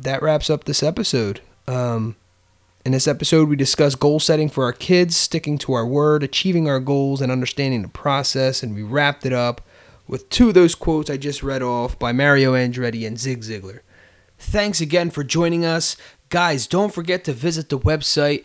that 0.00 0.22
wraps 0.22 0.50
up 0.50 0.64
this 0.64 0.82
episode. 0.82 1.40
Um, 1.66 2.16
in 2.84 2.92
this 2.92 3.08
episode, 3.08 3.48
we 3.48 3.56
discuss 3.56 3.94
goal 3.94 4.20
setting 4.20 4.48
for 4.48 4.64
our 4.64 4.72
kids, 4.72 5.16
sticking 5.16 5.58
to 5.58 5.72
our 5.72 5.86
word, 5.86 6.22
achieving 6.22 6.68
our 6.68 6.80
goals, 6.80 7.20
and 7.20 7.32
understanding 7.32 7.82
the 7.82 7.88
process. 7.88 8.62
And 8.62 8.74
we 8.74 8.82
wrapped 8.82 9.26
it 9.26 9.32
up 9.32 9.60
with 10.06 10.28
two 10.30 10.48
of 10.48 10.54
those 10.54 10.74
quotes 10.74 11.10
I 11.10 11.16
just 11.16 11.42
read 11.42 11.62
off 11.62 11.98
by 11.98 12.12
Mario 12.12 12.54
Andretti 12.54 13.06
and 13.06 13.18
Zig 13.18 13.40
Ziglar. 13.40 13.80
Thanks 14.38 14.80
again 14.80 15.10
for 15.10 15.24
joining 15.24 15.64
us. 15.64 15.96
Guys, 16.28 16.66
don't 16.66 16.94
forget 16.94 17.24
to 17.24 17.32
visit 17.32 17.68
the 17.68 17.78
website, 17.78 18.44